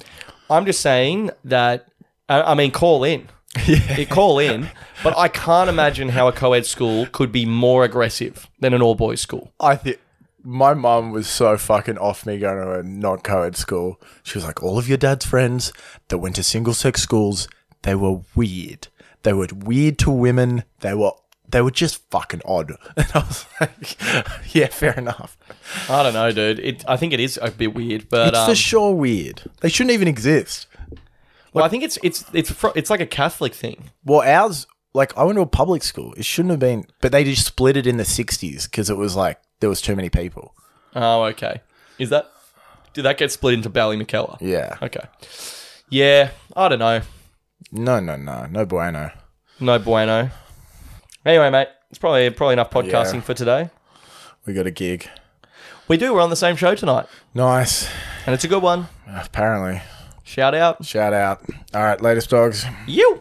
[0.49, 1.89] I'm just saying that.
[2.28, 3.28] I, I mean, call in.
[3.66, 4.05] Yeah.
[4.05, 4.69] call in.
[5.03, 9.20] But I can't imagine how a co-ed school could be more aggressive than an all-boys
[9.20, 9.53] school.
[9.59, 9.99] I think
[10.45, 14.01] my mum was so fucking off me going to a not co-ed school.
[14.23, 15.73] She was like, "All of your dad's friends
[16.09, 17.49] that went to single-sex schools,
[17.83, 18.89] they were weird.
[19.23, 20.65] They were weird to women.
[20.81, 21.12] They were."
[21.51, 22.73] They were just fucking odd.
[22.97, 23.97] And I was like,
[24.55, 25.36] yeah, fair enough.
[25.89, 26.59] I don't know, dude.
[26.59, 29.43] It, I think it is a bit weird, but It's um, for sure weird.
[29.60, 30.66] They shouldn't even exist.
[31.52, 33.90] well, I think it's it's it's fr- it's like a Catholic thing.
[34.05, 36.14] Well, ours, like, I went to a public school.
[36.16, 39.14] It shouldn't have been, but they just split it in the 60s because it was
[39.14, 40.55] like, there was too many people.
[40.94, 41.60] Oh, okay.
[41.98, 42.31] Is that
[42.94, 44.39] did that get split into Ballymacella?
[44.40, 44.78] Yeah.
[44.82, 45.05] Okay.
[45.90, 47.02] Yeah, I don't know.
[47.70, 48.47] No, no, no.
[48.47, 49.10] No bueno.
[49.60, 50.31] No bueno.
[51.27, 53.20] Anyway, mate, it's probably probably enough podcasting Yeah.
[53.20, 53.70] for today.
[54.47, 55.09] We got a gig.
[55.89, 56.15] We do.
[56.15, 57.89] We're on the same show tonight, Nice.
[58.27, 58.86] and it's a good one.
[59.09, 59.82] Apparently.
[60.23, 60.85] Shout out.
[60.85, 61.43] Shout out.
[61.74, 62.65] All right, latest dogs.
[62.86, 63.16] You.